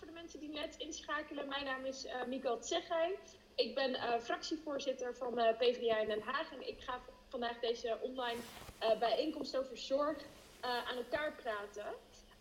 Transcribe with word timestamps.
voor 0.00 0.08
de 0.08 0.14
mensen 0.14 0.40
die 0.40 0.48
net 0.48 0.76
inschakelen. 0.76 1.48
Mijn 1.48 1.64
naam 1.64 1.84
is 1.84 2.06
uh, 2.06 2.24
Miko 2.26 2.58
Tsegheim. 2.58 3.12
Ik 3.54 3.74
ben 3.74 3.90
uh, 3.90 4.18
fractievoorzitter 4.20 5.16
van 5.16 5.34
de 5.34 5.54
PvdA 5.58 5.98
in 5.98 6.08
Den 6.08 6.22
Haag. 6.22 6.52
En 6.52 6.68
ik 6.68 6.80
ga 6.80 7.00
vandaag 7.28 7.58
deze 7.58 7.98
online 8.00 8.40
uh, 8.82 8.98
bijeenkomst 8.98 9.56
over 9.56 9.76
zorg 9.76 10.18
aan 10.60 10.96
elkaar 10.96 11.32
praten. 11.32 11.86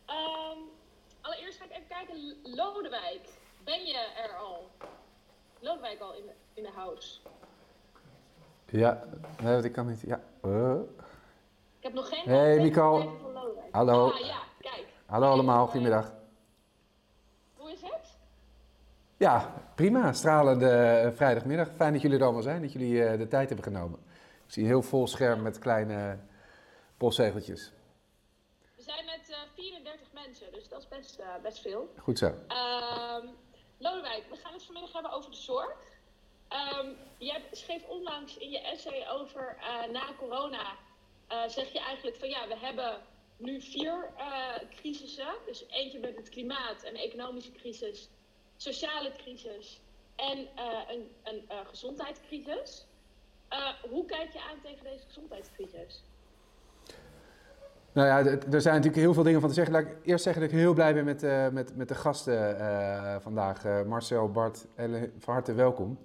Um, 0.08 0.70
allereerst 1.22 1.58
ga 1.58 1.66
ik 1.66 1.72
even 1.72 1.88
kijken. 1.88 2.36
Lodewijk, 2.44 3.30
ben 3.64 3.86
je 3.86 3.98
er 3.98 4.38
al? 4.38 4.70
Lodewijk 5.60 6.00
al 6.00 6.14
in 6.14 6.26
de, 6.26 6.34
in 6.54 6.64
de 6.64 6.72
house? 6.72 7.20
Ja, 8.66 9.04
nee, 9.42 9.64
ik 9.64 9.72
kan 9.72 9.88
niet. 9.88 10.02
Ja. 10.02 10.22
Ik 11.78 11.86
heb 11.86 11.94
nog 11.94 12.10
geen. 12.10 12.24
Hey, 12.24 12.60
Miko. 12.60 13.18
Hallo. 13.72 14.12
Ah, 14.12 14.20
ja, 14.20 14.42
kijk. 14.60 14.88
Hallo 15.06 15.32
allemaal, 15.32 15.66
goedemiddag. 15.66 16.14
Hoe 17.56 17.72
is 17.72 17.82
het? 17.82 18.18
Ja, 19.20 19.54
prima. 19.76 20.14
Stralende 20.14 21.12
vrijdagmiddag. 21.16 21.70
Fijn 21.76 21.94
dat 21.94 22.02
jullie 22.02 22.18
er 22.18 22.24
allemaal 22.24 22.42
zijn, 22.42 22.62
dat 22.62 22.72
jullie 22.72 22.94
uh, 22.94 23.18
de 23.18 23.28
tijd 23.28 23.48
hebben 23.48 23.74
genomen. 23.74 24.00
Ik 24.46 24.54
zie 24.54 24.64
een 24.64 24.70
heel 24.70 24.82
vol 24.82 25.08
scherm 25.08 25.42
met 25.42 25.60
kleine 25.60 26.20
postzegeltjes. 26.98 27.72
We 28.76 28.82
zijn 28.82 29.06
met 29.06 29.30
uh, 29.30 29.38
34 29.56 30.08
mensen, 30.14 30.52
dus 30.52 30.68
dat 30.70 30.80
is 30.80 30.88
best, 30.88 31.20
uh, 31.20 31.26
best 31.44 31.62
veel. 31.62 31.94
Goed 31.98 32.18
zo. 32.18 32.26
Um, 32.26 33.30
Lodewijk, 33.78 34.24
we 34.30 34.36
gaan 34.36 34.54
het 34.54 34.64
vanmiddag 34.64 34.94
hebben 34.94 35.12
over 35.12 35.32
de 35.32 35.38
zorg. 35.38 35.78
Um, 36.82 36.96
jij 37.18 37.44
schreef 37.52 37.88
onlangs 37.88 38.38
in 38.38 38.50
je 38.50 38.62
essay 38.62 39.08
over 39.10 39.58
na 39.92 40.04
corona, 40.18 40.76
zeg 41.48 41.72
je 41.72 41.80
eigenlijk 41.80 42.18
van 42.18 42.30
ja, 42.30 42.48
we 42.48 42.58
hebben 42.58 43.02
nu 43.38 43.62
vier 43.62 44.10
crisissen. 44.70 45.34
Dus 45.46 45.66
eentje 45.70 46.00
met 46.00 46.16
het 46.16 46.30
klimaat, 46.30 46.84
een 46.84 46.96
economische 46.96 47.52
crisis, 47.52 48.10
sociale 48.62 49.12
crisis 49.18 49.82
en 50.16 50.38
uh, 50.38 50.46
een, 50.94 51.08
een 51.24 51.42
uh, 51.52 51.58
gezondheidscrisis. 51.68 52.88
hoe 53.90 54.06
kijk 54.06 54.32
je 54.32 54.40
aan 54.40 54.62
tegen 54.64 54.84
deze 54.84 55.04
gezondheidscrisis? 55.06 56.04
Nou 57.92 58.08
ja, 58.08 58.32
er 58.52 58.62
zijn 58.62 58.76
natuurlijk 58.76 59.04
heel 59.04 59.14
veel 59.14 59.24
dingen 59.24 59.40
van 59.40 59.50
te 59.50 59.56
zeggen. 59.56 59.74
Laat 59.74 59.84
ik 59.84 59.96
eerst 60.04 60.24
zeggen 60.24 60.42
dat 60.42 60.52
ik 60.52 60.58
heel 60.58 60.74
blij 60.74 60.94
ben 60.94 61.06
met, 61.06 61.22
met, 61.54 61.76
met 61.76 61.88
de 61.88 61.96
gasten 61.96 63.22
vandaag. 63.22 63.86
Marcel, 63.86 64.32
Bart, 64.32 64.66
Ellen, 64.76 65.14
van 65.20 65.34
harte 65.34 65.54
welkom. 65.54 66.00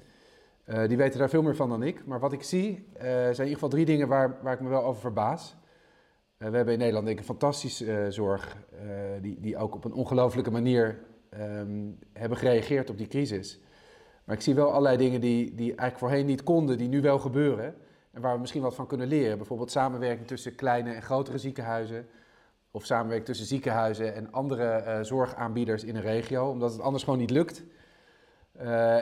die 0.86 0.96
weten 0.96 1.18
daar 1.18 1.28
veel 1.28 1.42
meer 1.42 1.56
van 1.56 1.68
dan 1.68 1.82
ik. 1.82 2.06
Maar 2.06 2.20
wat 2.20 2.32
ik 2.32 2.42
zie, 2.42 2.88
zijn 2.98 3.28
in 3.28 3.30
ieder 3.30 3.52
geval 3.52 3.68
drie 3.68 3.84
dingen 3.84 4.08
waar, 4.08 4.38
waar 4.42 4.54
ik 4.54 4.60
me 4.60 4.68
wel 4.68 4.84
over 4.84 5.00
verbaas. 5.00 5.56
Eh, 6.36 6.48
we 6.48 6.56
hebben 6.56 6.72
in 6.72 6.78
Nederland 6.78 7.06
denk 7.06 7.18
ik 7.18 7.28
een 7.28 7.38
fantastische 7.38 8.06
zorg, 8.08 8.56
die, 9.20 9.40
die 9.40 9.56
ook 9.56 9.74
op 9.74 9.84
een 9.84 9.92
ongelofelijke 9.92 10.50
manier 10.50 10.98
um, 11.40 11.98
hebben 12.12 12.38
gereageerd 12.38 12.90
op 12.90 12.98
die 12.98 13.06
crisis. 13.06 13.60
Maar 14.24 14.36
ik 14.36 14.42
zie 14.42 14.54
wel 14.54 14.70
allerlei 14.70 14.96
dingen 14.96 15.20
die, 15.20 15.54
die 15.54 15.66
eigenlijk 15.66 15.98
voorheen 15.98 16.26
niet 16.26 16.42
konden, 16.42 16.78
die 16.78 16.88
nu 16.88 17.00
wel 17.00 17.18
gebeuren. 17.18 17.74
En 18.10 18.20
waar 18.20 18.34
we 18.34 18.40
misschien 18.40 18.62
wat 18.62 18.74
van 18.74 18.86
kunnen 18.86 19.06
leren. 19.06 19.36
Bijvoorbeeld 19.36 19.70
samenwerking 19.70 20.26
tussen 20.26 20.54
kleine 20.54 20.92
en 20.92 21.02
grotere 21.02 21.38
ziekenhuizen. 21.38 22.06
Of 22.70 22.84
samenwerking 22.84 23.26
tussen 23.26 23.46
ziekenhuizen 23.46 24.14
en 24.14 24.32
andere 24.32 24.98
zorgaanbieders 25.02 25.84
in 25.84 25.96
een 25.96 26.02
regio, 26.02 26.48
omdat 26.48 26.72
het 26.72 26.80
anders 26.80 27.04
gewoon 27.04 27.18
niet 27.18 27.30
lukt. 27.30 27.62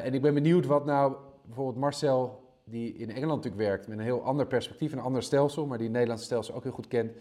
en 0.02 0.14
ik 0.14 0.22
ben 0.22 0.34
benieuwd 0.34 0.66
wat 0.66 0.84
nou 0.84 1.16
bijvoorbeeld 1.44 1.76
Marcel 1.76 2.42
die 2.64 2.92
in 2.92 3.08
Engeland 3.08 3.44
natuurlijk 3.44 3.70
werkt 3.70 3.88
met 3.88 3.98
een 3.98 4.04
heel 4.04 4.22
ander 4.22 4.46
perspectief, 4.46 4.92
een 4.92 4.98
ander 4.98 5.22
stelsel, 5.22 5.66
maar 5.66 5.76
die 5.76 5.86
het 5.86 5.94
Nederlandse 5.94 6.26
stelsel 6.26 6.54
ook 6.54 6.62
heel 6.62 6.72
goed 6.72 6.88
kent, 6.88 7.12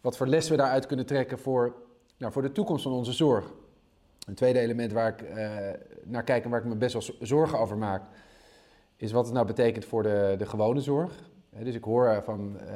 wat 0.00 0.16
voor 0.16 0.26
lessen 0.26 0.52
we 0.52 0.62
daaruit 0.62 0.86
kunnen 0.86 1.06
trekken 1.06 1.38
voor, 1.38 1.74
nou, 2.18 2.32
voor 2.32 2.42
de 2.42 2.52
toekomst 2.52 2.82
van 2.82 2.92
onze 2.92 3.12
zorg. 3.12 3.52
Een 4.28 4.34
tweede 4.34 4.58
element 4.58 4.92
waar 4.92 5.08
ik 5.08 5.22
uh, 5.22 5.56
naar 6.04 6.24
kijk 6.24 6.44
en 6.44 6.50
waar 6.50 6.60
ik 6.60 6.66
me 6.66 6.76
best 6.76 6.92
wel 6.92 7.16
zorgen 7.26 7.58
over 7.58 7.76
maak, 7.76 8.02
is 8.96 9.12
wat 9.12 9.24
het 9.24 9.34
nou 9.34 9.46
betekent 9.46 9.84
voor 9.84 10.02
de, 10.02 10.34
de 10.38 10.46
gewone 10.46 10.80
zorg. 10.80 11.12
dus 11.62 11.74
ik 11.74 11.84
hoor 11.84 12.22
van, 12.24 12.56
uh, 12.56 12.72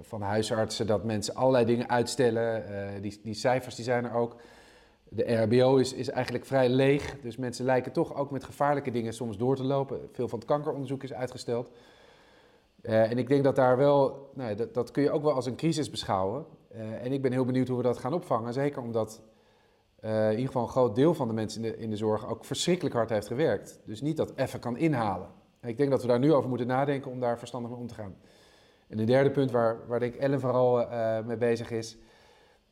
van 0.00 0.22
huisartsen 0.22 0.86
dat 0.86 1.04
mensen 1.04 1.34
allerlei 1.34 1.64
dingen 1.64 1.88
uitstellen. 1.88 2.62
Die, 3.02 3.20
die 3.22 3.34
cijfers 3.34 3.74
die 3.74 3.84
zijn 3.84 4.04
er 4.04 4.14
ook. 4.14 4.36
De 5.08 5.34
RHBO 5.34 5.76
is, 5.76 5.92
is 5.92 6.10
eigenlijk 6.10 6.44
vrij 6.44 6.68
leeg, 6.68 7.20
dus 7.20 7.36
mensen 7.36 7.64
lijken 7.64 7.92
toch 7.92 8.14
ook 8.14 8.30
met 8.30 8.44
gevaarlijke 8.44 8.90
dingen 8.90 9.12
soms 9.12 9.36
door 9.36 9.56
te 9.56 9.64
lopen. 9.64 10.08
Veel 10.12 10.28
van 10.28 10.38
het 10.38 10.48
kankeronderzoek 10.48 11.02
is 11.02 11.12
uitgesteld. 11.12 11.70
En 12.82 13.18
ik 13.18 13.28
denk 13.28 13.44
dat 13.44 13.56
daar 13.56 13.76
wel, 13.76 14.30
nou, 14.34 14.54
dat, 14.54 14.74
dat 14.74 14.90
kun 14.90 15.02
je 15.02 15.10
ook 15.10 15.22
wel 15.22 15.32
als 15.32 15.46
een 15.46 15.56
crisis 15.56 15.90
beschouwen. 15.90 16.44
En 17.02 17.12
ik 17.12 17.22
ben 17.22 17.32
heel 17.32 17.44
benieuwd 17.44 17.68
hoe 17.68 17.76
we 17.76 17.82
dat 17.82 17.98
gaan 17.98 18.14
opvangen. 18.14 18.52
Zeker 18.52 18.82
omdat 18.82 19.22
uh, 20.04 20.24
in 20.24 20.30
ieder 20.30 20.46
geval 20.46 20.62
een 20.62 20.68
groot 20.68 20.94
deel 20.94 21.14
van 21.14 21.28
de 21.28 21.34
mensen 21.34 21.64
in 21.64 21.70
de, 21.70 21.78
in 21.78 21.90
de 21.90 21.96
zorg 21.96 22.28
ook 22.28 22.44
verschrikkelijk 22.44 22.94
hard 22.94 23.10
heeft 23.10 23.26
gewerkt. 23.26 23.80
Dus 23.84 24.00
niet 24.00 24.16
dat 24.16 24.32
even 24.36 24.60
kan 24.60 24.76
inhalen. 24.76 25.28
En 25.60 25.68
ik 25.68 25.76
denk 25.76 25.90
dat 25.90 26.02
we 26.02 26.08
daar 26.08 26.18
nu 26.18 26.32
over 26.32 26.48
moeten 26.48 26.66
nadenken 26.66 27.10
om 27.10 27.20
daar 27.20 27.38
verstandig 27.38 27.70
mee 27.70 27.80
om 27.80 27.86
te 27.86 27.94
gaan. 27.94 28.16
En 28.88 28.98
een 28.98 29.06
derde 29.06 29.30
punt 29.30 29.50
waar, 29.50 29.86
waar 29.86 29.98
denk 29.98 30.14
ik 30.14 30.20
Ellen 30.20 30.40
vooral 30.40 30.86
mee 31.24 31.36
bezig 31.36 31.70
is, 31.70 31.98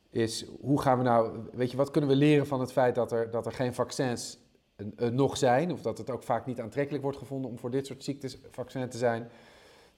is 0.09 0.45
hoe 0.61 0.81
gaan 0.81 0.97
we 0.97 1.03
nou, 1.03 1.39
weet 1.51 1.71
je, 1.71 1.77
wat 1.77 1.91
kunnen 1.91 2.09
we 2.09 2.15
leren 2.15 2.47
van 2.47 2.59
het 2.59 2.71
feit 2.71 2.95
dat 2.95 3.11
er, 3.11 3.31
dat 3.31 3.45
er 3.45 3.51
geen 3.51 3.73
vaccins 3.73 4.39
uh, 4.77 5.09
nog 5.09 5.37
zijn, 5.37 5.71
of 5.71 5.81
dat 5.81 5.97
het 5.97 6.09
ook 6.09 6.23
vaak 6.23 6.45
niet 6.45 6.59
aantrekkelijk 6.59 7.03
wordt 7.03 7.17
gevonden 7.17 7.51
om 7.51 7.59
voor 7.59 7.71
dit 7.71 7.87
soort 7.87 8.03
ziektes 8.03 8.37
vaccin 8.49 8.89
te 8.89 8.97
zijn. 8.97 9.29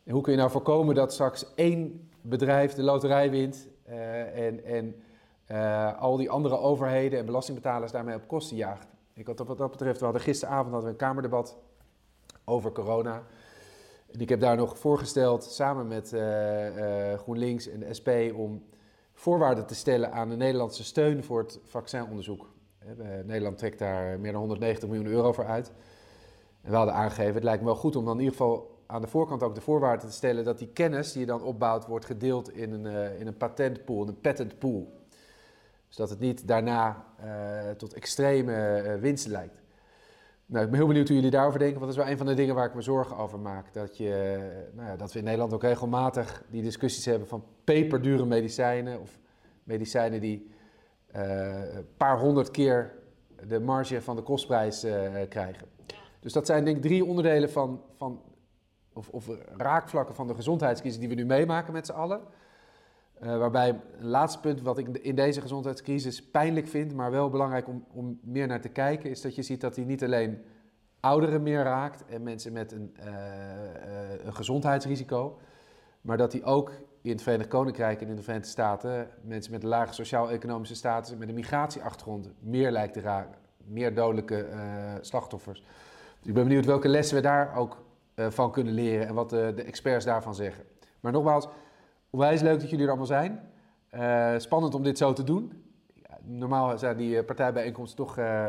En 0.04 0.14
hoe 0.14 0.22
kun 0.22 0.32
je 0.32 0.38
nou 0.38 0.52
voorkomen 0.52 0.96
dat 0.96 1.14
straks 1.14 1.54
één 1.56 2.10
bedrijf 2.22 2.74
de 2.74 2.84
loterij 2.84 3.30
wint 3.30 3.68
en, 4.34 4.64
en 4.66 4.96
uh, 5.54 6.02
al 6.02 6.18
die 6.18 6.30
andere 6.30 6.58
overheden 6.58 7.20
en 7.20 7.26
belastingbetalers 7.26 7.92
daarmee 7.92 8.16
op 8.16 8.28
kosten 8.28 8.58
jaagt? 8.58 8.88
Ik 9.14 9.28
had, 9.28 9.40
wat 9.40 9.58
dat 9.58 9.72
betreft, 9.72 10.00
we 10.00 10.06
hadden 10.06 10.24
gisteravond 10.24 10.72
hadden 10.72 10.84
we 10.84 10.90
een 10.90 11.08
kamerdebat 11.08 11.58
over 12.46 12.72
corona. 12.72 13.24
En 14.12 14.20
ik 14.20 14.30
heb 14.30 14.40
daar 14.40 14.56
nog 14.56 14.78
voorgesteld 14.78 15.44
samen 15.44 15.88
met 15.88 16.16
GroenLinks 17.18 17.68
en 17.68 17.80
de 17.80 17.94
SP 18.00 18.10
om 18.36 18.64
voorwaarden 19.14 19.66
te 19.66 19.76
stellen 19.76 20.12
aan 20.12 20.30
de 20.30 20.36
Nederlandse 20.36 20.84
steun 20.84 21.24
voor 21.24 21.40
het 21.40 21.60
vaccinonderzoek. 21.64 22.50
Nederland 23.26 23.58
trekt 23.58 23.80
daar 23.80 24.20
meer 24.20 24.32
dan 24.32 24.42
190 24.42 24.90
miljoen 24.90 25.08
euro 25.08 25.32
voor 25.32 25.46
uit. 25.46 25.72
En 26.62 26.70
we 26.70 26.76
hadden 26.76 26.96
aangegeven, 26.96 27.34
het 27.34 27.44
lijkt 27.44 27.62
me 27.62 27.66
wel 27.66 27.76
goed 27.76 27.96
om 27.96 28.06
dan 28.06 28.14
in 28.14 28.24
ieder 28.24 28.38
geval 28.38 28.82
aan 28.86 29.02
de 29.02 29.08
voorkant 29.08 29.44
ook 29.44 29.56
de 29.56 29.62
voorwaarden 29.62 30.08
te 30.08 30.14
stellen 30.14 30.44
dat 30.44 30.60
die 30.60 30.68
kennis 30.68 31.12
die 31.12 31.22
je 31.22 31.28
dan 31.28 31.44
opbouwt 31.44 31.86
wordt 31.86 32.06
gedeeld 32.06 32.56
in 32.56 32.72
een, 32.72 33.18
in 33.20 33.28
een 33.28 33.38
patentpool, 33.38 34.08
een 34.08 34.22
patent 34.22 34.60
pool. 35.96 36.06
Dus 36.06 36.10
het 36.10 36.20
niet 36.20 36.48
daarna 36.48 37.06
uh, 37.24 37.72
tot 37.72 37.94
extreme 37.94 38.84
uh, 38.84 39.02
winsten 39.02 39.32
lijkt. 39.32 39.62
Nou, 40.46 40.64
ik 40.64 40.70
ben 40.70 40.80
heel 40.80 40.88
benieuwd 40.88 41.08
hoe 41.08 41.16
jullie 41.16 41.32
daarover 41.32 41.60
denken, 41.60 41.80
want 41.80 41.92
dat 41.92 42.00
is 42.00 42.06
wel 42.06 42.12
een 42.14 42.18
van 42.18 42.28
de 42.28 42.42
dingen 42.42 42.56
waar 42.56 42.68
ik 42.68 42.74
me 42.74 42.82
zorgen 42.82 43.18
over 43.18 43.40
maak. 43.40 43.74
Dat, 43.74 43.98
je, 43.98 44.40
nou 44.74 44.88
ja, 44.88 44.96
dat 44.96 45.14
we 45.14 45.20
in 45.20 45.26
Nederland 45.26 45.54
ook 45.54 45.62
regelmatig 45.62 46.44
die 46.50 46.62
discussies 46.62 47.06
hebben 47.06 47.28
van 47.28 47.44
peperdure 47.64 48.26
medicijnen 48.26 49.00
of 49.00 49.20
medicijnen 49.64 50.22
die 50.22 50.52
een 51.12 51.88
paar 51.98 52.20
honderd 52.20 52.52
keer 52.52 52.94
de 53.48 53.60
marge 53.60 54.02
van 54.02 54.16
de 54.16 54.22
kostprijs 54.22 54.86
krijgen. 55.30 55.68
Dus 56.20 56.34
dat 56.34 56.46
zijn 56.46 56.66
denk 56.66 56.78
ik 56.78 56.84
drie 56.84 57.06
onderdelen 57.06 57.50
van, 57.50 57.82
van 57.98 58.22
of, 58.94 59.10
of 59.10 59.30
raakvlakken 59.58 60.16
van 60.16 60.28
de 60.28 60.36
gezondheidscrisis 60.36 61.00
die 61.00 61.10
we 61.10 61.16
nu 61.16 61.26
meemaken 61.26 61.74
met 61.74 61.86
z'n 61.86 61.92
allen. 61.92 62.22
Uh, 63.24 63.38
waarbij 63.38 63.70
een 63.70 64.08
laatste 64.08 64.40
punt 64.40 64.62
wat 64.62 64.78
ik 64.78 64.88
in 64.88 65.16
deze 65.16 65.42
gezondheidscrisis 65.42 66.24
pijnlijk 66.24 66.68
vind, 66.68 66.94
maar 66.94 67.12
wel 67.12 67.30
belangrijk 67.30 67.68
om, 67.68 67.86
om 67.92 68.20
meer 68.22 68.48
naar 68.48 68.62
te 68.62 68.70
kijken, 68.70 69.10
is 69.10 69.22
dat 69.22 69.36
je 69.36 69.42
ziet 69.42 69.62
dat 69.62 69.76
die 69.76 69.86
niet 69.86 70.04
alleen 70.04 70.42
ouderen 71.00 71.44
meer 71.44 71.64
raakt 71.64 72.06
en 72.06 72.24
mensen 72.24 72.54
met 72.54 72.72
een, 72.72 72.96
uh, 73.00 73.06
uh, 73.06 74.26
een 74.26 74.34
gezondheidsrisico, 74.34 75.38
maar 76.02 76.18
dat 76.18 76.32
die 76.32 76.44
ook 76.44 76.72
in 77.02 77.12
het 77.12 77.22
Verenigd 77.22 77.50
Koninkrijk 77.50 78.02
en 78.02 78.08
in 78.08 78.16
de 78.16 78.22
Verenigde 78.22 78.50
Staten 78.50 79.08
mensen 79.22 79.52
met 79.52 79.64
een 79.64 79.70
lage 79.70 79.94
sociaal-economische 79.94 80.76
status 80.76 81.12
en 81.12 81.18
met 81.18 81.30
een 81.30 81.36
migratieachtergrond 81.36 82.30
meer 82.40 82.72
lijkt 82.72 82.94
te 82.94 83.02
raken, 83.02 83.40
meer 83.66 83.96
dodelijke 83.96 84.48
slachtoffers. 85.02 85.60
Dus 86.20 86.28
ik 86.28 86.34
ben 86.34 86.44
benieuwd 86.44 86.66
welke 86.66 86.88
lessen 86.88 87.16
we 87.16 87.22
daar 87.22 87.56
ook 87.56 87.86
van 88.16 88.52
kunnen 88.52 88.74
leren 88.74 89.08
en 89.08 89.14
wat 89.14 89.30
de 89.30 89.64
experts 89.66 90.06
daarvan 90.06 90.36
zeggen. 90.36 90.64
Maar 91.00 91.12
nogmaals, 91.12 91.48
Onwijs 92.14 92.42
leuk 92.42 92.60
dat 92.60 92.70
jullie 92.70 92.84
er 92.84 92.90
allemaal 92.90 93.08
zijn. 93.08 93.54
Uh, 93.92 94.40
spannend 94.40 94.74
om 94.74 94.84
dit 94.84 94.98
zo 94.98 95.14
te 95.14 95.24
doen. 95.24 95.74
Normaal 96.22 96.78
zijn 96.78 96.98
die 96.98 97.16
uh, 97.16 97.26
partijbijeenkomsten 97.26 97.98
toch, 97.98 98.18
uh, 98.18 98.48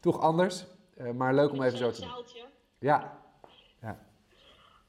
toch 0.00 0.20
anders. 0.20 0.64
maar 1.14 1.34
leuk 1.34 1.52
om 1.52 1.62
even 1.62 1.78
zo 1.78 1.90
te 1.90 2.00
doen. 2.00 2.10
Ja. 2.78 3.20
ja. 3.80 3.98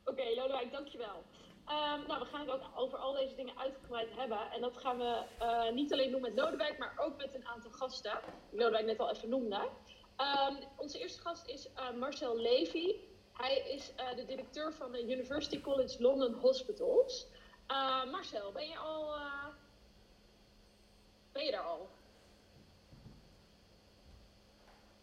Oké, 0.04 0.12
okay, 0.12 0.36
Lodewijk, 0.36 0.72
dankjewel. 0.72 1.24
Um, 1.68 2.08
nou, 2.08 2.20
we 2.20 2.26
gaan 2.26 2.40
het 2.40 2.50
ook 2.50 2.62
over 2.76 2.98
al 2.98 3.14
deze 3.14 3.36
dingen 3.36 3.58
uitgebreid 3.58 4.10
hebben. 4.16 4.52
En 4.52 4.62
dat 4.62 4.78
gaan 4.78 4.98
we 4.98 5.26
niet 5.74 5.94
alleen 5.94 6.12
doen 6.12 6.22
met 6.22 6.36
Lodewijk, 6.36 6.78
maar 6.78 6.94
ook 6.98 7.18
met 7.18 7.36
een 7.36 7.48
aantal 7.48 7.72
gasten. 7.72 8.20
Die 8.50 8.60
Lodewijk 8.60 8.86
net 8.86 9.00
al 9.00 9.12
even 9.12 9.30
noemde. 9.30 9.70
Um, 10.18 10.58
onze 10.78 11.00
eerste 11.00 11.22
gast 11.22 11.48
is 11.48 11.70
Marcel 12.00 12.38
Levy. 12.38 12.96
Hij 13.34 13.58
is 13.58 13.94
de 14.16 14.26
directeur 14.26 14.74
van 14.74 14.92
de 14.92 15.12
University 15.12 15.62
College 15.62 16.02
London 16.02 16.34
Hospitals. 16.34 17.34
Eh, 17.68 18.12
Marcel, 18.12 18.52
ben 18.52 18.68
je 18.68 18.78
al. 18.78 19.16
Uh, 19.16 19.46
ben 21.32 21.46
je 21.46 21.52
er 21.52 21.60
al? 21.60 21.90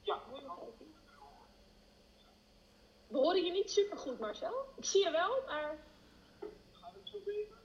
Ja, 0.02 0.20
we 3.08 3.18
horen 3.18 3.44
je 3.44 3.50
niet 3.50 3.70
super 3.70 3.98
goed, 3.98 4.18
Marcel. 4.18 4.68
Ik 4.76 4.84
zie 4.84 5.04
je 5.04 5.10
wel, 5.10 5.42
maar. 5.46 5.78
Gaat 6.72 6.92
het 6.94 7.08
zo 7.08 7.18
beter? 7.24 7.56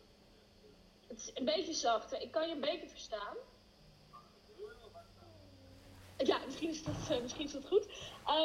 Het 1.08 1.18
is 1.18 1.32
een 1.34 1.46
beetje 1.46 1.74
zacht. 1.74 2.12
Ik 2.14 2.32
kan 2.32 2.48
je 2.48 2.54
een 2.54 2.62
beetje 2.62 2.90
verstaan. 2.90 3.36
Ja, 6.18 6.40
misschien 6.46 6.70
is 6.70 6.84
dat, 6.84 7.10
eh, 7.10 7.22
misschien 7.22 7.46
is 7.46 7.52
dat 7.52 7.68
goed. 7.68 7.88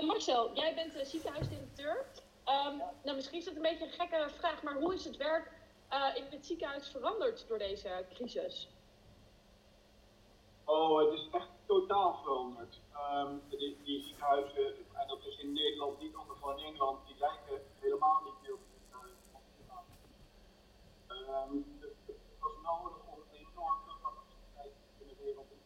Marcel, 0.07 0.55
jij 0.55 0.75
bent 0.75 1.09
ziekenhuisdirecteur. 1.09 2.07
Ehm, 2.45 2.77
nou, 2.77 3.17
misschien 3.17 3.39
is 3.39 3.45
dat 3.45 3.55
een 3.55 3.63
beetje 3.63 3.85
een 3.85 3.93
gekke 3.93 4.31
vraag, 4.31 4.63
maar 4.63 4.75
hoe 4.75 4.95
is 4.95 5.05
het 5.05 5.17
werk 5.17 5.51
in 6.15 6.25
het 6.31 6.47
ziekenhuis 6.47 6.89
veranderd 6.89 7.49
door 7.49 7.59
deze 7.59 8.07
crisis? 8.15 8.69
Oh, 10.65 10.99
het 10.99 11.13
is 11.19 11.29
echt 11.31 11.49
totaal 11.67 12.21
veranderd. 12.23 12.81
Um, 13.15 13.43
die, 13.49 14.03
ziekenhuizen, 14.03 14.77
en 14.93 15.09
dat 15.09 15.25
is 15.25 15.39
in 15.39 15.53
Nederland 15.53 16.01
niet 16.01 16.15
anders 16.15 16.41
dan 16.41 16.59
in 16.59 16.65
Engeland, 16.65 17.07
die 17.07 17.17
lijken 17.19 17.63
helemaal 17.79 18.21
niet 18.25 18.43
meer 18.43 18.55
op 18.55 18.61
ziekenhuizen. 18.73 19.29
Um, 21.09 21.81
het 22.07 22.39
was 22.41 22.53
nodig 22.63 22.99
om 23.07 23.19
een 23.19 23.47
enorme 23.47 23.93
capaciteit 24.03 24.73
te 24.99 25.05
genereren 25.05 25.41
op 25.41 25.51
een 25.51 25.63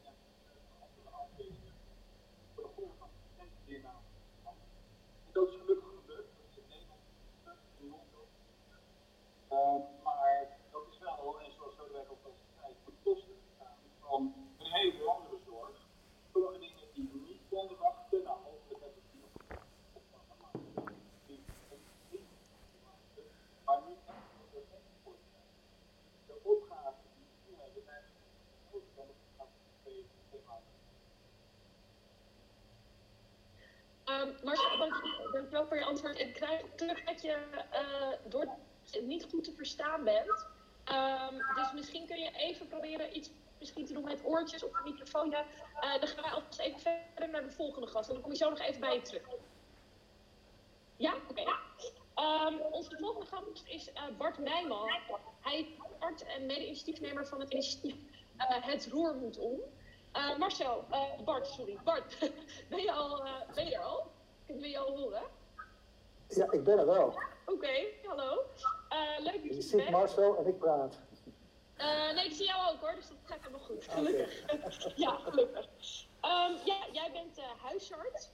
andere 0.80 1.10
afdelingen. 1.22 1.74
Voor 2.54 2.62
de 3.66 3.78
nou. 3.82 3.96
En 5.26 5.32
dat 5.32 5.48
is 5.48 5.54
gelukkig 5.60 5.88
gebeurd, 6.00 6.26
dat 6.36 6.46
is 6.50 6.56
in 6.56 6.68
Nederland 6.68 7.02
in 7.80 7.88
Londen. 7.94 8.26
Uh, 9.50 10.04
maar 10.04 10.58
dat 10.72 10.82
is 10.90 10.98
wel, 10.98 11.40
en 11.40 11.52
zoals 11.52 11.74
Lodewijk 11.78 12.10
ook 12.10 12.24
al 12.24 12.34
zei, 12.60 12.74
voor 12.84 12.94
kosten 13.04 13.36
gegaan 13.48 13.78
van 14.00 14.34
een 14.58 14.65
hele 14.76 15.10
andere 15.10 15.38
zorg. 15.46 15.76
Sommige 16.32 16.58
dingen 16.58 16.86
die 16.94 17.10
niet 17.26 17.40
konden 17.48 17.78
wachten, 17.78 18.22
nou 18.22 18.38
hopelijk 18.44 18.80
hebben 18.84 19.02
we 19.02 19.10
die 19.12 19.20
nog 19.20 19.32
opvangen, 19.92 20.36
maar 20.40 20.54
niet 23.86 23.98
het 24.52 24.64
echt 24.72 24.88
voor. 25.04 25.14
De 26.26 26.36
opgave 26.42 27.00
die 27.14 27.24
we 27.24 27.42
nu 27.48 27.54
hebben, 27.62 27.82
zijn 27.84 28.02
groter 28.68 28.92
dan 28.96 29.06
de 29.84 30.04
opgave. 30.30 30.62
Um, 34.04 34.36
Marcel, 34.44 34.78
dankjewel 35.32 35.66
voor 35.66 35.76
je 35.76 35.84
antwoord. 35.84 36.18
Ik 36.18 36.34
krijg 36.34 36.62
terug 36.74 37.04
dat 37.04 37.22
je 37.22 37.36
uh, 37.72 38.30
door 38.30 38.48
niet 39.02 39.26
goed 39.30 39.44
te 39.44 39.52
verstaan 39.52 40.04
bent. 40.04 40.46
Um, 40.88 41.54
dus 41.54 41.72
misschien 41.72 42.06
kun 42.06 42.18
je 42.18 42.30
even 42.30 42.68
proberen 42.68 43.16
iets 43.16 43.30
misschien 43.66 43.86
te 43.86 43.92
doen 43.92 44.04
met 44.04 44.24
oortjes 44.24 44.64
of 44.64 44.70
een 44.74 44.92
microfoon. 44.92 45.32
Uh, 45.32 45.40
dan 46.00 46.08
gaan 46.08 46.22
wij 46.22 46.32
alvast 46.32 46.58
even 46.58 46.80
verder 46.80 47.30
naar 47.30 47.42
de 47.42 47.50
volgende 47.50 47.86
gast. 47.86 48.08
En 48.08 48.14
dan 48.14 48.22
kom 48.22 48.32
je 48.32 48.38
zo 48.38 48.50
nog 48.50 48.60
even 48.60 48.80
bij 48.80 48.94
je 48.94 49.02
terug. 49.02 49.22
Ja? 50.96 51.14
Oké. 51.14 51.40
Okay. 51.40 52.48
Um, 52.48 52.60
onze 52.60 52.96
volgende 52.98 53.26
gast 53.26 53.66
is 53.66 53.88
uh, 53.88 54.02
Bart 54.18 54.38
Nijman. 54.38 54.88
Hij 55.40 55.58
is 55.58 55.66
arts 55.98 56.22
en 56.24 56.46
mede-initiatiefnemer 56.46 57.26
van 57.26 57.40
het 57.40 57.52
initiatief 57.52 57.94
uh, 57.94 58.44
Het 58.48 58.86
Roer 58.86 59.14
moet 59.14 59.38
om. 59.38 59.60
Marcel, 60.38 60.84
Bart, 61.24 61.46
sorry. 61.46 61.78
Bart, 61.84 62.18
ben 62.70 62.82
je, 62.82 62.92
al, 62.92 63.26
ben 63.54 63.66
je 63.66 63.74
er 63.74 63.82
al? 63.82 64.06
Kunnen 64.46 64.62
we 64.62 64.68
je 64.68 64.78
al 64.78 64.96
horen? 64.96 65.22
Ja, 66.28 66.52
ik 66.52 66.64
ben 66.64 66.78
er 66.78 66.86
wel. 66.86 67.06
Oké, 67.06 67.52
okay, 67.52 67.94
hallo. 68.04 68.42
leuk 69.18 69.32
dat 69.32 69.42
je, 69.42 69.54
je 69.54 69.62
ziet 69.62 69.90
Marcel 69.90 70.36
en 70.36 70.46
ik 70.46 70.58
praat. 70.58 70.98
Uh, 71.78 72.14
nee, 72.14 72.24
ik 72.24 72.32
zie 72.32 72.46
jou 72.46 72.72
ook 72.72 72.80
hoor, 72.80 72.94
dus 72.94 73.08
dat 73.08 73.16
gaat 73.24 73.38
helemaal 73.38 73.60
goed. 73.60 73.86
Gelukkig. 73.88 74.42
Okay. 74.42 74.92
ja, 75.06 75.16
gelukkig. 75.16 75.68
Um, 76.22 76.56
ja, 76.64 76.86
jij 76.92 77.10
bent 77.12 77.38
uh, 77.38 77.44
huisarts. 77.62 78.30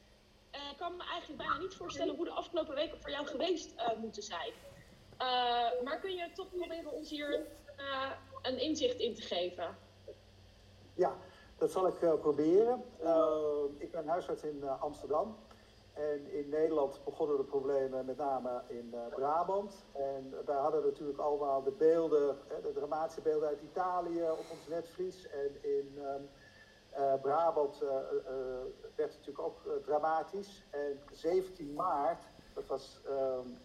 Uh, 0.54 0.70
ik 0.70 0.76
kan 0.76 0.96
me 0.96 1.04
eigenlijk 1.04 1.42
bijna 1.42 1.58
niet 1.58 1.74
voorstellen 1.74 2.14
hoe 2.14 2.24
de 2.24 2.30
afgelopen 2.30 2.74
weken 2.74 3.00
voor 3.00 3.10
jou 3.10 3.26
geweest 3.26 3.74
moeten 3.96 4.22
zijn. 4.22 4.52
maar 5.84 6.00
kun 6.00 6.14
je 6.14 6.30
toch 6.34 6.48
proberen 6.48 6.92
ons 6.92 7.10
hier 7.10 7.46
een 8.42 8.58
inzicht 8.58 8.98
in 8.98 9.14
te 9.14 9.22
geven? 9.22 9.76
Ja, 10.94 11.16
dat 11.58 11.70
zal 11.70 11.86
ik 11.86 12.20
proberen. 12.20 12.84
ik 13.78 13.90
ben 13.90 14.08
huisarts 14.08 14.42
in 14.42 14.68
Amsterdam. 14.68 15.36
En 15.92 16.30
in 16.30 16.48
Nederland 16.48 17.04
begonnen 17.04 17.36
de 17.36 17.44
problemen 17.44 18.04
met 18.04 18.16
name 18.16 18.62
in 18.66 18.90
uh, 18.94 19.00
Brabant. 19.14 19.84
En 19.92 20.34
wij 20.44 20.56
hadden 20.56 20.82
natuurlijk 20.82 21.18
allemaal 21.18 21.62
de 21.62 21.70
beelden, 21.70 22.36
de 22.62 22.72
dramatische 22.72 23.20
beelden 23.20 23.48
uit 23.48 23.60
Italië 23.60 24.22
op 24.22 24.44
ons 24.50 24.68
netvlies. 24.68 25.28
En 25.28 25.62
in 25.62 25.98
um, 25.98 26.28
uh, 26.98 27.14
Brabant 27.20 27.82
uh, 27.82 27.88
werd 28.94 29.12
het 29.12 29.18
natuurlijk 29.18 29.46
ook 29.46 29.60
dramatisch. 29.84 30.64
En 30.70 31.00
17 31.12 31.74
maart, 31.74 32.22
dat 32.54 32.66
was 32.66 33.00
um, 33.08 33.58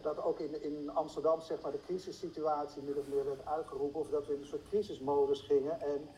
dat 0.00 0.22
ook 0.22 0.38
in, 0.38 0.62
in 0.62 0.90
Amsterdam 0.90 1.40
zeg 1.40 1.60
maar, 1.60 1.72
de 1.72 1.80
crisissituatie 1.80 2.82
min 2.82 2.98
of 2.98 3.06
meer 3.06 3.24
werd 3.24 3.46
uitgeroepen. 3.46 4.00
Of 4.00 4.08
dat 4.08 4.26
we 4.26 4.32
in 4.34 4.40
een 4.40 4.46
soort 4.46 4.68
crisismodus 4.68 5.40
gingen. 5.40 5.80
En 5.80 6.08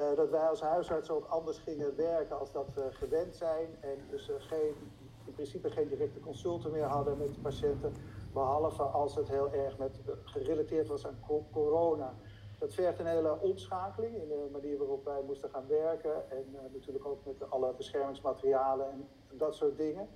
uh, 0.00 0.16
dat 0.16 0.30
wij 0.30 0.48
als 0.48 0.60
huisarts 0.60 1.10
ook 1.10 1.26
anders 1.26 1.58
gingen 1.58 1.96
werken 1.96 2.38
als 2.38 2.52
dat 2.52 2.66
we 2.74 2.88
gewend 2.90 3.36
zijn. 3.36 3.68
En 3.80 3.98
dus 4.10 4.28
uh, 4.28 4.34
geen, 4.38 4.74
in 5.24 5.32
principe 5.32 5.70
geen 5.70 5.88
directe 5.88 6.20
consulten 6.20 6.70
meer 6.70 6.84
hadden 6.84 7.18
met 7.18 7.34
de 7.34 7.40
patiënten. 7.40 7.92
Behalve 8.32 8.82
als 8.82 9.14
het 9.14 9.28
heel 9.28 9.52
erg 9.52 9.78
met, 9.78 10.00
uh, 10.06 10.14
gerelateerd 10.24 10.88
was 10.88 11.06
aan 11.06 11.18
co 11.26 11.44
corona. 11.52 12.14
Dat 12.58 12.74
vergt 12.74 12.98
een 12.98 13.06
hele 13.06 13.40
omschakeling 13.40 14.14
in 14.14 14.28
de 14.28 14.48
manier 14.52 14.78
waarop 14.78 15.04
wij 15.04 15.22
moesten 15.26 15.50
gaan 15.50 15.66
werken. 15.68 16.30
En 16.30 16.56
natuurlijk 16.72 17.06
ook 17.06 17.24
met 17.24 17.50
alle 17.50 17.74
beschermingsmaterialen 17.76 18.90
en, 18.90 19.08
dat 19.36 19.54
soort 19.54 19.76
dingen. 19.76 20.08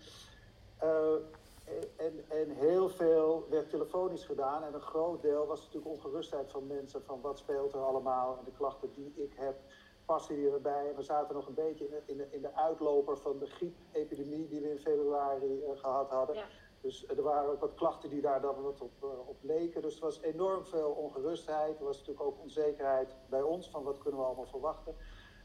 En, 1.96 2.24
en, 2.28 2.50
heel 2.50 2.88
veel 2.88 3.46
werd 3.50 3.70
telefonisch 3.70 4.24
gedaan. 4.24 4.62
En 4.62 4.74
een 4.74 4.80
groot 4.80 5.22
deel 5.22 5.46
was 5.46 5.60
natuurlijk 5.60 5.92
ongerustheid 5.92 6.50
van 6.50 6.66
mensen. 6.66 7.04
Van 7.04 7.20
wat 7.20 7.38
speelt 7.38 7.72
er 7.72 7.80
allemaal. 7.80 8.36
En 8.38 8.44
de 8.44 8.52
klachten 8.56 8.92
die 8.94 9.12
ik 9.14 9.32
heb, 9.36 9.56
passen 10.04 10.34
die 10.34 10.50
erbij. 10.50 10.88
En 10.88 10.96
we 10.96 11.02
zaten 11.02 11.34
nog 11.34 11.46
een 11.46 11.54
beetje 11.54 11.84
in 11.84 11.90
de, 11.90 12.02
in 12.06 12.16
de, 12.16 12.26
in 12.30 12.42
de 12.42 12.54
uitloper 12.54 13.18
van 13.18 13.38
de 13.38 13.46
griepepidemie 13.46 14.48
die 14.48 14.60
we 14.60 14.70
in 14.70 14.78
februari 14.78 15.62
uh, 15.62 15.70
gehad 15.74 16.10
hadden. 16.10 16.36
Ja. 16.36 16.46
Dus 16.80 17.06
er 17.08 17.22
waren 17.22 17.50
ook 17.50 17.60
wat 17.60 17.74
klachten 17.74 18.10
die 18.10 18.20
daar 18.20 18.40
dan 18.40 18.62
wat 18.62 18.80
op, 18.80 18.92
uh, 19.04 19.28
op 19.28 19.36
leken. 19.40 19.82
Dus 19.82 19.96
er 19.96 20.02
was 20.02 20.20
enorm 20.20 20.64
veel 20.64 20.90
ongerustheid. 20.90 21.78
Er 21.78 21.84
was 21.84 21.98
natuurlijk 21.98 22.26
ook 22.26 22.40
onzekerheid 22.42 23.16
bij 23.28 23.42
ons 23.42 23.70
van 23.70 23.82
wat 23.82 23.98
kunnen 23.98 24.20
we 24.20 24.26
allemaal 24.26 24.46
verwachten. 24.46 24.94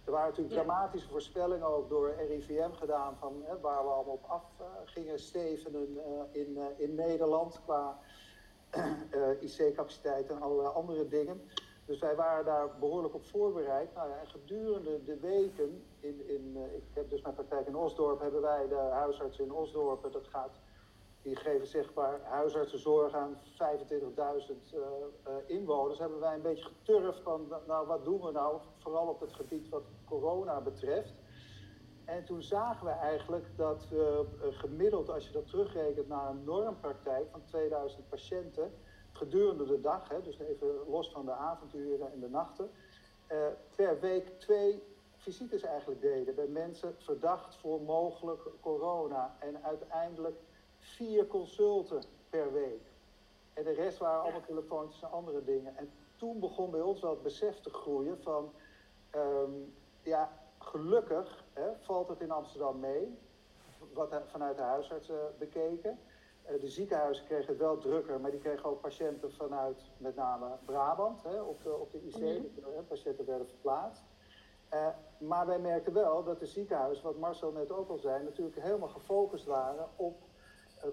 Er 0.06 0.12
waren 0.12 0.30
natuurlijk 0.30 0.56
ja. 0.56 0.62
dramatische 0.62 1.10
voorspellingen 1.10 1.68
ook 1.68 1.90
door 1.90 2.14
RIVM 2.28 2.72
gedaan 2.72 3.16
van 3.20 3.42
hè, 3.44 3.60
waar 3.60 3.84
we 3.84 3.90
allemaal 3.90 4.14
op 4.14 4.26
af 4.28 4.44
uh, 4.62 4.66
gingen 4.86 5.20
stevenen 5.20 5.90
uh, 5.92 6.42
in, 6.42 6.58
uh, 6.58 6.66
in 6.78 6.96
Nederland 6.96 7.62
qua 7.64 8.00
IC-capaciteit 9.40 10.30
en 10.30 10.42
allerlei 10.42 10.74
andere 10.74 11.08
dingen. 11.08 11.42
Dus 11.86 12.00
wij 12.00 12.16
waren 12.16 12.46
daar 12.46 12.78
behoorlijk 12.80 13.14
op 13.14 13.26
voorbereid. 13.26 13.94
Nou 13.94 14.10
ja, 14.10 14.20
en 14.20 14.28
gedurende 14.28 15.04
de 15.04 15.20
weken, 15.20 15.84
in, 16.00 16.28
in, 16.28 16.58
ik 16.76 16.84
heb 16.94 17.10
dus 17.10 17.22
mijn 17.22 17.36
praktijk 17.36 17.68
in 17.68 17.76
Osdorp, 17.76 18.20
hebben 18.20 18.42
wij 18.42 18.68
de 18.68 18.76
huisartsen 18.76 19.44
in 19.44 19.54
Osdorp, 19.54 20.14
dat 20.14 20.28
gaat, 20.28 20.52
die 21.24 21.36
geven 21.36 21.86
maar 21.96 22.22
huisartsenzorg 22.24 23.14
aan 23.14 23.38
25.000 24.48 24.54
inwoners, 25.46 26.00
hebben 26.00 26.20
wij 26.20 26.36
een 26.36 26.42
beetje 26.42 26.64
geturfd 26.64 27.20
van, 27.20 27.48
nou 27.68 27.88
wat 27.88 28.04
doen 28.04 28.22
we 28.22 28.32
nou, 28.32 28.62
vooral 28.78 29.08
op 29.08 29.20
het 29.20 29.34
gebied 29.34 29.70
wat 29.70 29.84
corona 30.06 30.62
betreft. 30.62 31.14
En 32.06 32.26
toen 32.26 32.42
zagen 32.42 32.86
we 32.86 32.92
eigenlijk 32.92 33.46
dat 33.56 33.88
we 33.90 34.26
uh, 34.36 34.60
gemiddeld, 34.60 35.10
als 35.10 35.28
je 35.28 35.34
dat 35.34 35.48
terugrekent 35.48 36.08
naar 36.08 36.30
een 36.30 36.44
normpraktijk 36.44 37.30
van 37.32 37.44
2000 37.46 38.10
patiënten, 38.10 38.74
gedurende 39.12 39.66
de 39.66 39.82
dag, 39.82 40.10
hè, 40.10 40.22
dus 40.22 40.40
even 40.40 40.68
los 40.88 41.12
van 41.12 41.26
de 41.26 41.32
avonduren 41.32 42.12
en 42.12 42.20
de 42.20 42.30
nachten, 42.30 42.70
per 43.76 44.00
week 44.00 44.40
twee 44.40 44.84
visites 45.16 45.62
eigenlijk 45.62 46.02
deden 46.02 46.36
bij 46.36 46.48
mensen 46.48 46.96
verdacht 46.98 47.56
voor 47.56 47.82
mogelijk 47.82 48.42
corona. 48.62 49.36
En 49.40 49.64
uiteindelijk 49.64 50.40
vier 50.84 51.28
consulten 51.28 52.04
per 52.30 52.54
week. 52.54 52.92
En 53.54 53.64
de 53.64 53.72
rest 53.72 53.98
waren 53.98 54.22
allemaal 54.22 54.46
telefoontjes 54.46 55.02
en 55.02 55.12
andere 55.12 55.44
dingen. 55.44 55.78
En 55.78 55.92
toen 56.16 56.40
begon 56.40 56.72
bij 56.72 56.82
ons 56.82 57.02
wel 57.02 57.12
het 57.12 57.22
besef 57.22 57.60
te 57.60 57.70
groeien 57.70 58.22
van, 58.22 58.52
um, 59.16 59.74
ja, 60.02 60.32
gelukkig 60.58 61.44
hè, 61.54 61.70
valt 61.82 62.08
het 62.08 62.22
in 62.22 62.32
Amsterdam 62.32 62.80
mee, 62.80 63.18
wat 63.94 64.22
vanuit 64.26 64.58
de 64.58 64.64
huisartsen 64.64 65.36
bekeken. 65.38 66.00
Uh, 66.50 66.60
de 66.60 66.70
ziekenhuizen 66.70 67.26
kregen 67.26 67.48
het 67.48 67.58
wel 67.58 67.78
drukker, 67.78 68.20
maar 68.20 68.32
die 68.32 68.40
kregen 68.40 68.70
ook 68.70 68.82
patiënten 68.82 69.32
vanuit 69.34 69.82
met 69.98 70.16
name 70.16 70.58
Brabant 70.66 71.24
hè, 71.24 71.42
op, 71.42 71.64
de, 71.64 71.74
op 71.74 71.92
de 71.92 72.02
IC. 72.02 72.16
Mm 72.16 72.50
-hmm. 72.64 72.88
Patiënten 72.88 73.26
werden 73.26 73.48
verplaatst. 73.48 74.04
Uh, 74.74 74.88
maar 75.18 75.46
wij 75.46 75.60
merkten 75.60 75.94
wel 75.94 76.24
dat 76.24 76.40
de 76.40 76.46
ziekenhuizen, 76.46 77.04
wat 77.04 77.18
Marcel 77.18 77.52
net 77.52 77.72
ook 77.72 77.90
al 77.90 77.98
zei, 77.98 78.24
natuurlijk 78.24 78.60
helemaal 78.60 78.90
gefocust 78.90 79.46
waren 79.46 79.88
op 79.96 80.22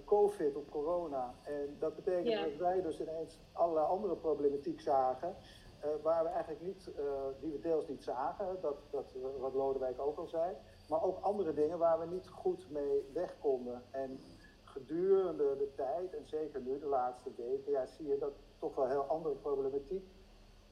COVID, 0.04 0.56
op 0.56 0.70
corona. 0.70 1.34
En 1.42 1.76
dat 1.78 1.94
betekent 1.94 2.44
dat 2.44 2.56
wij 2.56 2.82
dus 2.82 3.00
ineens 3.00 3.38
allerlei 3.52 3.86
andere 3.86 4.16
problematiek 4.16 4.80
zagen. 4.80 5.36
Uh, 5.84 5.90
waar 6.02 6.22
we 6.22 6.28
eigenlijk 6.28 6.62
niet, 6.62 6.90
uh, 6.98 7.04
die 7.40 7.52
we 7.52 7.60
deels 7.60 7.86
niet 7.86 8.02
zagen, 8.02 8.58
dat, 8.60 8.76
dat, 8.90 9.14
wat 9.38 9.54
Lodewijk 9.54 10.00
ook 10.00 10.18
al 10.18 10.26
zei, 10.26 10.56
maar 10.88 11.02
ook 11.02 11.20
andere 11.20 11.54
dingen 11.54 11.78
waar 11.78 11.98
we 11.98 12.06
niet 12.06 12.28
goed 12.28 12.70
mee 12.70 13.10
weg 13.12 13.36
konden. 13.40 13.82
En 13.90 14.20
gedurende 14.64 15.56
de 15.56 15.72
tijd, 15.74 16.14
en 16.14 16.26
zeker 16.26 16.60
nu 16.60 16.78
de 16.78 16.86
laatste 16.86 17.30
weken, 17.36 17.72
ja, 17.72 17.86
zie 17.86 18.06
je 18.06 18.18
dat 18.18 18.32
toch 18.58 18.74
wel 18.74 18.86
heel 18.86 19.02
andere 19.02 19.34
problematiek 19.34 20.08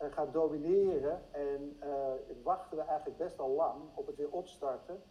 uh, 0.03 0.13
gaat 0.13 0.33
domineren. 0.33 1.23
En 1.31 1.81
wachten 2.43 2.77
we 2.77 2.83
eigenlijk 2.83 3.19
best 3.19 3.39
al 3.39 3.51
lang 3.51 3.81
op 3.95 4.07
het 4.07 4.17
weer 4.17 4.31
opstarten 4.31 5.03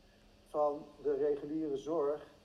van 0.48 0.86
de 1.02 1.14
reguliere 1.14 1.78
zorg 1.78 2.36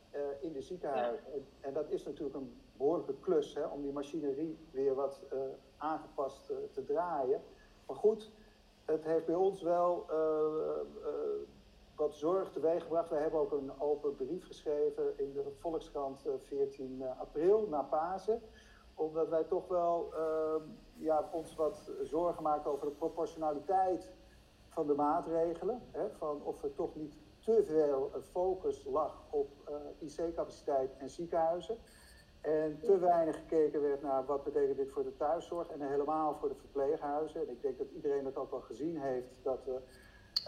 in 0.41 0.53
de 0.53 0.63
ziekenhuizen. 0.63 1.25
Ja. 1.35 1.41
En, 1.61 1.73
dat 1.73 1.91
is 1.91 2.05
natuurlijk 2.05 2.37
een 2.37 2.61
behoorlijke 2.77 3.15
klus 3.21 3.55
hè, 3.55 3.65
om 3.65 3.83
die 3.83 3.93
machinerie 3.93 4.59
weer 4.71 4.95
wat 4.95 5.23
aangepast 5.77 6.53
te 6.73 6.85
draaien. 6.85 7.41
Maar 7.87 7.97
goed, 7.97 8.31
het 8.85 9.05
heeft 9.05 9.27
bij 9.27 9.35
ons 9.35 9.63
wel 9.63 10.07
wat 11.97 12.15
zorg 12.15 12.51
teweeggebracht. 12.51 13.09
We 13.09 13.17
hebben 13.17 13.41
ook 13.41 13.53
een 13.53 13.81
open 13.81 14.17
brief 14.17 14.47
geschreven 14.47 15.19
in 15.19 15.33
de 15.33 15.53
Volkskrant 15.59 16.27
14 16.39 17.03
april, 17.19 17.67
na 17.69 17.83
Pasen 17.83 18.43
omdat 18.95 19.29
wij 19.29 19.45
toch 19.45 19.69
wel 19.69 20.13
uh, 20.15 20.63
ja, 20.95 21.29
ons 21.33 21.55
wat 21.55 21.91
zorgen 22.03 22.43
maken 22.43 22.71
over 22.71 22.87
de 22.87 22.93
proportionaliteit 22.93 24.13
van 24.69 24.87
de 24.87 24.95
maatregelen. 24.95 25.83
Hè, 25.91 26.11
van 26.11 26.43
of 26.43 26.63
er 26.63 26.75
toch 26.75 26.95
niet 26.95 27.19
te 27.45 27.63
veel 27.65 28.11
focus 28.31 28.85
lag 28.85 29.23
op 29.31 29.51
uh, 29.69 30.09
IC-capaciteit 30.09 30.91
en 30.99 31.11
ziekenhuizen. 31.11 31.77
En 32.41 32.79
te 32.81 32.99
weinig 32.99 33.37
gekeken 33.37 33.83
werd 33.83 34.03
naar 34.03 34.25
wat 34.25 34.45
betekent 34.45 34.77
dit 34.77 34.91
voor 34.91 35.05
de 35.05 35.17
thuiszorg 35.17 35.69
en 35.69 35.81
helemaal 35.81 36.35
voor 36.35 36.49
de 36.49 36.55
verpleeghuizen. 36.55 37.41
En 37.41 37.49
ik 37.49 37.63
denk 37.63 37.79
dat 37.79 37.91
iedereen 37.91 38.25
het 38.25 38.37
ook 38.37 38.51
wel 38.51 38.61
gezien 38.61 39.01
heeft 39.01 39.29
dat 39.43 39.65
we 39.65 39.81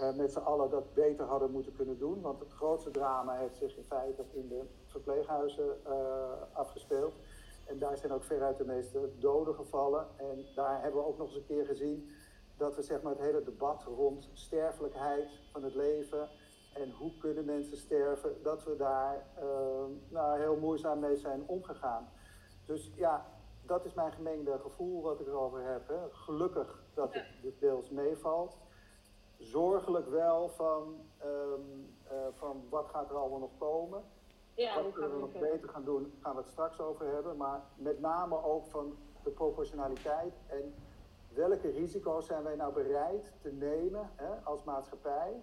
uh, 0.01 0.17
met 0.17 0.33
z'n 0.33 0.39
allen 0.39 0.71
dat 0.71 0.95
beter 0.95 1.25
hadden 1.25 1.51
moeten 1.51 1.77
kunnen 1.77 1.99
doen. 1.99 2.21
Want 2.21 2.41
het 2.41 2.53
grootste 2.53 2.91
drama 2.91 3.37
heeft 3.37 3.57
zich 3.57 3.77
in 3.77 3.85
feite 3.85 4.25
in 4.33 4.49
de 4.49 4.63
verpleeghuizen 4.87 5.77
afgespeeld. 6.53 7.15
En 7.67 7.79
daar 7.79 7.97
zijn 7.99 8.13
ook 8.13 8.25
veruit 8.25 8.59
de 8.59 8.65
meeste 8.65 9.11
doden 9.19 9.55
gevallen. 9.55 10.07
En 10.17 10.45
daar 10.55 10.83
hebben 10.83 11.01
we 11.01 11.07
ook 11.07 11.19
nog 11.19 11.27
eens 11.27 11.37
een 11.37 11.47
keer 11.47 11.67
gezien 11.67 12.11
dat 12.57 12.77
we 12.77 12.83
zeg 12.83 13.03
maar, 13.03 13.13
het 13.13 13.21
hele 13.21 13.43
debat 13.43 13.83
rond 13.83 14.31
sterfelijkheid 14.33 15.29
van 15.53 15.65
het 15.65 15.75
leven 15.75 16.29
en 16.75 16.91
hoe 16.91 17.17
kunnen 17.19 17.45
mensen 17.45 17.77
sterven, 17.77 18.43
dat 18.43 18.65
we 18.65 18.77
daar 18.77 19.27
uh, 19.39 19.45
nou, 20.09 20.41
heel 20.41 20.57
moeizaam 20.57 20.99
mee 20.99 21.17
zijn 21.17 21.43
omgegaan. 21.47 22.09
Dus 22.67 22.91
ja, 22.95 23.27
dat 23.67 23.85
is 23.85 23.95
mijn 23.95 24.13
gemengde 24.13 24.59
gevoel 24.59 25.03
wat 25.03 25.21
ik 25.21 25.27
erover 25.27 25.63
heb. 25.63 25.89
Hè. 25.89 26.11
Gelukkig 26.11 26.83
dat 26.95 27.15
het 27.15 27.61
deels 27.61 27.91
meevalt. 27.91 28.57
Zorgelijk 29.39 30.09
wel 30.09 30.49
van, 30.49 30.97
um, 31.25 31.95
uh, 32.13 32.19
van 32.33 32.65
wat 32.71 32.89
gaat 32.89 33.11
er 33.11 33.17
allemaal 33.17 33.39
nog 33.39 33.59
komen. 33.59 34.03
Ja, 34.55 34.83
Wat 34.83 34.93
kunnen 34.93 35.15
we 35.15 35.21
nog 35.21 35.33
beter 35.33 35.69
gaan 35.69 35.85
doen, 35.85 36.13
gaan 36.21 36.35
we 36.35 36.41
het 36.41 36.51
straks 36.51 36.81
over 36.81 37.07
hebben. 37.07 37.37
Maar 37.37 37.63
met 37.77 38.01
name 38.01 38.43
ook 38.43 38.67
van 38.67 38.97
de 39.23 39.31
proportionaliteit 39.31 40.35
en 40.47 40.75
welke 41.29 41.71
risico's 41.71 42.27
zijn 42.27 42.43
wij 42.43 42.57
nou 42.57 42.73
bereid 42.73 43.33
te 43.43 43.53
nemen 43.53 44.11
hè, 44.15 44.35
als 44.45 44.65
maatschappij 44.65 45.43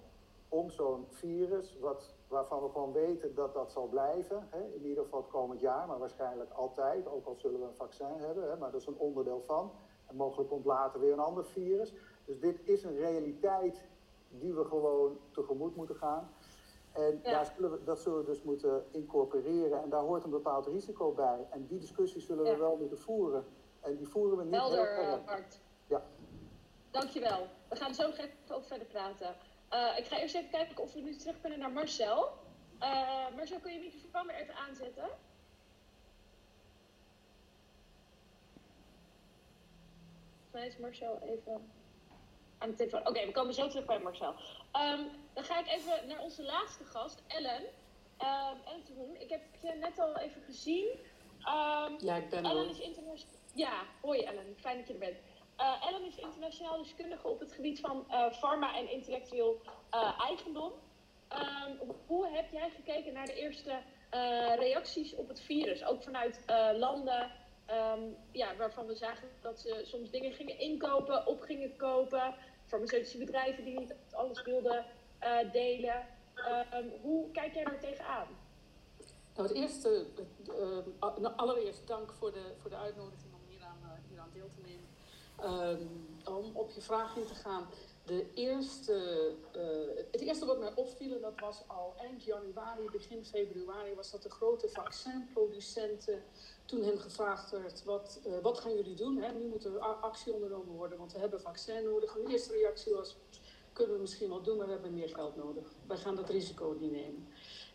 om 0.54 0.70
zo'n 0.70 1.06
virus, 1.08 1.78
wat, 1.80 2.16
waarvan 2.28 2.64
we 2.64 2.70
gewoon 2.70 2.92
weten 2.92 3.36
dat 3.36 3.54
dat 3.54 3.72
zal 3.72 3.88
blijven, 3.88 4.48
hè, 4.50 4.64
in 4.74 4.86
ieder 4.86 5.04
geval 5.04 5.22
het 5.22 5.30
komend 5.30 5.60
jaar, 5.60 5.88
maar 5.88 6.00
waarschijnlijk 6.00 6.52
altijd, 6.52 7.08
ook 7.08 7.26
al 7.26 7.36
zullen 7.36 7.60
we 7.60 7.66
een 7.66 7.76
vaccin 7.76 8.18
hebben, 8.18 8.50
hè, 8.50 8.58
maar 8.58 8.72
dat 8.72 8.82
is 8.82 8.88
een 8.88 8.98
onderdeel 8.98 9.44
van. 9.46 9.72
En 10.08 10.16
mogelijk 10.16 10.50
komt 10.50 10.66
later 10.66 11.00
weer 11.00 11.14
een 11.14 11.20
ander 11.20 11.46
virus. 11.46 11.94
Dus 12.26 12.40
dit 12.40 12.62
is 12.64 12.84
een 12.84 12.96
realiteit 12.96 13.82
die 14.30 14.54
we 14.54 14.66
gewoon 14.66 15.18
tegemoet 15.32 15.76
moeten 15.76 15.96
gaan. 15.96 16.30
En 16.92 17.20
ja. 17.24 17.32
daar 17.32 17.54
zullen 17.56 17.72
we, 17.72 17.84
dat 17.84 18.00
zullen 18.00 18.20
we 18.20 18.26
dus 18.26 18.44
moeten 18.44 18.86
incorporeren. 18.92 19.82
En 19.84 19.90
daar 19.90 20.02
hoort 20.02 20.24
een 20.24 20.30
bepaald 20.30 20.68
risico 20.68 21.12
bij. 21.12 21.48
En 21.50 21.66
die 21.68 21.80
discussie 21.80 22.22
zullen 22.22 22.44
we 22.44 22.58
wel 22.58 22.76
moeten 22.76 23.00
voeren. 23.00 23.46
En 23.80 23.96
die 23.96 24.08
voeren 24.08 24.38
we 24.38 24.44
niet 24.44 24.56
Helder, 24.56 24.96
heel 24.96 25.24
Bart. 25.26 25.60
Ja. 25.88 26.04
Dankjewel. 26.92 27.48
We 27.70 27.76
gaan 27.76 27.94
zo 27.94 28.08
nog 28.08 28.18
even 28.18 28.56
over 28.56 28.68
verder 28.68 28.88
praten. 28.88 29.36
Uh, 29.74 29.98
ik 29.98 30.06
ga 30.06 30.20
eerst 30.20 30.36
even 30.36 30.50
kijken 30.50 30.84
of 30.84 30.94
we 30.94 31.00
nu 31.02 31.16
terug 31.16 31.42
kunnen 31.42 31.60
naar 31.60 31.72
Marcel. 31.72 32.40
Uh, 32.80 33.36
Marcel, 33.36 33.60
kun 33.60 33.74
je 33.74 33.80
je 33.80 33.92
microfoon 33.94 34.28
weer 34.28 34.36
even 34.36 34.56
aanzetten? 34.56 35.10
Volgens 40.52 40.52
mij 40.52 40.68
is 40.68 40.78
Marcel 40.78 41.20
even 41.22 41.72
aan 42.58 42.70
de 42.70 42.76
telefoon. 42.76 43.00
Oké, 43.00 43.10
okay, 43.10 43.26
we 43.26 43.32
komen 43.32 43.54
zo 43.54 43.68
terug 43.68 43.86
bij 43.86 44.00
Marcel. 44.00 44.36
Um, 44.74 45.10
dan 45.34 45.44
ga 45.44 45.60
ik 45.60 45.68
even 45.68 46.08
naar 46.08 46.20
onze 46.20 46.44
laatste 46.44 46.86
gast, 46.86 47.22
Ellen. 47.28 47.62
Um, 47.62 48.62
Ellen 48.66 48.84
Teroen, 48.84 49.22
ik 49.22 49.30
heb 49.30 49.42
je 49.62 49.74
net 49.74 50.00
al 50.00 50.18
even 50.18 50.42
gezien. 50.42 50.88
Um, 51.40 51.98
ja, 52.00 52.16
ik 52.16 52.30
ben 52.30 52.46
Ellen 52.46 52.70
is 52.70 52.80
internationaal. 52.80 53.36
Ja, 53.54 53.84
hoi 54.02 54.22
Ellen, 54.22 54.56
fijn 54.60 54.78
dat 54.78 54.88
je 54.88 54.94
er 54.94 55.00
bent. 55.00 55.18
Uh, 55.62 55.88
Ellen 55.88 56.06
is 56.06 56.16
internationaal 56.16 56.78
deskundige 56.78 57.28
op 57.28 57.40
het 57.40 57.52
gebied 57.52 57.80
van 57.80 58.06
uh, 58.10 58.32
pharma 58.32 58.76
en 58.76 58.92
intellectueel 58.92 59.62
uh, 59.94 60.20
eigendom. 60.20 60.72
hoe 62.06 62.28
heb 62.28 62.52
jij 62.52 62.70
gekeken 62.70 63.14
naar 63.14 63.26
de 63.26 63.34
eerste 63.34 63.82
reacties 64.58 65.16
op 65.16 65.28
het 65.28 65.42
virus? 65.42 65.86
Ook 65.86 66.04
vanuit 66.04 66.44
landen 66.78 67.32
ja, 68.32 68.56
waarvan 68.56 68.86
we 68.86 68.96
zagen 68.96 69.28
dat 69.42 69.60
ze 69.60 69.82
soms 69.84 70.10
dingen 70.10 70.32
gingen 70.32 70.60
inkopen, 70.60 71.28
op 71.28 71.42
gingen 71.42 71.76
kopen 71.76 72.36
farmaceutische 72.66 73.18
bedrijven 73.18 73.64
die 73.64 73.80
niet 73.80 73.96
alles 74.12 74.42
wilden 74.42 74.86
delen. 75.52 76.06
Um, 76.74 76.92
hoe 77.02 77.32
kijk 77.32 77.54
jij 77.54 77.64
daar 77.64 77.80
tegenaan? 77.80 78.28
Nou, 79.36 79.48
het 79.48 79.58
eerste, 79.58 80.06
nou, 81.00 81.36
allereerst 81.36 81.88
dank 81.88 82.14
voor 82.14 82.32
de, 82.32 82.54
voor 82.58 82.70
de 82.70 82.78
uitnodiging 82.78 83.34
om 83.34 83.42
uh, 83.58 83.90
hieraan 84.10 84.30
deel 84.34 84.50
te 84.56 84.62
nemen. 84.62 84.81
Um, 85.44 86.10
om 86.26 86.52
op 86.54 86.72
je 86.72 86.82
vraag 86.82 87.16
in 87.16 87.26
te 87.26 87.36
gaan. 87.36 87.68
De 88.06 88.34
eerste, 88.34 88.94
het 90.12 90.22
eerste 90.22 90.46
wat 90.46 90.60
mij 90.60 90.72
opviel, 90.76 91.20
dat 91.20 91.40
was 91.40 91.64
al 91.68 91.94
eind 91.98 92.24
januari, 92.24 92.90
begin 92.92 93.26
februari, 93.26 93.96
was 93.96 94.12
dat 94.12 94.24
de 94.24 94.30
grote 94.30 94.70
vaccinproducenten 94.70 96.24
toen 96.66 96.84
hen 96.84 97.00
gevraagd 97.00 97.52
werd, 97.52 97.84
wat, 97.84 98.20
uh, 98.28 98.40
wat 98.42 98.60
gaan 98.60 98.76
jullie 98.76 98.96
doen? 98.96 99.18
Hè? 99.18 99.34
Nu 99.34 99.48
moet 99.48 99.66
er 99.66 99.80
actie 99.80 100.34
ondernomen 100.34 100.76
worden, 100.76 100.98
want 100.98 101.14
we 101.14 101.20
hebben 101.20 101.42
vaccin 101.42 101.84
nodig. 101.84 102.14
Hun 102.14 102.28
eerste 102.28 102.54
reactie 102.54 102.94
was, 102.94 103.18
kunnen 103.74 103.96
we 103.96 104.02
misschien 104.02 104.30
wel 104.30 104.42
doen, 104.42 104.58
maar 104.58 104.66
we 104.66 104.72
hebben 104.72 104.94
meer 104.94 105.10
geld 105.10 105.36
nodig. 105.36 105.74
Wij 105.88 105.98
gaan 105.98 106.16
dat 106.16 106.30
risico 106.30 106.78
niet 106.80 106.92
nemen. 106.92 107.28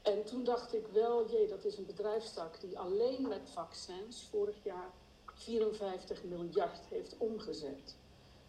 En 0.03 0.25
toen 0.25 0.45
dacht 0.45 0.75
ik 0.75 0.87
wel, 0.87 1.31
jee, 1.31 1.49
dat 1.49 1.65
is 1.65 1.79
een 1.79 1.87
bedrijfstak 1.87 2.61
die 2.61 2.79
alleen 2.79 3.29
met 3.29 3.51
vaccins 3.53 4.29
vorig 4.31 4.57
jaar 4.63 4.91
54 5.37 6.25
miljard 6.25 6.81
heeft 6.89 7.17
omgezet. 7.19 7.97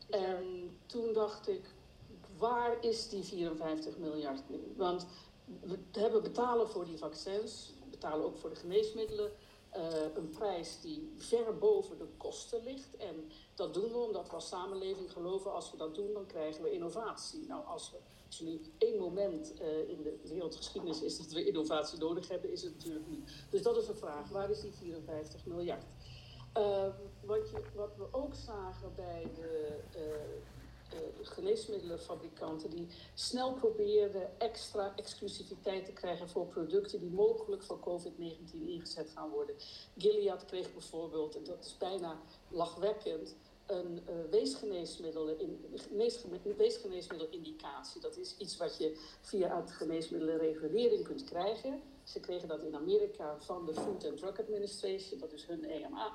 En 0.10 0.78
toen 0.86 1.14
dacht 1.14 1.48
ik, 1.48 1.74
waar 2.38 2.84
is 2.84 3.10
die 3.10 3.24
54 3.24 3.98
miljard 3.98 4.50
nu? 4.50 4.74
Want 4.76 5.06
we 5.62 5.78
hebben 5.92 6.24
betalen 6.24 6.70
voor 6.70 6.86
die 6.86 6.98
vaccins, 6.98 7.74
betalen 7.90 8.26
ook 8.26 8.38
voor 8.38 8.50
de 8.50 8.56
geneesmiddelen 8.56 9.32
uh, 9.76 10.16
een 10.16 10.30
prijs 10.30 10.82
die 10.82 11.14
ver 11.16 11.58
boven 11.58 11.98
de 11.98 12.08
kosten 12.18 12.64
ligt. 12.64 12.96
En 12.98 13.32
dat 13.56 13.74
doen 13.74 13.92
we 13.92 13.98
omdat 13.98 14.28
we 14.28 14.34
als 14.34 14.48
samenleving 14.48 15.12
geloven, 15.12 15.54
als 15.54 15.72
we 15.72 15.78
dat 15.78 15.96
doen, 15.96 16.14
dan 16.14 16.26
krijgen 16.26 16.64
we 16.64 16.72
innovatie. 16.72 17.46
Nou, 17.48 17.66
als, 17.66 17.92
we, 17.92 17.98
nu 18.44 18.62
één 18.78 19.00
moment 19.00 19.54
uh, 19.62 19.90
in 19.90 20.04
de 20.04 20.20
wereldgeschiedenis 20.24 21.02
is 21.02 21.18
dat 21.18 21.32
we 21.32 21.46
innovatie 21.46 22.00
nodig 22.00 22.28
hebben, 22.28 22.52
is 22.52 22.62
het 22.62 22.74
natuurlijk 22.76 23.08
niet. 23.08 23.32
Dus 23.50 23.62
dat 23.62 23.78
is 23.78 23.86
de 23.86 23.96
vraag, 23.96 24.30
waar 24.30 24.50
is 24.50 24.62
die 24.62 24.72
54 24.72 25.46
miljard? 25.46 25.86
Uh, 26.58 26.88
wat, 27.26 27.50
je, 27.50 27.62
wat 27.76 27.96
we 27.98 28.08
ook 28.12 28.36
zagen 28.36 28.96
bij 28.96 29.32
de 29.36 29.80
uh, 29.96 30.02
geneesmiddelenfabrikanten 31.22 32.70
die 32.70 32.88
snel 33.14 33.54
probeerden 33.54 34.40
extra 34.40 34.94
exclusiviteit 34.96 35.86
te 35.86 35.92
krijgen 35.92 36.30
voor 36.30 36.46
producten 36.46 37.00
die 37.00 37.10
mogelijk 37.10 37.64
voor 37.64 37.80
COVID-19 37.80 38.68
ingezet 38.68 39.10
gaan 39.10 39.30
worden. 39.30 39.56
Gilead 39.98 40.46
kreeg 40.46 40.74
bijvoorbeeld, 40.74 41.36
en 41.36 41.44
dat 41.44 41.66
is 41.66 41.78
bijna 41.78 42.20
lachwekkend, 42.50 43.36
een 43.66 44.02
uh, 44.10 44.42
in, 45.40 45.66
weesgeneesmiddelindicatie. 46.58 48.02
Dat 48.02 48.18
is 48.18 48.38
iets 48.38 48.58
wat 48.58 48.78
je 48.78 48.98
via 49.22 49.62
het 49.62 49.72
geneesmiddelenregulering 49.72 51.04
kunt 51.04 51.24
krijgen. 51.24 51.82
Ze 52.04 52.20
kregen 52.20 52.48
dat 52.48 52.64
in 52.64 52.76
Amerika 52.76 53.40
van 53.40 53.66
de 53.66 53.74
Food 53.74 54.06
and 54.06 54.18
Drug 54.18 54.40
Administration, 54.40 55.20
dat 55.20 55.34
is 55.34 55.46
hun 55.46 55.64
EMA. 55.64 56.14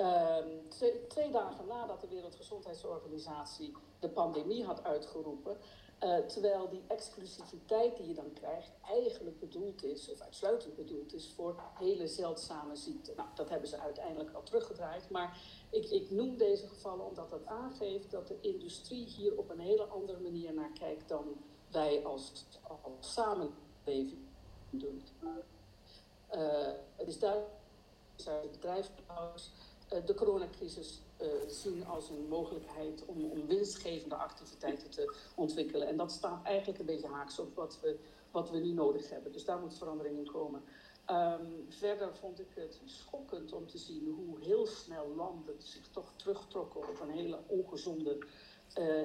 Um, 0.00 0.68
twee, 1.08 1.30
dagen 1.30 1.66
nadat 1.66 2.00
de 2.00 2.08
Wereldgezondheidsorganisatie 2.08 3.76
de 4.00 4.08
pandemie 4.08 4.64
had 4.64 4.84
uitgeroepen. 4.84 5.56
Uh, 6.02 6.18
terwijl 6.18 6.68
die 6.68 6.82
exclusiviteit 6.86 7.96
die 7.96 8.06
je 8.06 8.14
dan 8.14 8.32
krijgt 8.32 8.70
eigenlijk 8.88 9.40
bedoeld 9.40 9.84
is, 9.84 10.10
of 10.10 10.20
uitsluitend 10.20 10.76
bedoeld 10.76 11.14
is, 11.14 11.32
voor 11.34 11.60
hele 11.74 12.06
zeldzame 12.06 12.76
ziekten. 12.76 13.16
Nou, 13.16 13.28
dat 13.34 13.48
hebben 13.48 13.68
ze 13.68 13.78
uiteindelijk 13.78 14.34
al 14.34 14.42
teruggedraaid. 14.42 15.10
Maar 15.10 15.40
ik, 15.70 15.84
ik 15.84 16.10
noem 16.10 16.36
deze 16.36 16.66
gevallen 16.68 17.06
omdat 17.06 17.30
dat 17.30 17.46
aangeeft 17.46 18.10
dat 18.10 18.28
de 18.28 18.40
industrie 18.40 19.04
hier 19.04 19.38
op 19.38 19.50
een 19.50 19.60
hele 19.60 19.84
andere 19.84 20.20
manier 20.20 20.54
naar 20.54 20.72
kijkt 20.72 21.08
dan 21.08 21.24
wij 21.70 22.04
als, 22.04 22.44
als 22.82 23.12
samenleving 23.12 24.18
doen. 24.70 25.02
het 26.96 27.08
is 27.08 27.18
duidelijk 27.18 27.54
dat 28.24 28.50
bedrijfsbouwers 28.50 29.50
de 29.88 30.14
coronacrisis 30.14 31.00
zien 31.46 31.86
als 31.86 32.08
een 32.08 32.28
mogelijkheid 32.28 33.04
om, 33.06 33.24
om 33.24 33.46
winstgevende 33.46 34.14
activiteiten 34.14 34.90
te 34.90 35.14
ontwikkelen. 35.34 35.88
En 35.88 35.96
dat 35.96 36.12
staat 36.12 36.44
eigenlijk 36.44 36.78
een 36.78 36.86
beetje 36.86 37.08
haaks 37.08 37.38
op 37.38 37.54
wat 37.54 37.78
we, 37.80 37.98
wat 38.30 38.50
we 38.50 38.58
nu 38.58 38.72
nodig 38.72 39.10
hebben. 39.10 39.32
Dus 39.32 39.44
daar 39.44 39.58
moet 39.58 39.78
verandering 39.78 40.18
in 40.18 40.30
komen. 40.32 40.62
Um, 41.10 41.66
verder 41.68 42.16
vond 42.16 42.40
ik 42.40 42.48
het 42.54 42.80
schokkend 42.84 43.52
om 43.52 43.66
te 43.66 43.78
zien 43.78 44.14
hoe 44.16 44.40
heel 44.40 44.66
snel 44.66 45.14
landen 45.16 45.54
zich 45.58 45.88
toch 45.88 46.12
terugtrokken 46.16 46.80
op 46.88 47.00
een 47.00 47.10
hele 47.10 47.38
ongezonde, 47.46 48.18
uh, 48.78 48.98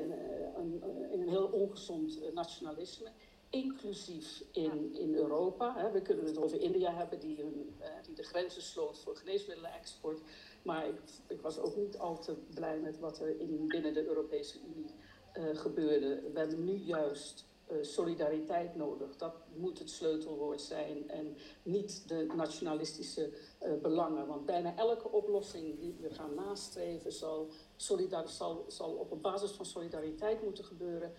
een, 0.56 0.84
een, 1.12 1.30
heel 1.30 1.46
ongezond 1.46 2.34
nationalisme. 2.34 3.12
Inclusief 3.50 4.44
in, 4.52 4.96
in 4.96 5.16
Europa. 5.16 5.92
We 5.92 6.02
kunnen 6.02 6.26
het 6.26 6.38
over 6.38 6.62
India 6.62 6.94
hebben, 6.94 7.20
die, 7.20 7.38
hun, 7.38 7.76
die 8.06 8.16
de 8.16 8.24
grenzen 8.24 8.62
sloot 8.62 9.00
voor 9.00 9.16
geneesmiddelen-export. 9.16 10.22
Maar 10.62 10.88
ik, 10.88 11.02
ik, 11.28 11.42
was 11.42 11.60
ook 11.60 11.76
niet 11.76 11.98
al 11.98 12.20
te 12.20 12.36
blij 12.54 12.80
met 12.80 13.00
wat 13.00 13.20
er 13.20 13.40
in, 13.40 13.68
binnen 13.68 13.94
de 13.94 14.08
Europese 14.08 14.60
Unie 14.60 14.96
uh, 15.34 15.58
gebeurde. 15.58 16.22
We 16.34 16.40
hebben 16.40 16.66
nu 16.66 16.76
juist 16.76 17.46
uh, 17.72 17.78
solidariteit 17.82 18.76
nodig. 18.76 19.18
Dat 19.18 19.34
moet 19.56 19.80
het 19.80 19.90
sleutelwoord 19.90 20.62
zijn 20.62 21.10
en 21.10 21.38
niet 21.64 22.08
de 22.08 22.28
nationalistische 22.36 23.30
uh, 23.64 23.74
belangen. 23.82 24.28
Want 24.28 24.46
bijna 24.46 24.76
elke 24.76 25.12
oplossing 25.12 25.80
die 25.80 25.96
we 26.00 26.10
gaan 26.10 26.34
nastreven 26.36 27.12
zal, 27.12 27.50
zal, 27.76 28.66
zal 28.68 28.92
op 28.92 29.12
een 29.12 29.22
basis 29.22 29.52
van 29.52 29.66
solidariteit 29.66 30.44
moeten 30.44 30.66
gebeuren. 30.66 31.14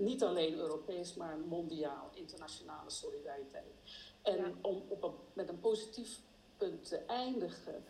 Niet 0.00 0.22
alleen 0.22 0.54
Europees, 0.54 1.14
maar 1.14 1.38
mondiaal, 1.38 2.10
internationale 2.14 2.90
solidariteit. 2.90 3.74
En 4.22 4.36
ja. 4.36 4.52
om 4.60 4.82
op 4.88 5.02
een, 5.02 5.14
met 5.32 5.48
een 5.48 5.60
positief 5.60 6.20
punt 6.56 6.88
te 6.88 6.96
eindigen, 6.96 7.84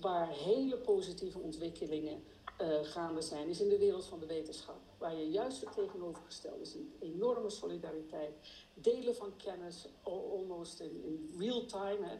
waar 0.00 0.28
hele 0.28 0.76
positieve 0.76 1.38
ontwikkelingen 1.38 2.22
gaande 2.82 3.22
zijn, 3.22 3.48
is 3.48 3.60
in 3.60 3.68
de 3.68 3.78
wereld 3.78 4.04
van 4.04 4.20
de 4.20 4.26
wetenschap 4.26 4.80
waar 5.00 5.14
je 5.14 5.30
juist 5.30 5.60
het 5.60 5.72
tegenovergestelde. 5.72 6.64
Een 6.74 6.92
enorme 6.98 7.50
solidariteit, 7.50 8.34
delen 8.74 9.14
van 9.14 9.36
kennis, 9.36 9.88
almost 10.02 10.80
in, 10.80 11.04
in 11.04 11.34
real 11.38 11.66
time. 11.66 12.06
Hè. 12.06 12.16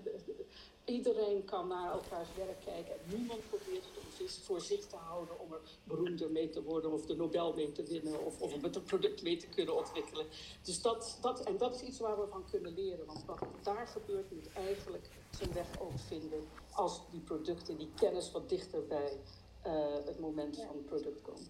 Iedereen 0.84 1.44
kan 1.44 1.68
naar 1.68 1.92
elkaars 1.92 2.28
werk 2.36 2.60
kijken 2.64 2.92
en 2.92 3.18
niemand 3.18 3.48
probeert 3.48 3.84
het 3.84 4.40
voor 4.42 4.60
zich 4.60 4.86
te 4.86 4.96
houden 4.96 5.40
om 5.40 5.52
er 5.52 5.60
beroemder 5.84 6.30
mee 6.30 6.50
te 6.50 6.62
worden 6.62 6.92
of 6.92 7.06
de 7.06 7.16
Nobel 7.16 7.54
mee 7.54 7.72
te 7.72 7.82
winnen 7.82 8.24
of, 8.24 8.40
of 8.40 8.54
om 8.54 8.62
het 8.62 8.84
product 8.84 9.22
mee 9.22 9.36
te 9.36 9.46
kunnen 9.46 9.76
ontwikkelen. 9.76 10.26
Dus 10.62 10.82
dat, 10.82 11.18
dat, 11.20 11.40
en 11.40 11.56
dat 11.56 11.74
is 11.74 11.82
iets 11.82 11.98
waar 11.98 12.20
we 12.20 12.26
van 12.26 12.44
kunnen 12.50 12.74
leren, 12.74 13.06
want 13.06 13.24
wat 13.24 13.40
daar 13.62 13.86
gebeurt 13.86 14.30
moet 14.30 14.52
eigenlijk 14.52 15.08
zijn 15.30 15.52
weg 15.52 15.80
ook 15.80 15.98
vinden 15.98 16.48
als 16.72 17.00
die 17.10 17.20
producten, 17.20 17.76
die 17.76 17.90
kennis 17.96 18.30
wat 18.30 18.48
dichter 18.48 18.86
bij 18.86 19.20
uh, 19.66 19.94
het 20.04 20.18
moment 20.18 20.56
van 20.56 20.76
het 20.76 20.86
product 20.86 21.22
komen. 21.22 21.48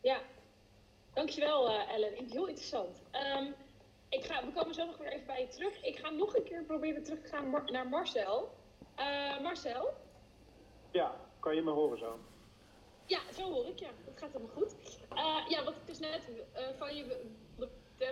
Ja, 0.00 0.22
dankjewel 1.14 1.70
uh, 1.70 1.92
Ellen. 1.92 2.12
Heel 2.14 2.46
interessant. 2.46 3.02
Um, 3.38 3.54
ik 4.08 4.24
ga, 4.24 4.46
we 4.46 4.52
komen 4.52 4.74
zo 4.74 4.86
nog 4.86 4.96
weer 4.96 5.12
even 5.12 5.26
bij 5.26 5.40
je 5.40 5.48
terug. 5.48 5.82
Ik 5.82 5.98
ga 5.98 6.10
nog 6.10 6.36
een 6.36 6.44
keer 6.44 6.64
proberen 6.64 7.02
terug 7.02 7.20
te 7.20 7.28
gaan 7.28 7.64
naar 7.66 7.88
Marcel. 7.88 8.50
Uh, 8.98 9.40
Marcel? 9.40 9.94
Ja, 10.90 11.20
kan 11.40 11.54
je 11.54 11.62
me 11.62 11.70
horen 11.70 11.98
zo? 11.98 12.18
Ja, 13.06 13.20
zo 13.32 13.52
hoor 13.52 13.66
ik, 13.66 13.78
ja. 13.78 13.88
Dat 14.04 14.18
gaat 14.18 14.32
helemaal 14.32 14.54
goed. 14.54 14.74
Uh, 15.12 15.44
ja, 15.48 15.64
wat 15.64 15.74
ik 15.76 15.86
dus 15.86 15.98
net 15.98 16.28
van 16.78 16.96
je 16.96 17.26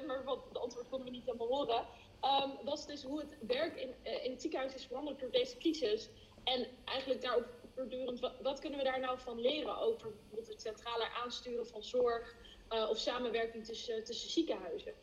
maar 0.07 0.25
wat 0.25 0.53
de 0.53 0.59
antwoord 0.59 0.89
konden 0.89 1.09
we 1.09 1.13
niet 1.15 1.25
helemaal 1.25 1.47
horen. 1.47 1.87
Um, 2.23 2.65
was 2.65 2.87
dus 2.87 3.03
hoe 3.03 3.21
het 3.21 3.37
werk 3.47 3.77
in, 3.77 3.95
in 4.23 4.31
het 4.31 4.41
ziekenhuis 4.41 4.75
is 4.75 4.87
veranderd 4.87 5.21
door 5.21 5.31
deze 5.31 5.57
crisis. 5.57 6.09
En 6.45 6.67
eigenlijk 6.85 7.23
daarop 7.23 7.47
voortdurend, 7.75 8.21
wat, 8.21 8.33
wat, 8.43 8.61
kunnen 8.61 8.79
we 8.79 8.85
daar 8.85 9.01
nou 9.01 9.19
van 9.19 9.41
leren 9.41 9.79
over 9.79 10.11
bijvoorbeeld 10.11 10.49
het 10.49 10.61
centrale 10.61 11.09
aansturen 11.23 11.67
van 11.67 11.83
zorg 11.83 12.37
of 12.69 12.99
samenwerking 12.99 13.65
tussen, 13.65 14.05
tussen 14.05 14.31
ziekenhuizen? 14.31 14.95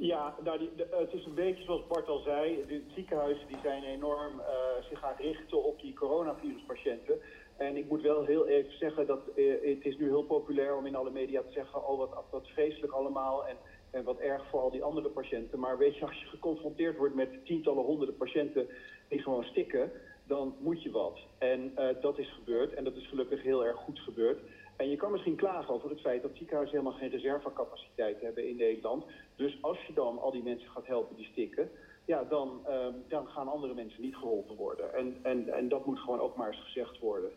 Ja, 0.00 0.34
nou 0.44 0.58
de, 0.58 0.86
het 0.90 1.12
is 1.12 1.24
een 1.24 1.34
beetje 1.34 1.64
zoals 1.64 1.86
Bart 1.86 2.08
al 2.08 2.18
zei, 2.18 2.64
de 2.68 2.82
ziekenhuizen 2.94 3.46
die 3.46 3.58
zijn 3.62 3.82
enorm 3.82 4.38
uh, 4.38 4.44
zich 4.88 4.98
gaan 4.98 5.14
richten 5.18 5.64
op 5.64 5.80
die 5.80 5.94
coronaviruspatiënten. 5.94 7.20
En 7.56 7.76
ik 7.76 7.88
moet 7.88 8.02
wel 8.02 8.24
heel 8.24 8.46
even 8.46 8.78
zeggen 8.78 9.06
dat 9.06 9.20
uh, 9.34 9.52
het 9.52 9.84
is 9.84 9.96
nu 9.96 10.06
heel 10.06 10.22
populair 10.22 10.76
om 10.76 10.86
in 10.86 10.96
alle 10.96 11.10
media 11.10 11.42
te 11.42 11.52
zeggen, 11.52 11.88
oh 11.88 11.98
wat, 12.30 12.48
vreselijk 12.48 12.92
allemaal 12.92 13.46
en, 13.46 13.56
en 13.90 14.04
wat 14.04 14.18
erg 14.18 14.48
voor 14.48 14.60
al 14.60 14.70
die 14.70 14.82
andere 14.82 15.08
patiënten. 15.08 15.58
Maar 15.58 15.78
weet 15.78 15.96
je, 15.96 16.06
als 16.06 16.20
je 16.20 16.26
geconfronteerd 16.26 16.96
wordt 16.96 17.14
met 17.14 17.44
tientallen, 17.44 17.84
honderden 17.84 18.16
patiënten 18.16 18.68
die 19.08 19.22
gewoon 19.22 19.44
stikken, 19.44 19.92
dan 20.26 20.54
moet 20.58 20.82
je 20.82 20.90
wat. 20.90 21.18
En 21.38 21.72
uh, 21.78 21.88
dat 22.00 22.18
is 22.18 22.32
gebeurd 22.32 22.74
en 22.74 22.84
dat 22.84 22.96
is 22.96 23.08
gelukkig 23.08 23.42
heel 23.42 23.64
erg 23.64 23.76
goed 23.76 23.98
gebeurd. 23.98 24.38
En 24.78 24.90
je 24.90 24.96
kan 24.96 25.12
misschien 25.12 25.36
klagen 25.36 25.74
over 25.74 25.90
het 25.90 26.00
feit 26.00 26.22
dat 26.22 26.30
ziekenhuizen 26.34 26.78
helemaal 26.78 26.98
geen 26.98 27.10
reservecapaciteit 27.10 28.20
hebben 28.20 28.48
in 28.48 28.56
Nederland. 28.56 29.04
Dus 29.36 29.58
als 29.60 29.86
je 29.86 29.92
dan 29.92 30.18
al 30.18 30.30
die 30.30 30.42
mensen 30.42 30.70
gaat 30.70 30.86
helpen 30.86 31.16
die 31.16 31.26
stikken, 31.26 31.70
ja, 32.04 32.24
dan, 32.24 32.60
uh, 32.68 32.86
dan 33.08 33.26
gaan 33.26 33.48
andere 33.48 33.74
mensen 33.74 34.02
niet 34.02 34.16
geholpen 34.16 34.56
worden. 34.56 34.94
En, 34.94 35.18
en, 35.22 35.48
en 35.48 35.68
dat 35.68 35.86
moet 35.86 35.98
gewoon 35.98 36.20
ook 36.20 36.36
maar 36.36 36.48
eens 36.48 36.62
gezegd 36.62 36.98
worden. 36.98 37.30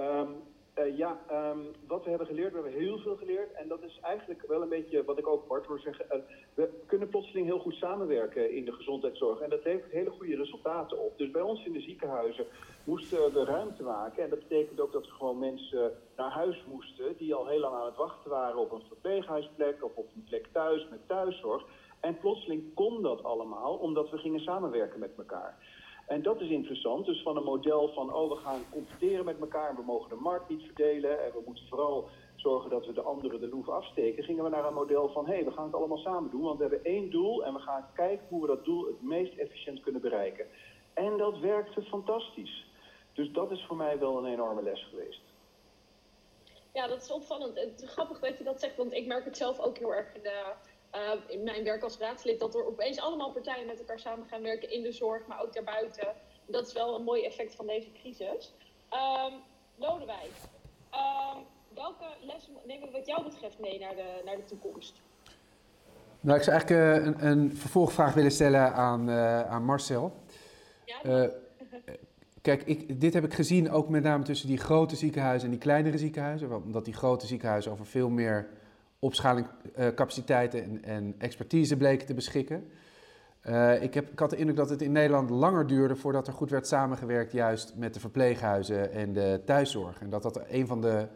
Um, 0.00 0.28
uh, 0.78 0.96
ja, 0.96 1.18
um, 1.32 1.66
wat 1.86 2.04
we 2.04 2.08
hebben 2.08 2.26
geleerd, 2.26 2.52
we 2.52 2.60
hebben 2.60 2.80
heel 2.80 2.98
veel 2.98 3.16
geleerd. 3.16 3.52
En 3.52 3.68
dat 3.68 3.82
is 3.82 3.98
eigenlijk 4.02 4.44
wel 4.46 4.62
een 4.62 4.68
beetje 4.68 5.04
wat 5.04 5.18
ik 5.18 5.26
ook 5.26 5.48
Bart 5.48 5.66
hoor 5.66 5.80
zeggen. 5.80 6.06
Uh, 6.10 6.18
we 6.54 6.70
kunnen 6.86 7.08
plotseling 7.08 7.46
heel 7.46 7.58
goed 7.58 7.74
samenwerken 7.74 8.54
in 8.54 8.64
de 8.64 8.72
gezondheidszorg. 8.72 9.40
En 9.40 9.50
dat 9.50 9.64
levert 9.64 9.92
hele 9.92 10.10
goede 10.10 10.36
resultaten 10.36 10.98
op. 10.98 11.18
Dus 11.18 11.30
bij 11.30 11.42
ons 11.42 11.64
in 11.64 11.72
de 11.72 11.80
ziekenhuizen 11.80 12.46
moesten 12.84 13.32
we 13.32 13.44
ruimte 13.44 13.82
maken. 13.82 14.22
En 14.22 14.30
dat 14.30 14.48
betekent 14.48 14.80
ook 14.80 14.92
dat 14.92 15.06
er 15.06 15.12
gewoon 15.12 15.38
mensen 15.38 15.92
naar 16.16 16.30
huis 16.30 16.64
moesten 16.70 17.16
die 17.16 17.34
al 17.34 17.46
heel 17.46 17.60
lang 17.60 17.74
aan 17.74 17.86
het 17.86 17.96
wachten 17.96 18.30
waren 18.30 18.58
op 18.58 18.72
een 18.72 18.82
verpleeghuisplek 18.88 19.84
of 19.84 19.94
op 19.94 20.08
een 20.14 20.24
plek 20.28 20.46
thuis 20.52 20.88
met 20.90 21.00
thuiszorg. 21.06 21.64
En 22.00 22.18
plotseling 22.18 22.74
kon 22.74 23.02
dat 23.02 23.22
allemaal 23.22 23.74
omdat 23.74 24.10
we 24.10 24.18
gingen 24.18 24.40
samenwerken 24.40 24.98
met 24.98 25.10
elkaar. 25.18 25.58
En 26.08 26.22
dat 26.22 26.40
is 26.40 26.50
interessant. 26.50 27.06
Dus 27.06 27.22
van 27.22 27.36
een 27.36 27.44
model 27.44 27.88
van, 27.88 28.14
oh, 28.14 28.28
we 28.28 28.36
gaan 28.36 28.60
competeren 28.70 29.24
met 29.24 29.40
elkaar, 29.40 29.76
we 29.76 29.82
mogen 29.82 30.08
de 30.08 30.22
markt 30.22 30.48
niet 30.48 30.62
verdelen 30.62 31.24
en 31.24 31.32
we 31.32 31.42
moeten 31.44 31.66
vooral 31.68 32.08
zorgen 32.36 32.70
dat 32.70 32.86
we 32.86 32.92
de 32.92 33.02
anderen 33.02 33.40
de 33.40 33.48
loef 33.48 33.68
afsteken, 33.68 34.24
gingen 34.24 34.44
we 34.44 34.50
naar 34.50 34.66
een 34.66 34.74
model 34.74 35.08
van, 35.08 35.26
hé, 35.26 35.34
hey, 35.34 35.44
we 35.44 35.50
gaan 35.50 35.64
het 35.64 35.74
allemaal 35.74 35.98
samen 35.98 36.30
doen, 36.30 36.42
want 36.42 36.56
we 36.56 36.62
hebben 36.62 36.84
één 36.84 37.10
doel 37.10 37.44
en 37.44 37.52
we 37.52 37.58
gaan 37.58 37.86
kijken 37.94 38.26
hoe 38.28 38.40
we 38.40 38.46
dat 38.46 38.64
doel 38.64 38.86
het 38.86 39.02
meest 39.02 39.38
efficiënt 39.38 39.80
kunnen 39.80 40.00
bereiken. 40.00 40.46
En 40.94 41.16
dat 41.16 41.38
werkte 41.38 41.82
fantastisch. 41.82 42.66
Dus 43.12 43.32
dat 43.32 43.50
is 43.50 43.64
voor 43.66 43.76
mij 43.76 43.98
wel 43.98 44.18
een 44.18 44.32
enorme 44.32 44.62
les 44.62 44.88
geweest. 44.90 45.20
Ja, 46.72 46.86
dat 46.86 47.02
is 47.02 47.10
opvallend. 47.10 47.60
Het 47.60 47.82
is 47.82 47.90
grappig 47.90 48.18
dat 48.18 48.38
je 48.38 48.44
dat 48.44 48.60
zegt, 48.60 48.76
want 48.76 48.92
ik 48.92 49.06
merk 49.06 49.24
het 49.24 49.36
zelf 49.36 49.58
ook 49.58 49.78
heel 49.78 49.94
erg 49.94 50.14
in 50.14 50.22
de 50.22 50.54
uh, 50.94 51.00
in 51.26 51.42
mijn 51.42 51.64
werk 51.64 51.82
als 51.82 51.98
raadslid, 51.98 52.40
dat 52.40 52.54
er 52.54 52.66
opeens 52.66 53.00
allemaal 53.00 53.32
partijen 53.32 53.66
met 53.66 53.78
elkaar 53.78 53.98
samen 53.98 54.26
gaan 54.26 54.42
werken 54.42 54.70
in 54.70 54.82
de 54.82 54.92
zorg, 54.92 55.26
maar 55.26 55.42
ook 55.42 55.54
daarbuiten. 55.54 56.14
Dat 56.46 56.66
is 56.66 56.72
wel 56.72 56.94
een 56.94 57.02
mooi 57.02 57.24
effect 57.24 57.54
van 57.54 57.66
deze 57.66 57.92
crisis. 57.92 58.54
Um, 58.92 59.32
Lodewijk, 59.76 60.30
um, 60.92 61.44
welke 61.74 62.04
les 62.20 62.48
nemen 62.66 62.86
we 62.86 62.92
wat 62.92 63.06
jou 63.06 63.22
betreft 63.22 63.58
mee 63.58 63.78
naar 63.78 63.94
de, 63.94 64.22
naar 64.24 64.36
de 64.36 64.44
toekomst? 64.44 65.00
Nou, 66.20 66.38
ik 66.38 66.44
zou 66.44 66.56
eigenlijk 66.56 67.00
uh, 67.00 67.06
een, 67.06 67.26
een, 67.26 67.56
vervolgvraag 67.56 68.14
willen 68.14 68.30
stellen 68.30 68.72
aan, 68.72 69.08
uh, 69.08 69.40
aan 69.40 69.64
Marcel. 69.64 70.12
Ja, 70.84 71.30
kijk, 72.42 72.62
ik, 72.62 73.00
dit 73.00 73.14
heb 73.14 73.24
ik 73.24 73.34
gezien 73.34 73.70
ook 73.70 73.88
met 73.88 74.02
name 74.02 74.24
tussen 74.24 74.48
die 74.48 74.58
grote 74.58 74.96
ziekenhuizen 74.96 75.44
en 75.44 75.54
die 75.54 75.62
kleinere 75.62 75.98
ziekenhuizen. 75.98 76.52
Omdat 76.52 76.84
die 76.84 76.94
grote 76.94 77.26
ziekenhuizen 77.26 77.72
over 77.72 77.86
veel 77.86 78.08
meer 78.08 78.48
opschalingscapaciteiten 78.98 80.62
en, 80.62 80.84
en, 80.84 81.14
expertise 81.18 81.76
bleken 81.76 82.06
te 82.06 82.14
beschikken. 82.14 82.64
Uh, 83.46 83.82
ik, 83.82 83.94
heb, 83.94 84.10
ik 84.10 84.18
had 84.18 84.30
de 84.30 84.36
indruk 84.36 84.56
dat 84.56 84.70
het 84.70 84.82
in 84.82 84.92
Nederland 84.92 85.30
langer 85.30 85.66
duurde 85.66 85.96
voordat 85.96 86.26
er 86.26 86.32
goed 86.32 86.50
werd 86.50 86.66
samengewerkt, 86.66 87.32
juist 87.32 87.74
met 87.76 87.94
de 87.94 88.00
verpleeghuizen 88.00 88.92
en 88.92 89.12
de 89.12 89.42
thuiszorg. 89.44 90.00
En 90.00 90.10
dat 90.10 90.22
dat 90.22 90.42
een 90.48 90.66
van 90.66 90.80
de, 90.80 91.06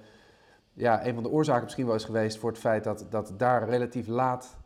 ja, 0.72 1.06
een 1.06 1.14
van 1.14 1.22
de 1.22 1.28
oorzaken 1.28 1.62
misschien 1.62 1.86
wel 1.86 1.94
is 1.94 2.04
geweest 2.04 2.38
voor 2.38 2.50
het 2.50 2.58
feit 2.58 2.84
dat, 2.84 3.06
dat 3.10 3.32
daar 3.36 3.68
relatief 3.68 4.06
laat 4.06 4.56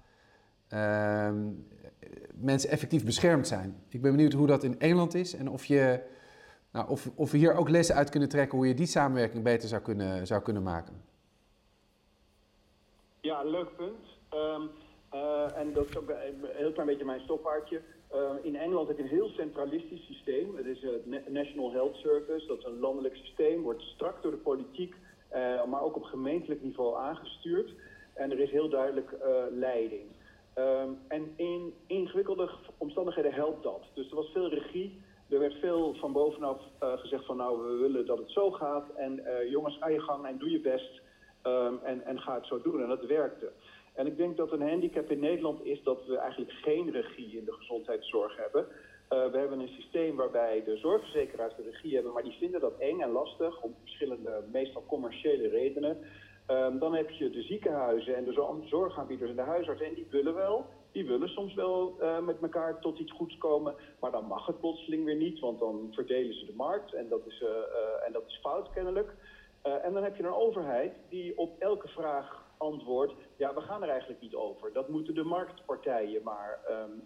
uh, 0.74 1.28
mensen 2.34 2.70
effectief 2.70 3.04
beschermd 3.04 3.46
zijn. 3.46 3.76
Ik 3.88 4.02
ben 4.02 4.10
benieuwd 4.10 4.32
hoe 4.32 4.46
dat 4.46 4.64
in 4.64 4.80
Engeland 4.80 5.14
is 5.14 5.34
en 5.34 5.48
of, 5.48 5.64
je, 5.64 6.00
nou, 6.72 6.88
of, 6.88 7.10
of 7.14 7.30
we 7.30 7.38
hier 7.38 7.54
ook 7.54 7.68
lessen 7.68 7.94
uit 7.94 8.10
kunnen 8.10 8.28
trekken 8.28 8.58
hoe 8.58 8.66
je 8.68 8.74
die 8.74 8.86
samenwerking 8.86 9.42
beter 9.42 9.68
zou 9.68 9.82
kunnen, 9.82 10.26
zou 10.26 10.42
kunnen 10.42 10.62
maken. 10.62 11.05
Ja, 13.26 13.42
leuk 13.42 13.76
punt. 13.76 14.06
Um, 14.34 14.70
uh, 15.14 15.56
en 15.56 15.72
dat 15.72 15.88
is 15.88 15.96
ook 15.96 16.08
een 16.08 16.48
heel 16.54 16.72
klein 16.72 16.88
beetje 16.88 17.04
mijn 17.04 17.20
stoppaardje. 17.20 17.80
Uh, 18.14 18.30
in 18.42 18.56
Engeland 18.56 18.88
heb 18.88 18.96
je 18.96 19.02
een 19.02 19.08
heel 19.08 19.28
centralistisch 19.28 20.06
systeem. 20.06 20.56
Het 20.56 20.66
is 20.66 20.82
het 20.82 21.28
National 21.28 21.72
Health 21.72 21.96
Service, 21.96 22.46
dat 22.46 22.58
is 22.58 22.64
een 22.64 22.78
landelijk 22.78 23.16
systeem, 23.16 23.62
wordt 23.62 23.82
strak 23.82 24.22
door 24.22 24.30
de 24.30 24.36
politiek, 24.36 24.94
uh, 25.34 25.64
maar 25.64 25.82
ook 25.82 25.96
op 25.96 26.02
gemeentelijk 26.02 26.62
niveau 26.62 26.96
aangestuurd. 26.96 27.70
En 28.14 28.30
er 28.30 28.40
is 28.40 28.50
heel 28.50 28.68
duidelijk 28.68 29.16
leiding. 29.50 30.06
Ehm, 30.54 30.90
en 31.08 31.32
in 31.36 31.74
ingewikkelde 31.86 32.50
omstandigheden 32.78 33.32
helpt 33.32 33.62
dat. 33.62 33.82
Dus 33.94 34.10
er 34.10 34.16
was 34.16 34.30
veel 34.32 34.48
regie. 34.48 35.00
Er 35.28 35.38
werd 35.38 35.54
veel 35.54 35.94
van 35.94 36.12
bovenaf 36.12 36.60
gezegd 36.80 37.24
van 37.24 37.36
nou, 37.36 37.68
we 37.68 37.76
willen 37.76 38.06
dat 38.06 38.18
het 38.18 38.30
zo 38.30 38.50
gaat. 38.50 38.90
En 38.96 39.22
jongens, 39.50 39.76
ga 39.76 39.88
je 39.88 40.00
gang 40.00 40.26
en 40.26 40.38
doe 40.38 40.50
je 40.50 40.60
best. 40.60 41.04
Um, 41.46 41.78
en, 41.82 42.04
en 42.04 42.20
ga 42.20 42.34
het 42.34 42.46
zo 42.46 42.62
doen. 42.62 42.82
En 42.82 42.88
dat 42.88 43.04
werkte. 43.04 43.52
En 43.94 44.06
ik 44.06 44.16
denk 44.16 44.36
dat 44.36 44.52
een 44.52 44.68
handicap 44.68 45.10
in 45.10 45.20
Nederland 45.20 45.64
is 45.64 45.82
dat 45.82 46.06
we 46.06 46.16
eigenlijk 46.16 46.52
geen 46.52 46.90
regie 46.90 47.38
in 47.38 47.44
de 47.44 47.52
gezondheidszorg 47.52 48.36
hebben. 48.36 48.66
Uh, 49.12 49.30
we 49.30 49.38
hebben 49.38 49.60
een 49.60 49.68
systeem 49.68 50.16
waarbij 50.16 50.62
de 50.64 50.76
zorgverzekeraars 50.76 51.56
de 51.56 51.62
regie 51.62 51.94
hebben, 51.94 52.12
maar 52.12 52.22
die 52.22 52.36
vinden 52.38 52.60
dat 52.60 52.78
eng 52.78 53.00
en 53.00 53.10
lastig 53.10 53.62
om 53.62 53.74
verschillende, 53.82 54.44
meestal 54.52 54.84
commerciële 54.86 55.48
redenen. 55.48 55.98
Um, 56.50 56.78
dan 56.78 56.94
heb 56.94 57.10
je 57.10 57.30
de 57.30 57.42
ziekenhuizen 57.42 58.16
en 58.16 58.24
de 58.24 58.60
zorgaanbieders 58.64 59.30
en 59.30 59.36
de 59.36 59.42
huisartsen. 59.42 59.86
En 59.86 59.94
die 59.94 60.06
willen 60.10 60.34
wel, 60.34 60.66
die 60.92 61.06
willen 61.06 61.28
soms 61.28 61.54
wel 61.54 61.96
uh, 62.00 62.18
met 62.18 62.36
elkaar 62.42 62.80
tot 62.80 62.98
iets 62.98 63.12
goeds 63.12 63.38
komen. 63.38 63.74
Maar 64.00 64.10
dan 64.10 64.24
mag 64.24 64.46
het 64.46 64.60
plotseling 64.60 65.04
weer 65.04 65.16
niet, 65.16 65.40
want 65.40 65.58
dan 65.58 65.88
verdelen 65.90 66.34
ze 66.34 66.46
de 66.46 66.54
markt. 66.56 66.94
En 66.94 67.08
dat 67.08 67.26
is, 67.26 67.40
uh, 67.40 67.48
en 68.06 68.12
dat 68.12 68.22
is 68.26 68.38
fout 68.42 68.70
kennelijk. 68.70 69.14
En 69.84 69.92
dan 69.92 70.02
heb 70.02 70.16
je 70.16 70.22
een 70.22 70.34
overheid 70.34 70.92
die 71.08 71.38
op 71.38 71.60
elke 71.60 71.88
vraag 71.88 72.44
antwoordt... 72.56 73.12
ja, 73.36 73.54
we 73.54 73.60
gaan 73.60 73.82
er 73.82 73.88
eigenlijk 73.88 74.20
niet 74.20 74.34
over. 74.34 74.72
Dat 74.72 74.88
moeten 74.88 75.14
de 75.14 75.24
marktpartijen 75.24 76.22
maar 76.22 76.60
um, 76.70 77.02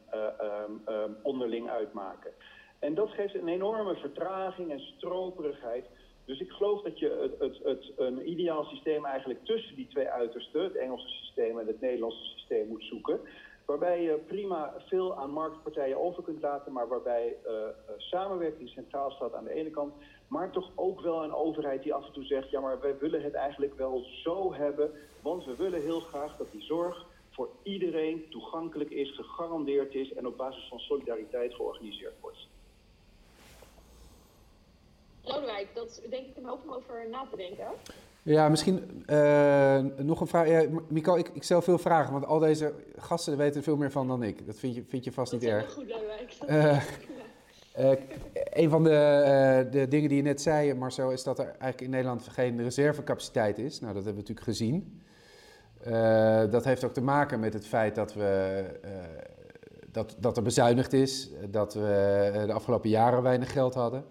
um, 0.88 1.16
onderling 1.22 1.70
uitmaken. 1.70 2.30
En 2.78 2.94
dat 2.94 3.10
geeft 3.10 3.34
een 3.34 3.48
enorme 3.48 3.94
vertraging 3.94 4.70
en 4.70 4.80
stroperigheid... 4.80 5.86
Dus 6.24 6.40
ik 6.40 6.50
geloof 6.50 6.82
dat 6.82 6.98
je 6.98 7.08
het, 7.20 7.38
het, 7.38 7.64
het, 7.64 7.92
een 7.96 8.30
ideaal 8.30 8.64
systeem 8.64 9.04
eigenlijk 9.04 9.44
tussen 9.44 9.76
die 9.76 9.86
twee 9.88 10.08
uitersten, 10.08 10.62
het 10.62 10.76
Engelse 10.76 11.08
systeem 11.08 11.58
en 11.58 11.66
het 11.66 11.80
Nederlandse 11.80 12.24
systeem, 12.24 12.68
moet 12.68 12.84
zoeken. 12.84 13.20
Waarbij 13.66 14.02
je 14.02 14.18
prima 14.26 14.74
veel 14.78 15.16
aan 15.16 15.30
marktpartijen 15.30 16.00
over 16.00 16.22
kunt 16.22 16.42
laten, 16.42 16.72
maar 16.72 16.88
waarbij 16.88 17.36
uh, 17.46 17.52
samenwerking 17.96 18.68
centraal 18.68 19.10
staat 19.10 19.34
aan 19.34 19.44
de 19.44 19.54
ene 19.54 19.70
kant. 19.70 19.94
Maar 20.30 20.50
toch 20.50 20.70
ook 20.74 21.00
wel 21.00 21.24
een 21.24 21.34
overheid 21.34 21.82
die 21.82 21.94
af 21.94 22.06
en 22.06 22.12
toe 22.12 22.24
zegt: 22.24 22.50
ja, 22.50 22.60
maar 22.60 22.80
wij 22.80 22.98
willen 22.98 23.22
het 23.22 23.34
eigenlijk 23.34 23.74
wel 23.76 24.04
zo 24.22 24.54
hebben, 24.54 24.90
want 25.22 25.44
we 25.44 25.56
willen 25.56 25.82
heel 25.82 26.00
graag 26.00 26.36
dat 26.36 26.46
die 26.50 26.62
zorg 26.62 27.06
voor 27.30 27.48
iedereen 27.62 28.24
toegankelijk 28.28 28.90
is, 28.90 29.10
gegarandeerd 29.10 29.94
is 29.94 30.12
en 30.12 30.26
op 30.26 30.36
basis 30.36 30.68
van 30.68 30.78
solidariteit 30.78 31.54
georganiseerd 31.54 32.14
wordt. 32.20 32.48
Lodewijk, 35.22 35.68
dat 35.74 35.86
is 35.86 36.10
denk 36.10 36.26
ik 36.26 36.36
een 36.36 36.44
hoop 36.44 36.60
om 36.64 36.72
over 36.72 37.08
na 37.10 37.26
te 37.30 37.36
denken. 37.36 37.66
Ja, 38.22 38.48
misschien 38.48 39.04
uh, 39.06 39.78
nog 39.98 40.20
een 40.20 40.26
vraag. 40.26 40.48
Ja, 40.48 40.66
Miko, 40.88 41.14
ik, 41.14 41.28
ik 41.28 41.42
stel 41.42 41.62
veel 41.62 41.78
vragen, 41.78 42.12
want 42.12 42.26
al 42.26 42.38
deze 42.38 42.74
gasten 42.96 43.36
weten 43.36 43.62
veel 43.62 43.76
meer 43.76 43.90
van 43.90 44.08
dan 44.08 44.22
ik. 44.22 44.46
Dat 44.46 44.56
vind 44.56 44.74
je, 44.74 44.82
vind 44.88 45.04
je 45.04 45.12
vast 45.12 45.30
dat 45.30 45.40
niet 45.40 45.50
erg. 45.50 45.72
goed, 45.72 45.88
Lodewijk. 45.88 46.36
Uh, 46.48 46.82
uh, 47.78 47.90
een 48.35 48.70
van 48.70 48.85
de, 48.85 49.68
de 49.70 49.88
dingen 49.88 50.09
die 50.09 50.16
je 50.16 50.24
net 50.24 50.40
zei, 50.40 50.74
Marcel, 50.74 51.11
is 51.11 51.22
dat 51.22 51.38
er 51.38 51.44
eigenlijk 51.44 51.80
in 51.80 51.90
Nederland 51.90 52.28
geen 52.28 52.62
reservecapaciteit 52.62 53.59
is. 53.59 53.80
Nou, 53.80 53.94
dat 53.94 54.04
hebben 54.04 54.24
we 54.24 54.28
natuurlijk 54.28 54.46
gezien. 54.46 55.02
dat 56.50 56.64
heeft 56.64 56.85
ook 56.85 56.92
te 56.92 57.02
maken 57.02 57.40
met 57.40 57.52
het 57.52 57.66
feit 57.66 57.94
dat, 57.94 58.14
we, 58.14 58.64
dat, 59.92 60.16
dat 60.18 60.37
er 60.37 60.42
bezuinigd 60.42 60.92
is, 60.92 61.30
dat 61.50 61.74
we 61.74 62.42
de 62.46 62.52
afgelopen 62.52 62.90
jaren 62.90 63.22
weinig 63.22 63.52
geld 63.52 63.74
hadden. 63.74 64.04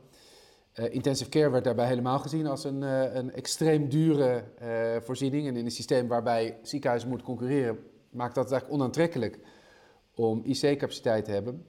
Intensive 0.73 1.29
care 1.29 1.49
werd 1.49 1.63
daarbij 1.63 1.87
helemaal 1.87 2.19
gezien 2.19 2.47
als 2.47 2.63
een, 2.63 2.81
een 3.17 3.33
extreem 3.33 3.89
dure 3.89 4.43
voorziening. 5.01 5.47
En 5.47 5.55
in 5.55 5.65
een 5.65 5.71
systeem 5.71 6.07
waarbij 6.07 6.57
ziekenhuizen 6.61 7.09
moeten 7.09 7.27
concurreren, 7.27 7.79
maakt 8.09 8.35
dat 8.35 8.43
het 8.43 8.53
eigenlijk 8.53 8.81
onaantrekkelijk 8.81 9.39
om 10.15 10.41
IC-capaciteit 10.43 11.25
te 11.25 11.31
hebben. 11.31 11.65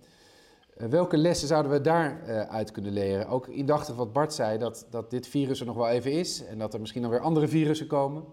Welke 0.88 1.16
lessen 1.16 1.48
zouden 1.48 1.72
we 1.72 1.80
daaruit 1.80 2.48
uit 2.48 2.70
kunnen 2.70 2.92
leren? 2.92 3.28
Ook 3.28 3.48
indachtig 3.48 3.96
wat 3.96 4.12
Bart 4.12 4.34
zei, 4.34 4.58
dat, 4.58 4.86
dat 4.90 5.10
dit 5.10 5.26
virus 5.26 5.60
er 5.60 5.66
nog 5.66 5.76
wel 5.76 5.88
even 5.88 6.12
is 6.12 6.44
en 6.44 6.58
dat 6.58 6.74
er 6.74 6.80
misschien 6.80 7.02
nog 7.02 7.10
weer 7.10 7.20
andere 7.20 7.48
virussen 7.48 7.86
komen. 7.86 8.24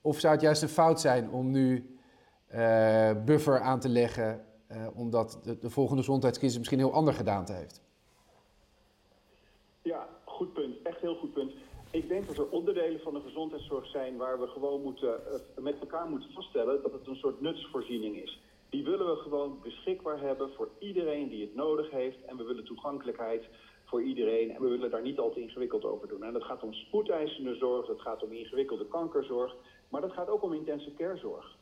Of 0.00 0.18
zou 0.18 0.32
het 0.32 0.42
juist 0.42 0.62
een 0.62 0.68
fout 0.68 1.00
zijn 1.00 1.30
om 1.30 1.50
nu 1.50 1.98
buffer 3.24 3.60
aan 3.60 3.80
te 3.80 3.88
leggen, 3.88 4.44
omdat 4.94 5.40
de, 5.42 5.58
de 5.58 5.70
volgende 5.70 6.02
gezondheidscrisis 6.02 6.58
misschien 6.58 6.78
heel 6.78 6.92
ander 6.92 7.14
gedaante 7.14 7.52
heeft? 7.52 7.82
Ja, 9.82 10.08
goed 10.24 10.52
punt. 10.52 10.76
Echt 10.82 11.00
heel 11.00 11.14
goed 11.14 11.32
punt. 11.32 11.52
Ik 11.90 12.08
denk 12.08 12.26
dat 12.26 12.36
er 12.36 12.50
onderdelen 12.50 13.00
van 13.00 13.14
de 13.14 13.20
gezondheidszorg 13.20 13.86
zijn 13.86 14.16
waar 14.16 14.40
we 14.40 14.46
gewoon 14.46 14.82
moeten, 14.82 15.20
met 15.58 15.80
elkaar 15.80 16.08
moeten 16.08 16.32
vaststellen 16.32 16.82
dat 16.82 16.92
het 16.92 17.06
een 17.06 17.16
soort 17.16 17.40
nutsvoorziening 17.40 18.16
is. 18.22 18.40
Die 18.70 18.84
willen 18.84 19.06
we 19.06 19.16
gewoon 19.16 19.58
beschikbaar 19.62 20.20
hebben 20.20 20.50
voor 20.54 20.68
iedereen 20.78 21.28
die 21.28 21.40
het 21.40 21.54
nodig 21.54 21.90
heeft. 21.90 22.24
En 22.24 22.36
we 22.36 22.44
willen 22.44 22.64
toegankelijkheid 22.64 23.44
voor 23.84 24.02
iedereen. 24.02 24.50
En 24.50 24.62
we 24.62 24.68
willen 24.68 24.90
daar 24.90 25.02
niet 25.02 25.18
al 25.18 25.30
te 25.30 25.40
ingewikkeld 25.40 25.84
over 25.84 26.08
doen. 26.08 26.22
En 26.22 26.32
dat 26.32 26.44
gaat 26.44 26.62
om 26.62 26.72
spoedeisende 26.72 27.54
zorg, 27.54 27.86
dat 27.86 28.00
gaat 28.00 28.22
om 28.22 28.32
ingewikkelde 28.32 28.86
kankerzorg. 28.86 29.56
Maar 29.88 30.00
dat 30.00 30.12
gaat 30.12 30.28
ook 30.28 30.42
om 30.42 30.52
intensive 30.52 30.96
carezorg. 30.96 31.56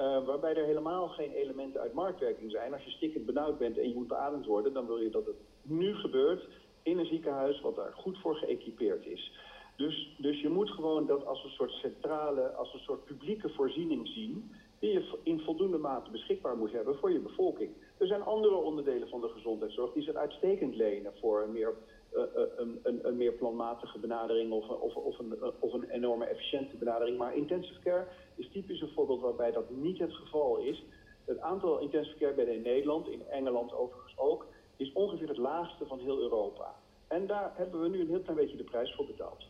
Uh, 0.00 0.26
waarbij 0.26 0.54
er 0.54 0.64
helemaal 0.64 1.08
geen 1.08 1.32
elementen 1.32 1.80
uit 1.80 1.92
marktwerking 1.92 2.50
zijn. 2.50 2.72
Als 2.72 2.84
je 2.84 2.90
stikkend 2.90 3.26
benauwd 3.26 3.58
bent 3.58 3.78
en 3.78 3.88
je 3.88 3.94
moet 3.94 4.08
beademd 4.08 4.46
worden, 4.46 4.72
dan 4.72 4.86
wil 4.86 4.98
je 4.98 5.10
dat 5.10 5.26
het 5.26 5.36
nu 5.62 5.94
gebeurt 5.94 6.48
in 6.82 6.98
een 6.98 7.06
ziekenhuis 7.06 7.60
wat 7.60 7.76
daar 7.76 7.92
goed 7.92 8.18
voor 8.18 8.36
geëquipeerd 8.36 9.06
is. 9.06 9.32
Dus, 9.76 10.14
dus 10.18 10.40
je 10.40 10.48
moet 10.48 10.70
gewoon 10.70 11.06
dat 11.06 11.26
als 11.26 11.44
een 11.44 11.50
soort 11.50 11.70
centrale, 11.70 12.52
als 12.52 12.74
een 12.74 12.80
soort 12.80 13.04
publieke 13.04 13.48
voorziening 13.48 14.08
zien, 14.08 14.52
die 14.80 14.92
je 14.92 15.18
in 15.22 15.40
voldoende 15.40 15.78
mate 15.78 16.10
beschikbaar 16.10 16.56
moet 16.56 16.72
hebben 16.72 16.98
voor 16.98 17.12
je 17.12 17.18
bevolking. 17.18 17.70
Er 17.98 18.06
zijn 18.06 18.22
andere 18.22 18.54
onderdelen 18.54 19.08
van 19.08 19.20
de 19.20 19.28
gezondheidszorg 19.28 19.92
die 19.92 20.02
zich 20.02 20.14
uitstekend 20.14 20.74
lenen 20.74 21.12
voor 21.20 21.42
een 21.42 21.52
meer, 21.52 21.74
uh, 22.14 22.22
een, 22.56 22.80
een, 22.82 23.06
een, 23.06 23.16
meer 23.16 23.32
planmatige 23.32 23.98
benadering 23.98 24.52
of, 24.52 24.68
of, 24.68 24.94
of, 24.94 25.18
een, 25.18 25.38
of 25.58 25.72
een 25.72 25.90
enorme 25.90 26.24
efficiënte 26.24 26.76
benadering. 26.76 27.18
Maar 27.18 27.36
intensive 27.36 27.80
care 27.80 28.06
is 28.34 28.50
typisch 28.52 28.80
een 28.80 28.92
voorbeeld 28.94 29.20
waarbij 29.20 29.52
dat 29.52 29.70
niet 29.70 29.98
het 29.98 30.12
geval 30.12 30.58
is. 30.58 30.84
Het 31.24 31.40
aantal 31.40 31.78
intensive 31.78 32.18
care 32.18 32.34
bedden 32.34 32.54
in 32.54 32.62
Nederland, 32.62 33.08
in 33.08 33.22
Engeland 33.28 33.72
overigens 33.72 34.18
ook, 34.18 34.46
is 34.76 34.92
ongeveer 34.92 35.28
het 35.28 35.36
laagste 35.36 35.86
van 35.86 35.98
heel 35.98 36.18
Europa. 36.18 36.74
En 37.08 37.26
daar 37.26 37.52
hebben 37.56 37.80
we 37.80 37.88
nu 37.88 38.00
een 38.00 38.08
heel 38.08 38.20
klein 38.20 38.36
beetje 38.36 38.56
de 38.56 38.64
prijs 38.64 38.94
voor 38.94 39.06
betaald. 39.06 39.44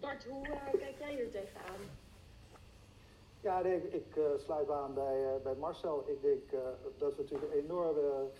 Bart, 0.00 0.24
hoe 0.24 0.42
kijk 0.78 0.98
jij 0.98 1.14
hier 1.14 1.30
tegenaan? 1.30 2.03
Ja, 3.44 3.60
ik, 3.60 4.16
uh, 4.16 4.24
sluit 4.36 4.70
aan 4.70 4.94
bij, 4.94 5.34
uh, 5.34 5.42
bij 5.42 5.54
Marcel. 5.54 6.04
Ik 6.06 6.22
denk 6.22 6.50
dat 6.98 7.16
we 7.16 7.22
natuurlijk 7.22 7.52
een 7.52 7.58
enorme 7.58 8.30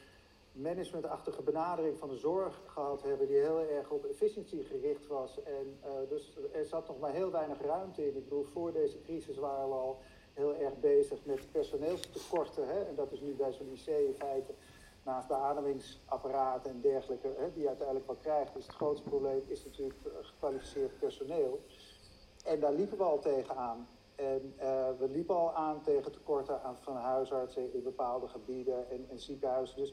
managementachtige 0.53 1.43
benadering 1.43 1.99
van 1.99 2.09
de 2.09 2.17
zorg 2.17 2.61
gehad 2.67 3.03
hebben, 3.03 3.27
die 3.27 3.37
heel 3.37 3.61
erg 3.61 3.91
op 3.91 4.05
efficiëntie 4.05 4.65
gericht 4.65 5.07
was. 5.07 5.43
En 5.43 5.79
dus 6.09 6.37
er 6.53 6.65
zat 6.65 6.89
nog 6.89 6.99
maar 6.99 7.13
heel 7.13 7.31
weinig 7.31 7.61
ruimte 7.61 8.07
in. 8.07 8.17
Ik 8.17 8.25
bedoel, 8.25 8.45
voor 8.45 8.73
deze 8.73 9.03
crisis 9.03 9.37
waren 9.37 9.69
we 9.69 9.75
al 9.75 9.99
heel 10.33 10.55
erg 10.55 10.81
bezig 10.81 11.25
met 11.25 11.53
personeelstekorten. 11.53 12.69
Hè? 12.69 12.85
En 12.85 12.95
dat 12.95 13.13
is 13.13 13.21
nu 13.21 13.35
bij 13.35 13.53
zo'n 13.53 13.73
IC 13.73 13.87
in 13.87 14.15
feite 14.15 14.53
naast 15.03 15.29
beademingsapparaten 15.29 16.71
en 16.71 16.81
dergelijke, 16.81 17.35
hè, 17.37 17.53
die 17.53 17.63
je 17.63 17.69
uiteindelijk 17.69 18.07
wel 18.07 18.17
krijgt, 18.17 18.57
is 18.57 18.67
het 18.67 18.75
grootste 18.75 19.09
probleem 19.09 19.43
is 19.47 19.65
natuurlijk 19.65 19.99
gekwalificeerd 20.21 20.99
personeel. 20.99 21.61
En 22.45 22.61
daar 22.61 22.73
liepen 22.73 22.99
we 22.99 23.05
al 23.05 23.19
tegenaan. 23.19 23.89
En 24.15 24.55
uh, 24.57 24.89
we 24.99 25.09
liepen 25.09 25.35
al 25.35 25.53
aan 25.53 25.83
tegen 25.83 26.13
tekorten 26.13 26.63
aan, 26.63 26.77
van 26.77 26.97
huisartsen 26.97 27.75
in 27.75 27.83
bepaalde 27.83 28.29
gebieden 28.29 28.91
en, 28.91 29.07
en 29.11 29.19
ziekenhuizen. 29.19 29.77
Dus 29.77 29.93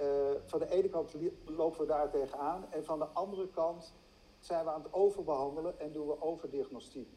uh, 0.00 0.06
van 0.44 0.58
de 0.58 0.70
ene 0.70 0.88
kant 0.88 1.14
lopen 1.44 1.80
we 1.80 1.86
daar 1.86 2.10
tegenaan. 2.10 2.66
En 2.70 2.84
van 2.84 2.98
de 2.98 3.06
andere 3.06 3.48
kant 3.48 3.94
zijn 4.38 4.64
we 4.64 4.70
aan 4.70 4.82
het 4.82 4.92
overbehandelen 4.92 5.80
en 5.80 5.92
doen 5.92 6.06
we 6.06 6.22
overdiagnostiek. 6.22 7.08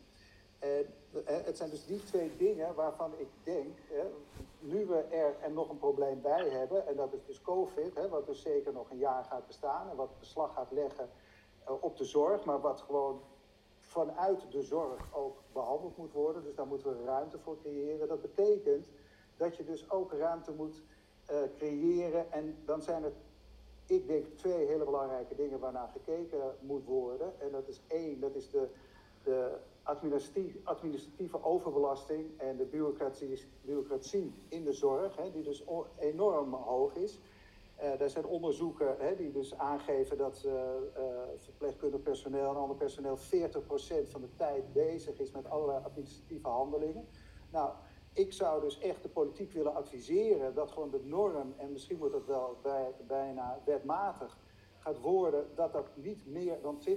En 0.59 0.85
het 1.23 1.57
zijn 1.57 1.69
dus 1.69 1.85
die 1.85 2.03
twee 2.03 2.35
dingen 2.37 2.75
waarvan 2.75 3.11
ik 3.17 3.27
denk, 3.43 3.77
nu 4.59 4.85
we 4.85 4.97
er 4.97 5.35
en 5.41 5.53
nog 5.53 5.69
een 5.69 5.77
probleem 5.77 6.21
bij 6.21 6.49
hebben, 6.49 6.87
en 6.87 6.95
dat 6.95 7.13
is 7.13 7.25
dus 7.25 7.41
COVID, 7.41 8.09
wat 8.09 8.25
dus 8.25 8.41
zeker 8.41 8.73
nog 8.73 8.89
een 8.91 8.97
jaar 8.97 9.23
gaat 9.23 9.47
bestaan 9.47 9.89
en 9.89 9.95
wat 9.95 10.19
beslag 10.19 10.53
gaat 10.53 10.71
leggen 10.71 11.09
eh, 11.63 11.73
op 11.79 11.97
de 11.97 12.05
zorg, 12.05 12.45
maar 12.45 12.61
wat 12.61 12.81
gewoon 12.81 13.21
vanuit 13.87 14.51
de 14.51 14.61
zorg 14.61 15.07
ook 15.11 15.43
behandeld 15.53 15.97
moet 15.97 16.11
worden. 16.11 16.43
Dus 16.43 16.55
daar 16.55 16.67
moeten 16.67 16.97
we 16.97 17.05
ruimte 17.05 17.39
voor 17.39 17.57
creëren. 17.61 18.07
Dat 18.07 18.21
betekent 18.21 18.87
dat 19.37 19.55
je 19.55 19.63
dus 19.63 19.89
ook 19.89 20.13
ruimte 20.13 20.51
moet 20.51 20.81
uh, 21.31 21.37
creëren. 21.57 22.31
En 22.31 22.57
dan 22.65 22.81
zijn 22.81 23.03
er, 23.03 23.11
ik 23.85 24.07
denk, 24.07 24.25
twee 24.35 24.65
hele 24.65 24.83
belangrijke 24.83 25.35
dingen 25.35 25.59
waarnaar 25.59 25.87
gekeken 25.87 26.55
moet 26.59 26.85
worden. 26.85 27.39
En 27.39 27.51
dat 27.51 27.67
is 27.67 27.81
één, 27.87 28.19
dat 28.19 28.35
is 28.35 28.49
de, 28.49 28.67
de 29.23 29.57
administratieve, 29.83 30.57
administratieve 30.63 31.43
overbelasting 31.43 32.39
en 32.39 32.57
de 32.57 32.65
bureaucratie, 32.65 33.45
bureaucratie 33.61 34.33
in 34.47 34.63
de 34.63 34.73
zorg, 34.73 35.15
hè, 35.15 35.31
die 35.31 35.43
dus 35.43 35.63
enorm 35.99 36.53
hoog 36.53 36.95
is. 36.95 37.19
Uh, 37.79 38.01
er 38.01 38.09
zijn 38.09 38.25
onderzoeken 38.25 38.95
hè, 38.99 39.15
die 39.15 39.31
dus 39.31 39.57
aangeven 39.57 40.17
dat 40.17 40.43
uh, 40.45 40.53
verpleegkundig 41.37 42.01
personeel 42.01 42.49
en 42.49 42.55
ander 42.55 42.77
personeel 42.77 43.17
40% 43.17 43.19
van 44.09 44.21
de 44.21 44.35
tijd 44.35 44.73
bezig 44.73 45.19
is 45.19 45.31
met 45.31 45.49
allerlei 45.49 45.83
administratieve 45.83 46.47
handelingen. 46.47 47.07
Nou, 47.51 47.71
ik 48.13 48.33
zou 48.33 48.61
dus 48.61 48.79
echt 48.79 49.03
de 49.03 49.09
politiek 49.09 49.51
willen 49.51 49.75
adviseren 49.75 50.53
dat 50.53 50.71
gewoon 50.71 50.89
de 50.89 51.03
norm, 51.03 51.53
en 51.57 51.71
misschien 51.71 51.97
wordt 51.97 52.13
het 52.13 52.25
wel 52.25 52.57
bij, 52.61 52.93
bijna 53.07 53.61
wetmatig, 53.65 54.37
gaat 54.77 54.99
worden 54.99 55.47
dat 55.55 55.73
dat 55.73 55.89
niet 55.95 56.27
meer 56.27 56.61
dan 56.61 56.81
20% 56.89 56.93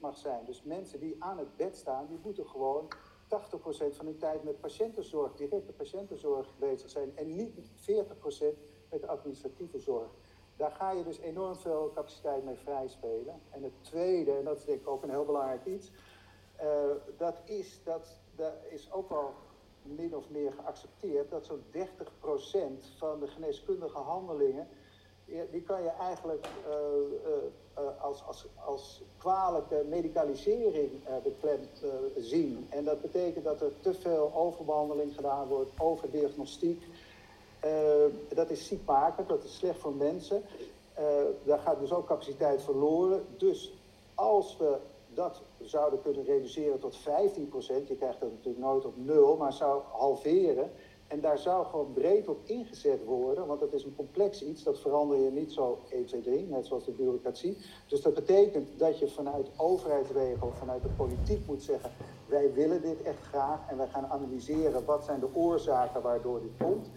mag 0.00 0.16
zijn. 0.16 0.44
Dus 0.44 0.62
mensen 0.62 1.00
die 1.00 1.16
aan 1.18 1.38
het 1.38 1.56
bed 1.56 1.76
staan, 1.76 2.06
die 2.06 2.18
moeten 2.22 2.46
gewoon 2.46 2.88
80% 2.88 2.88
van 3.90 4.06
hun 4.06 4.18
tijd 4.18 4.44
met 4.44 4.60
patiëntenzorg, 4.60 5.34
directe 5.34 5.72
patiëntenzorg 5.72 6.58
bezig 6.58 6.90
zijn 6.90 7.16
en 7.16 7.36
niet 7.36 7.70
40% 7.90 8.44
met 8.90 9.00
de 9.00 9.06
administratieve 9.06 9.78
zorg. 9.78 10.08
Daar 10.56 10.70
ga 10.70 10.90
je 10.90 11.04
dus 11.04 11.18
enorm 11.18 11.56
veel 11.56 11.90
capaciteit 11.94 12.44
mee 12.44 12.56
vrijspelen. 12.56 13.40
En 13.50 13.62
het 13.62 13.72
tweede, 13.80 14.32
en 14.32 14.44
dat 14.44 14.56
is 14.56 14.64
denk 14.64 14.80
ik 14.80 14.88
ook 14.88 15.02
een 15.02 15.10
heel 15.10 15.24
belangrijk 15.24 15.64
iets, 15.64 15.90
uh, 16.62 16.66
dat 17.16 17.40
is 17.44 17.80
dat, 17.84 18.20
dat 18.36 18.52
is 18.70 18.92
ook 18.92 19.08
wel 19.08 19.32
min 19.82 20.16
of 20.16 20.30
meer 20.30 20.52
geaccepteerd, 20.52 21.30
dat 21.30 21.46
zo'n 21.46 21.64
30% 21.72 21.80
van 22.98 23.20
de 23.20 23.26
geneeskundige 23.26 23.98
handelingen, 23.98 24.68
die 25.50 25.62
kan 25.62 25.82
je 25.82 25.88
eigenlijk 25.88 26.48
uh, 26.68 26.74
uh, 27.82 28.02
als, 28.02 28.24
als, 28.26 28.46
als 28.64 29.02
kwalijke 29.18 29.84
medicalisering 29.88 30.90
beklemd 31.22 31.84
zien. 32.16 32.66
En 32.70 32.84
dat 32.84 33.00
betekent 33.00 33.44
dat 33.44 33.60
er 33.60 33.80
te 33.80 33.94
veel 33.94 34.34
overbehandeling 34.34 35.14
gedaan 35.14 35.48
wordt, 35.48 35.70
overdiagnostiek. 35.80 36.82
Dat 38.34 38.50
is 38.50 38.66
ziekmakend, 38.66 39.28
dat 39.28 39.44
is 39.44 39.56
slecht 39.56 39.78
voor 39.78 39.94
mensen. 39.94 40.42
daar 41.42 41.58
gaat 41.58 41.80
dus 41.80 41.92
ook 41.92 42.06
capaciteit 42.06 42.62
verloren. 42.62 43.24
Dus 43.36 43.72
als 44.14 44.56
we 44.56 44.76
dat 45.16 45.42
zouden 45.60 46.02
kunnen 46.02 46.24
reduceren 46.24 46.78
tot 46.78 46.98
15%. 46.98 47.02
Je 47.86 47.96
krijgt 47.96 48.20
dat 48.20 48.30
natuurlijk 48.30 48.64
nooit 48.64 48.84
op 48.84 48.94
nul, 48.96 49.36
maar 49.36 49.52
zou 49.52 49.82
halveren. 49.92 50.70
En 51.06 51.20
daar 51.20 51.38
zou 51.38 51.66
gewoon 51.66 51.92
breed 51.92 52.28
op 52.28 52.38
ingezet 52.44 53.04
worden, 53.04 53.46
want 53.46 53.60
dat 53.60 53.72
is 53.72 53.84
een 53.84 53.96
complex 53.96 54.42
iets, 54.42 54.62
dat 54.62 54.78
verander 54.78 55.18
je 55.18 55.30
niet 55.30 55.52
zo 55.52 55.78
1, 55.90 56.06
2, 56.06 56.20
3, 56.20 56.46
net 56.46 56.66
zoals 56.66 56.84
de 56.84 56.90
bureaucratie. 56.90 57.56
Dus 57.88 58.00
dat 58.00 58.14
betekent 58.14 58.78
dat 58.78 58.98
je 58.98 59.08
vanuit 59.08 59.48
overheidsregel, 59.56 60.52
vanuit 60.58 60.82
de 60.82 60.88
politiek 60.88 61.46
moet 61.46 61.62
zeggen, 61.62 61.90
wij 62.26 62.52
willen 62.52 62.82
dit 62.82 63.02
echt 63.02 63.22
graag 63.22 63.70
en 63.70 63.76
wij 63.76 63.88
gaan 63.88 64.06
analyseren 64.06 64.84
wat 64.84 65.04
zijn 65.04 65.20
de 65.20 65.28
oorzaken 65.32 66.02
waardoor 66.02 66.40
dit 66.40 66.66
komt. 66.66 66.90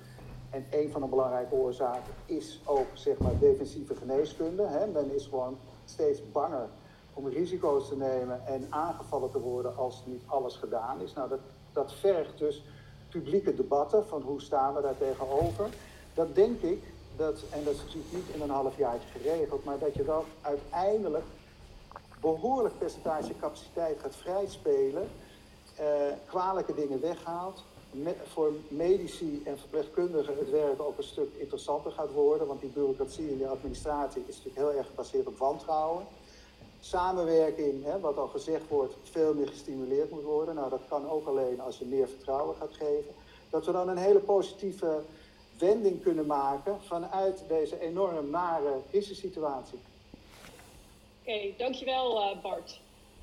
En 0.49 0.65
een 0.69 0.91
van 0.91 1.01
de 1.01 1.07
belangrijke 1.07 1.55
oorzaken 1.55 2.13
is 2.25 2.61
ook 2.65 2.87
zeg 2.93 3.17
maar 3.17 3.39
defensieve 3.39 3.95
geneeskunde. 3.95 4.63
Hè. 4.63 4.87
Men 4.87 5.13
is 5.15 5.25
gewoon 5.25 5.57
steeds 5.85 6.31
banger 6.31 6.69
om 7.13 7.27
risico's 7.27 7.87
te 7.87 7.95
nemen 7.97 8.47
en 8.47 8.67
aangevallen 8.69 9.31
te 9.31 9.39
worden 9.39 9.77
als 9.77 10.03
niet 10.05 10.21
alles 10.25 10.55
gedaan 10.55 11.01
is. 11.01 11.13
Nou, 11.13 11.29
dat, 11.29 11.39
dat 11.73 11.93
vergt 11.93 12.37
dus 12.37 12.63
publieke 13.09 13.55
debatten 13.55 14.05
van 14.05 14.21
hoe 14.21 14.41
staan 14.41 14.73
we 14.73 14.81
daar 14.81 14.97
tegenover. 14.97 15.69
Dat 16.13 16.35
denk 16.35 16.61
ik, 16.61 16.83
dat, 17.15 17.43
en 17.49 17.63
dat 17.63 17.73
is 17.73 17.79
natuurlijk 17.79 18.13
niet 18.13 18.35
in 18.35 18.41
een 18.41 18.49
half 18.49 18.77
jaar 18.77 18.97
geregeld, 19.11 19.63
maar 19.63 19.79
dat 19.79 19.93
je 19.93 20.03
dan 20.03 20.23
uiteindelijk 20.41 21.25
behoorlijk 22.21 22.77
percentage 22.77 23.33
capaciteit 23.39 23.99
gaat 23.99 24.15
vrijspelen, 24.15 25.07
eh, 25.75 25.85
kwalijke 26.25 26.73
dingen 26.73 27.01
weghaalt, 27.01 27.63
voor 28.23 28.53
medici 28.67 29.41
en 29.45 29.59
verpleegkundigen 29.59 30.37
het 30.37 30.49
werk 30.49 30.81
ook 30.81 30.97
een 30.97 31.03
stuk 31.03 31.29
interessanter 31.37 31.91
gaat 31.91 32.11
worden, 32.11 32.47
want 32.47 32.61
die 32.61 32.69
bureaucratie 32.69 33.29
en 33.29 33.37
die 33.37 33.47
administratie 33.47 34.23
is 34.27 34.35
natuurlijk 34.35 34.55
heel 34.55 34.77
erg 34.77 34.87
gebaseerd 34.87 35.27
op 35.27 35.37
wantrouwen 35.37 36.05
samenwerking, 36.79 37.83
hè, 37.83 37.99
wat 37.99 38.17
al 38.17 38.27
gezegd 38.27 38.67
wordt, 38.67 38.95
veel 39.03 39.33
meer 39.33 39.47
gestimuleerd 39.47 40.11
moet 40.11 40.23
worden. 40.23 40.55
Nou, 40.55 40.69
dat 40.69 40.81
kan 40.89 41.09
ook 41.09 41.27
alleen 41.27 41.61
als 41.61 41.77
je 41.77 41.85
meer 41.85 42.07
vertrouwen 42.07 42.55
gaat 42.55 42.73
geven. 42.73 43.13
Dat 43.49 43.65
we 43.65 43.71
dan 43.71 43.89
een 43.89 43.97
hele 43.97 44.19
positieve 44.19 45.01
wending 45.57 46.01
kunnen 46.03 46.25
maken 46.25 46.81
vanuit 46.81 47.43
deze 47.47 47.79
enorm 47.79 48.29
nare 48.29 48.81
crisissituatie. 48.89 49.79
Oké, 51.21 51.53
dankjewel 51.57 52.17
uh, 52.17 52.41
Bart. 52.41 52.81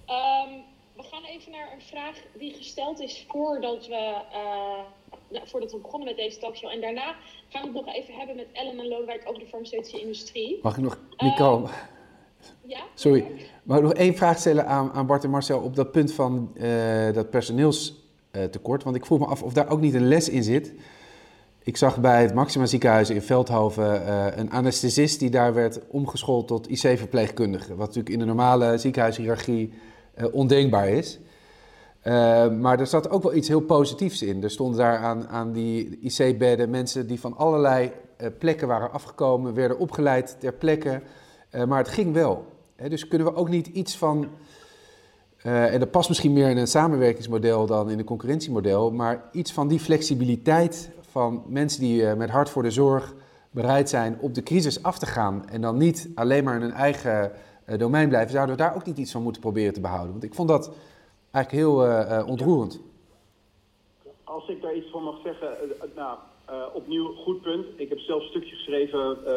Um, 0.09 0.63
we 0.97 1.03
gaan 1.03 1.25
even 1.25 1.53
naar 1.53 1.73
een 1.75 1.81
vraag 1.81 2.17
die 2.39 2.55
gesteld 2.55 3.01
is 3.01 3.27
voordat 3.29 3.87
we, 3.87 4.15
uh, 5.33 5.41
voordat 5.45 5.73
we 5.73 5.79
begonnen 5.79 6.09
met 6.09 6.17
deze 6.17 6.39
talkshow. 6.39 6.71
En 6.71 6.81
daarna 6.81 7.15
gaan 7.49 7.61
we 7.63 7.79
het 7.79 7.87
nog 7.87 7.95
even 7.95 8.15
hebben 8.15 8.37
met 8.37 8.47
Ellen 8.53 8.79
en 8.79 8.89
Lodewijk 8.89 9.23
over 9.27 9.41
de 9.41 9.47
farmaceutische 9.47 10.01
industrie. 10.01 10.59
Mag 10.63 10.77
ik 10.77 10.83
nog, 10.83 10.99
Nico? 11.17 11.63
Uh, 11.63 11.71
ja? 12.63 12.81
Sorry, 12.95 13.27
mag 13.63 13.77
ik 13.77 13.83
nog 13.83 13.93
één 13.93 14.17
vraag 14.17 14.39
stellen 14.39 14.67
aan, 14.67 14.93
aan 14.93 15.07
Bart 15.07 15.25
en 15.25 15.31
Marcel 15.31 15.61
op 15.61 15.77
dat 15.77 15.93
punt 15.93 16.13
van 16.13 16.53
uh, 16.55 17.13
dat 17.13 17.31
personeelstekort? 17.31 18.83
Want 18.83 18.97
ik 18.97 19.07
vroeg 19.07 19.19
me 19.19 19.27
af 19.27 19.43
of 19.43 19.53
daar 19.53 19.71
ook 19.71 19.81
niet 19.81 19.95
een 19.95 20.09
les 20.09 20.29
in 20.29 20.43
zit. 20.43 20.75
Ik 21.63 21.77
zag 21.77 22.01
bij 22.01 22.23
het 22.23 22.35
Maxima 22.35 22.67
ziekenhuis 22.67 23.11
in 23.11 23.23
Veldhoven 23.23 24.03
uh, 24.03 24.27
een 24.37 24.51
anesthesist 24.51 25.19
die 25.19 25.31
daar 25.31 25.55
werd 25.55 25.81
omgeschoold 25.89 26.47
tot 26.47 26.69
IC-verpleegkundige. 26.69 27.69
Wat 27.69 27.87
natuurlijk 27.87 28.09
in 28.15 28.19
de 28.19 28.25
normale 28.25 28.79
ziekenhuishierarchie 28.79 29.73
ondenkbaar 30.33 30.89
is. 30.89 31.19
Uh, 32.07 32.49
maar 32.49 32.81
er 32.81 32.87
zat 32.87 33.11
ook 33.11 33.23
wel 33.23 33.35
iets 33.35 33.49
heel 33.49 33.61
positiefs 33.61 34.23
in. 34.23 34.43
Er 34.43 34.51
stonden 34.51 34.79
daar 34.79 34.99
aan, 34.99 35.29
aan 35.29 35.53
die 35.53 35.99
IC-bedden 36.01 36.71
mensen 36.71 37.07
die 37.07 37.21
van 37.21 37.37
allerlei 37.37 37.93
plekken 38.39 38.69
waren 38.69 38.93
afgekomen, 38.93 39.55
werden 39.55 39.79
opgeleid 39.79 40.37
ter 40.39 40.53
plekke. 40.53 41.03
Maar 41.67 41.79
het 41.79 41.89
ging 41.89 42.13
wel. 42.13 42.45
Dus 42.89 43.09
kunnen 43.09 43.27
we 43.27 43.35
ook 43.35 43.49
niet 43.49 43.67
iets 43.67 43.97
van. 43.97 44.29
En 45.43 45.81
dat 45.81 45.91
past 45.91 46.09
misschien 46.09 46.33
meer 46.33 46.49
in 46.49 46.57
een 46.57 46.67
samenwerkingsmodel 46.67 47.67
dan 47.67 47.91
in 47.91 47.99
een 47.99 48.05
concurrentiemodel. 48.05 48.91
Maar 48.91 49.23
iets 49.33 49.53
van 49.53 49.69
die 49.69 49.81
flexibiliteit 49.81 50.91
van 51.11 51.43
mensen 51.49 51.81
die 51.81 52.15
met 52.15 52.31
hart 52.31 52.51
voor 52.51 52.63
de 52.63 52.71
zorg 52.71 53.15
bereid 53.51 53.89
zijn 53.89 54.17
op 54.21 54.35
de 54.35 54.43
crisis 54.43 54.83
af 54.83 54.99
te 54.99 55.07
gaan. 55.07 55.49
En 55.49 55.61
dan 55.61 55.77
niet 55.77 56.09
alleen 56.15 56.45
maar 56.45 56.55
in 56.55 56.61
hun 56.61 56.73
eigen 56.73 57.33
domein 57.67 58.09
blijven. 58.09 58.31
Zouden 58.31 58.57
we 58.57 58.63
daar 58.63 58.75
ook 58.75 58.87
niet 58.87 58.99
iets 58.99 59.13
van 59.13 59.23
moeten 59.23 59.43
proberen 59.43 59.73
te 59.73 59.81
behouden? 59.81 60.11
Want 60.11 60.25
ik 60.25 60.35
vond 60.35 60.49
dat 60.49 60.75
eigenlijk 61.31 61.65
heel 61.65 62.25
ontroerend. 62.27 62.81
Als 64.25 64.49
ik 64.49 64.63
daar 64.63 64.75
iets 64.75 64.91
van 64.91 65.03
mag 65.03 65.17
zeggen. 65.25 65.49
nou, 65.95 66.19
opnieuw 66.75 67.15
goed 67.15 67.43
punt. 67.43 67.67
Ik 67.77 67.89
heb 67.89 67.99
zelf 67.99 68.23
een 68.23 68.29
stukje 68.29 68.55
geschreven 68.55 69.31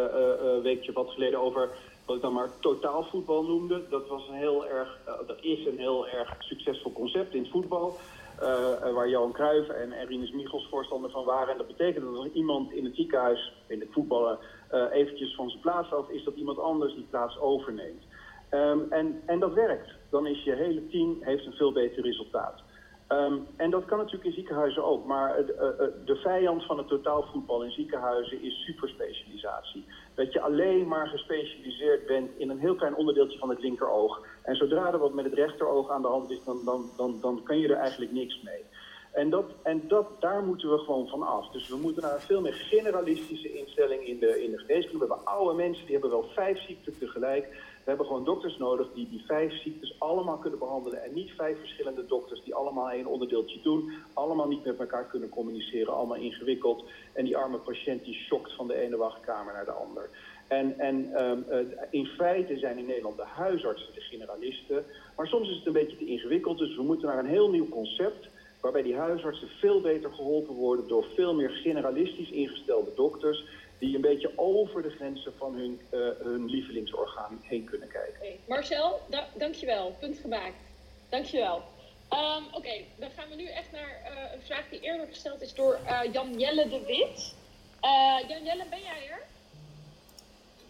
een 0.56 0.62
weekje 0.62 0.92
wat 0.92 1.10
geleden 1.10 1.40
over 1.40 1.70
wat 2.10 2.18
ik 2.18 2.24
dan 2.24 2.34
maar 2.34 2.60
totaalvoetbal 2.60 3.44
noemde. 3.44 3.84
Dat, 3.90 4.08
was 4.08 4.28
een 4.28 4.36
heel 4.36 4.68
erg, 4.68 5.00
uh, 5.08 5.28
dat 5.28 5.38
is 5.42 5.66
een 5.66 5.78
heel 5.78 6.08
erg 6.08 6.36
succesvol 6.40 6.92
concept 6.92 7.34
in 7.34 7.42
het 7.42 7.52
voetbal. 7.52 7.98
Uh, 8.42 8.94
waar 8.94 9.10
Johan 9.10 9.32
Cruijff 9.32 9.70
en, 9.70 9.92
en 9.92 10.08
Rinus 10.08 10.32
Michels 10.32 10.68
voorstander 10.70 11.12
van 11.12 11.26
waren. 11.26 11.52
En 11.52 11.58
dat 11.58 11.68
betekent 11.68 12.06
dat 12.06 12.16
als 12.16 12.28
iemand 12.34 12.72
in 12.72 12.86
het 12.86 12.96
ziekenhuis, 12.96 13.54
in 13.68 13.80
het 13.80 13.90
voetballen, 13.92 14.38
uh, 14.74 14.84
eventjes 14.92 15.36
van 15.36 15.50
zijn 15.50 15.62
plaats 15.62 15.92
af 15.92 16.10
is, 16.10 16.24
dat 16.24 16.36
iemand 16.36 16.60
anders 16.60 16.94
die 16.94 17.08
plaats 17.10 17.40
overneemt. 17.40 18.04
Um, 18.52 18.86
en, 18.90 19.22
en 19.26 19.40
dat 19.40 19.54
werkt. 19.54 19.90
Dan 20.10 20.28
is 20.28 20.44
je 20.44 20.56
hele 20.56 20.88
team 20.88 21.18
heeft 21.20 21.46
een 21.46 21.54
veel 21.54 21.72
beter 21.72 22.04
resultaat. 22.04 22.62
Um, 23.10 23.48
en 23.56 23.70
dat 23.70 23.86
kan 23.86 23.98
natuurlijk 23.98 24.26
in 24.26 24.34
ziekenhuizen 24.34 24.84
ook. 24.84 25.06
Maar 25.06 25.40
uh, 25.40 25.48
uh, 25.48 25.72
de 26.06 26.16
vijand 26.16 26.66
van 26.66 26.78
het 26.78 26.88
totaalvoetbal 26.88 27.64
in 27.64 27.72
ziekenhuizen 27.72 28.42
is 28.42 28.64
superspecialisatie. 28.66 29.86
Dat 30.16 30.34
je 30.34 30.42
alleen 30.42 30.88
maar 30.88 31.08
gespecialiseerd 31.08 32.06
bent 32.06 32.30
in 32.38 32.50
een 32.50 32.60
heel 32.60 32.76
klein 32.76 32.96
onderdeeltje 32.96 33.38
van 33.38 33.50
het 33.50 33.62
linkeroog. 33.62 34.22
En 34.44 34.56
zodra 34.56 34.92
er 34.92 35.00
wat 35.00 35.14
met 35.14 35.26
het 35.26 35.34
rechteroog 35.34 35.90
aan 35.90 36.02
de 36.02 36.08
hand 36.08 36.32
is, 36.32 36.44
dan, 36.44 36.62
dan, 36.66 36.90
dan, 36.98 37.18
dan 37.22 37.44
kan 37.44 37.60
je 37.60 37.68
er 37.68 37.78
eigenlijk 37.78 38.12
niks 38.12 38.42
mee. 38.42 38.64
En, 39.12 39.30
dat, 39.30 39.46
en 39.64 39.88
dat, 39.88 40.08
daar 40.20 40.44
moeten 40.44 40.72
we 40.72 40.78
gewoon 40.78 41.08
van 41.08 41.24
af. 41.24 41.50
Dus 41.50 41.70
we 41.70 41.78
moeten 41.78 42.02
naar 42.02 42.14
een 42.14 42.20
veel 42.20 42.42
meer 42.42 42.54
generalistische 42.54 43.58
instelling 43.58 44.08
in 44.08 44.20
de, 44.20 44.44
in 44.44 44.52
de 44.52 44.58
geneeskunde. 44.58 45.06
We 45.06 45.14
hebben 45.14 45.34
oude 45.34 45.54
mensen, 45.54 45.84
die 45.84 45.94
hebben 45.94 46.12
wel 46.12 46.30
vijf 46.34 46.60
ziekten 46.60 46.98
tegelijk. 46.98 47.48
We 47.90 47.96
hebben 47.96 48.14
gewoon 48.14 48.34
dokters 48.34 48.58
nodig 48.58 48.88
die 48.94 49.10
die 49.10 49.24
vijf 49.26 49.62
ziektes 49.62 49.96
allemaal 50.00 50.38
kunnen 50.38 50.60
behandelen. 50.60 51.04
En 51.04 51.14
niet 51.14 51.32
vijf 51.32 51.60
verschillende 51.60 52.06
dokters 52.06 52.44
die 52.44 52.56
allemaal 52.56 52.92
één 52.92 53.06
onderdeeltje 53.06 53.60
doen. 53.62 53.92
Allemaal 54.14 54.48
niet 54.48 54.66
met 54.66 54.80
elkaar 54.80 55.06
kunnen 55.06 55.30
communiceren, 55.30 55.94
allemaal 55.94 56.18
ingewikkeld. 56.18 56.84
En 57.14 57.26
die 57.26 57.38
arme 57.38 57.58
patiënt 57.58 58.04
die 58.04 58.14
schokt 58.14 58.56
van 58.56 58.68
de 58.68 58.76
ene 58.76 58.98
wachtkamer 58.98 59.54
naar 59.54 59.66
de 59.66 59.72
ander. 59.72 60.10
En, 60.48 60.80
en 60.80 61.24
um, 61.24 61.46
uh, 61.52 61.58
in 61.90 62.06
feite 62.06 62.58
zijn 62.58 62.78
in 62.78 62.86
Nederland 62.86 63.18
de 63.18 63.26
huisartsen 63.26 63.94
de 63.94 64.02
generalisten. 64.02 64.86
Maar 65.16 65.28
soms 65.28 65.50
is 65.50 65.58
het 65.58 65.66
een 65.66 65.74
beetje 65.74 65.98
te 65.98 66.06
ingewikkeld. 66.06 66.58
Dus 66.58 66.76
we 66.76 66.84
moeten 66.84 67.08
naar 67.08 67.20
een 67.20 67.26
heel 67.26 67.50
nieuw 67.50 67.70
concept 67.70 68.28
waarbij 68.62 68.82
die 68.82 68.96
huisartsen 68.96 69.50
veel 69.60 69.82
beter 69.82 70.14
geholpen 70.14 70.56
worden 70.56 70.88
door 70.88 71.06
veel 71.16 71.34
meer 71.34 71.50
generalistisch 71.50 72.32
ingestelde 72.32 72.92
dokters 72.96 73.46
die 73.80 73.96
een 73.96 74.02
beetje 74.02 74.32
over 74.36 74.82
de 74.82 74.90
grenzen 74.90 75.34
van 75.38 75.56
hun, 75.56 75.82
uh, 75.92 76.10
hun 76.20 76.46
lievelingsorgaan 76.46 77.40
heen 77.44 77.64
kunnen 77.64 77.88
kijken. 77.88 78.16
Okay. 78.16 78.40
Marcel, 78.48 79.02
da 79.10 79.28
dankjewel. 79.36 79.96
Punt 80.00 80.18
gemaakt. 80.18 80.64
Dankjewel. 81.10 81.56
Um, 82.14 82.46
Oké, 82.46 82.58
okay, 82.58 82.88
dan 82.96 83.10
gaan 83.16 83.30
we 83.30 83.36
nu 83.36 83.46
echt 83.46 83.72
naar 83.72 84.02
uh, 84.04 84.34
een 84.34 84.42
vraag 84.42 84.70
die 84.70 84.80
eerder 84.80 85.08
gesteld 85.08 85.42
is 85.42 85.54
door 85.54 85.80
uh, 85.86 86.14
Jan-Jelle 86.14 86.70
de 86.70 86.82
Wit. 86.86 87.36
Jan-Jelle, 88.28 88.66
ben 88.70 88.80
jij 88.80 89.10
er? 89.10 89.22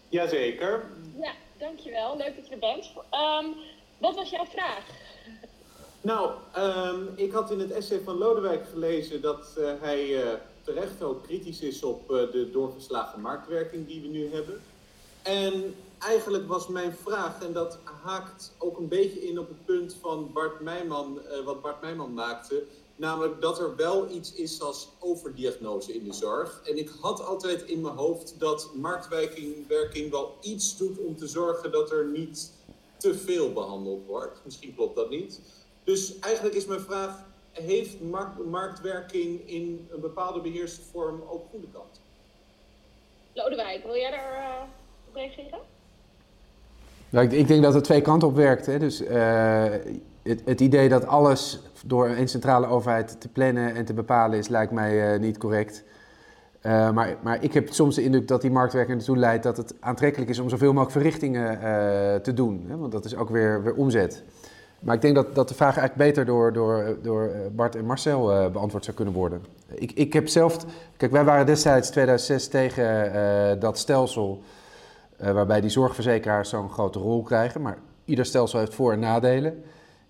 Jazeker. 0.08 0.84
Ja, 1.20 1.32
dankjewel. 1.58 2.16
Leuk 2.16 2.36
dat 2.36 2.46
je 2.46 2.52
er 2.52 2.58
bent. 2.58 2.92
Um, 3.12 3.54
wat 3.98 4.14
was 4.14 4.30
jouw 4.30 4.44
vraag? 4.44 4.84
Nou, 6.00 6.30
um, 6.56 7.12
ik 7.16 7.32
had 7.32 7.50
in 7.50 7.58
het 7.60 7.70
essay 7.70 8.00
van 8.00 8.18
Lodewijk 8.18 8.68
gelezen 8.68 9.20
dat 9.20 9.54
uh, 9.58 9.72
hij 9.80 10.06
uh, 10.06 10.32
terecht 10.72 11.02
ook 11.02 11.22
kritisch 11.22 11.60
is 11.60 11.82
op 11.82 12.10
uh, 12.10 12.32
de 12.32 12.50
doorgeslagen 12.50 13.20
marktwerking 13.20 13.86
die 13.86 14.00
we 14.00 14.08
nu 14.08 14.28
hebben. 14.32 14.60
En 15.22 15.74
eigenlijk 15.98 16.48
was 16.48 16.68
mijn 16.68 16.92
vraag, 17.02 17.42
en 17.42 17.52
dat 17.52 17.78
haakt 18.02 18.52
ook 18.58 18.78
een 18.78 18.88
beetje 18.88 19.28
in 19.28 19.38
op 19.38 19.48
het 19.48 19.64
punt 19.64 19.96
van 20.00 20.30
Bart 20.32 20.60
Meijman, 20.60 21.20
wat 21.44 21.62
Bart 21.62 21.80
Meijman 21.80 22.14
maakte, 22.14 22.62
namelijk 22.96 23.40
dat 23.40 23.58
er 23.58 23.76
wel 23.76 24.10
iets 24.10 24.32
is 24.32 24.60
als 24.60 24.88
overdiagnose 24.98 25.94
in 25.94 26.04
de 26.04 26.12
zorg. 26.12 26.60
En 26.64 26.78
ik 26.78 26.90
had 27.00 27.24
altijd 27.24 27.62
in 27.62 27.80
mijn 27.80 27.94
hoofd 27.94 28.34
dat 28.38 28.70
marktwerking 28.74 30.10
wel 30.10 30.36
iets 30.40 30.76
doet 30.76 30.98
om 30.98 31.16
te 31.16 31.26
zorgen 31.26 31.72
dat 31.72 31.90
er 31.90 32.06
niet 32.06 32.52
te 32.96 33.14
veel 33.14 33.52
behandeld 33.52 34.06
wordt. 34.06 34.40
Misschien 34.44 34.74
klopt 34.74 34.96
dat 34.96 35.10
niet. 35.10 35.40
Dus 35.84 36.18
eigenlijk 36.18 36.54
is 36.54 36.66
mijn 36.66 36.80
vraag, 36.80 37.24
heeft 37.52 37.96
marktwerking 38.50 39.48
in 39.48 39.88
een 39.90 40.00
bepaalde 40.00 40.40
beheerste 40.40 40.80
vorm 40.92 41.22
ook 41.28 41.42
goede 41.50 41.66
kanten? 41.72 42.02
Lodewijk, 43.32 43.84
wil 43.84 43.96
jij 43.96 44.10
daar 44.10 44.32
uh, 44.32 44.62
op 45.08 45.14
reageren? 45.14 45.58
Nou, 47.10 47.26
ik, 47.26 47.32
ik, 47.32 47.48
denk 47.48 47.62
dat 47.62 47.74
het 47.74 47.84
twee 47.84 48.00
kanten 48.00 48.28
op 48.28 48.34
werkt. 48.34 48.66
Hè. 48.66 48.78
Dus 48.78 49.02
uh, 49.02 49.64
het, 50.22 50.42
het, 50.44 50.60
idee 50.60 50.88
dat 50.88 51.06
alles 51.06 51.60
door 51.84 52.08
een 52.08 52.28
centrale 52.28 52.66
overheid 52.66 53.20
te 53.20 53.28
plannen 53.28 53.74
en 53.74 53.84
te 53.84 53.94
bepalen 53.94 54.38
is, 54.38 54.48
lijkt 54.48 54.72
mij 54.72 55.14
uh, 55.14 55.20
niet 55.20 55.38
correct. 55.38 55.84
Uh, 56.62 56.90
maar, 56.90 57.16
maar, 57.22 57.42
ik 57.42 57.52
heb 57.52 57.72
soms 57.72 57.94
de 57.94 58.02
indruk 58.02 58.28
dat 58.28 58.40
die 58.40 58.50
marktwerking 58.50 58.98
ertoe 58.98 59.16
leidt 59.16 59.42
dat 59.42 59.56
het 59.56 59.74
aantrekkelijk 59.80 60.30
is 60.30 60.38
om 60.38 60.48
zoveel 60.48 60.72
mogelijk 60.72 60.92
verrichtingen 60.92 61.58
te 62.22 62.34
doen. 62.34 62.64
Hè. 62.68 62.76
Want 62.76 62.92
dat 62.92 63.04
is 63.04 63.16
ook 63.16 63.28
weer, 63.28 63.62
weer 63.62 63.74
omzet. 63.74 64.24
Maar 64.80 64.94
ik 64.94 65.00
denk 65.00 65.14
dat, 65.14 65.34
dat 65.34 65.48
de 65.48 65.54
vraag 65.54 65.76
eigenlijk 65.76 66.08
beter 66.08 66.24
door, 66.24 66.52
door, 66.52 66.96
door 67.02 67.30
Bart 67.52 67.76
en 67.76 67.84
Marcel 67.84 68.32
uh, 68.32 68.50
beantwoord 68.50 68.84
zou 68.84 68.96
kunnen 68.96 69.14
worden. 69.14 69.44
Ik, 69.74 69.92
ik 69.92 70.12
heb 70.12 70.28
zelf. 70.28 70.56
Kijk, 70.96 71.12
wij 71.12 71.24
waren 71.24 71.46
destijds 71.46 71.90
2006 71.90 72.48
tegen 72.48 73.14
uh, 73.14 73.60
dat 73.60 73.78
stelsel. 73.78 74.42
Waarbij 75.16 75.60
die 75.60 75.70
zorgverzekeraars 75.70 76.48
zo'n 76.48 76.70
grote 76.70 76.98
rol 76.98 77.22
krijgen. 77.22 77.60
Maar 77.62 77.78
ieder 78.04 78.24
stelsel 78.24 78.58
heeft 78.58 78.74
voor- 78.74 78.92
en 78.92 78.98
nadelen. 78.98 79.62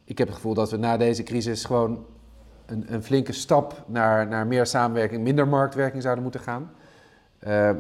Ik 0.05 0.19
heb 0.19 0.27
het 0.27 0.37
gevoel 0.37 0.55
dat 0.55 0.71
we 0.71 0.77
na 0.77 0.97
deze 0.97 1.23
crisis 1.23 1.65
gewoon 1.65 2.05
een, 2.67 2.85
een 2.89 3.03
flinke 3.03 3.33
stap 3.33 3.85
naar, 3.87 4.27
naar 4.27 4.47
meer 4.47 4.67
samenwerking, 4.67 5.23
minder 5.23 5.49
marktwerking 5.49 6.03
zouden 6.03 6.23
moeten 6.23 6.41
gaan. 6.41 6.71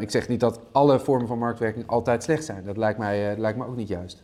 ik 0.00 0.10
zeg 0.10 0.28
niet 0.28 0.40
dat 0.40 0.60
alle 0.72 1.00
vormen 1.00 1.26
van 1.26 1.38
marktwerking 1.38 1.86
altijd 1.86 2.22
slecht 2.22 2.44
zijn. 2.44 2.64
Dat 2.64 2.76
lijkt 2.76 2.98
mij, 2.98 3.38
lijkt 3.38 3.58
me 3.58 3.66
ook 3.66 3.76
niet 3.76 3.88
juist. 3.88 4.22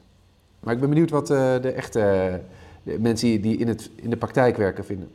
Maar 0.60 0.74
ik 0.74 0.80
ben 0.80 0.88
benieuwd 0.88 1.10
wat 1.10 1.30
uh, 1.30 1.60
de 1.60 1.70
echte 1.70 2.40
de 2.86 2.98
mensen 2.98 3.40
die 3.40 3.56
in, 3.56 3.68
het, 3.68 3.90
in 3.94 4.10
de 4.10 4.16
praktijk 4.16 4.56
werken 4.56 4.84
vinden. 4.84 5.10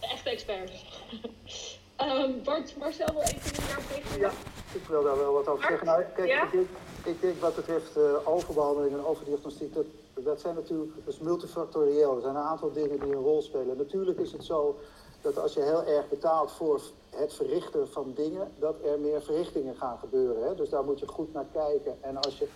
De 0.00 0.06
echte 0.06 0.30
experts. 0.30 1.02
um, 2.02 2.42
Bart, 2.44 2.74
Marcel 2.78 3.12
wil 3.12 3.22
even 3.22 3.64
jaar 3.68 3.80
tegen. 3.92 4.20
Ja, 4.20 4.30
ik 4.72 4.84
wil 4.88 5.02
daar 5.02 5.16
wel 5.16 5.32
wat 5.32 5.48
over 5.48 5.64
zeggen. 5.68 5.86
Nou, 5.86 6.02
kijk, 6.14 6.28
ja? 6.28 6.44
ik, 6.44 6.50
denk, 6.50 6.66
ik 7.04 7.20
denk 7.20 7.40
wat 7.40 7.56
betreft 7.56 7.96
uh, 7.96 8.02
overbehandeling 8.24 8.92
en 8.92 9.04
overdiagnostiek, 9.04 9.74
dat, 9.74 9.84
dat 10.14 10.40
zijn 10.40 10.54
natuurlijk 10.54 10.92
dat 11.04 11.14
is 11.14 11.20
multifactorieel. 11.20 12.16
Er 12.16 12.22
zijn 12.22 12.34
een 12.34 12.42
aantal 12.42 12.72
dingen 12.72 13.00
die 13.00 13.12
een 13.12 13.22
rol 13.22 13.42
spelen. 13.42 13.76
Natuurlijk 13.76 14.18
is 14.18 14.32
het 14.32 14.44
zo 14.44 14.78
dat 15.20 15.38
als 15.38 15.54
je 15.54 15.62
heel 15.62 15.84
erg 15.84 16.08
betaalt 16.08 16.52
voor 16.52 16.80
het 17.10 17.34
verrichten 17.34 17.88
van 17.88 18.12
dingen, 18.14 18.50
dat 18.58 18.74
er 18.84 18.98
meer 18.98 19.22
verrichtingen 19.22 19.76
gaan 19.76 19.98
gebeuren. 19.98 20.44
Hè? 20.44 20.54
Dus 20.54 20.68
daar 20.68 20.84
moet 20.84 21.00
je 21.00 21.06
goed 21.06 21.32
naar 21.32 21.46
kijken. 21.52 21.96
En 22.00 22.16
als 22.16 22.38
je 22.38 22.48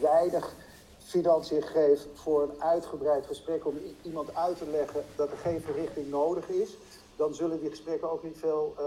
weinig 0.00 0.54
financiën 1.06 1.62
geeft 1.62 2.08
voor 2.14 2.42
een 2.42 2.62
uitgebreid 2.62 3.26
gesprek 3.26 3.66
om 3.66 3.78
iemand 4.02 4.34
uit 4.34 4.58
te 4.58 4.66
leggen 4.70 5.04
dat 5.16 5.30
er 5.30 5.36
geen 5.36 5.60
verrichting 5.60 6.10
nodig 6.10 6.48
is, 6.48 6.76
dan 7.16 7.34
zullen 7.34 7.60
die 7.60 7.70
gesprekken 7.70 8.10
ook 8.10 8.22
niet 8.22 8.38
veel 8.38 8.74
uh, 8.78 8.84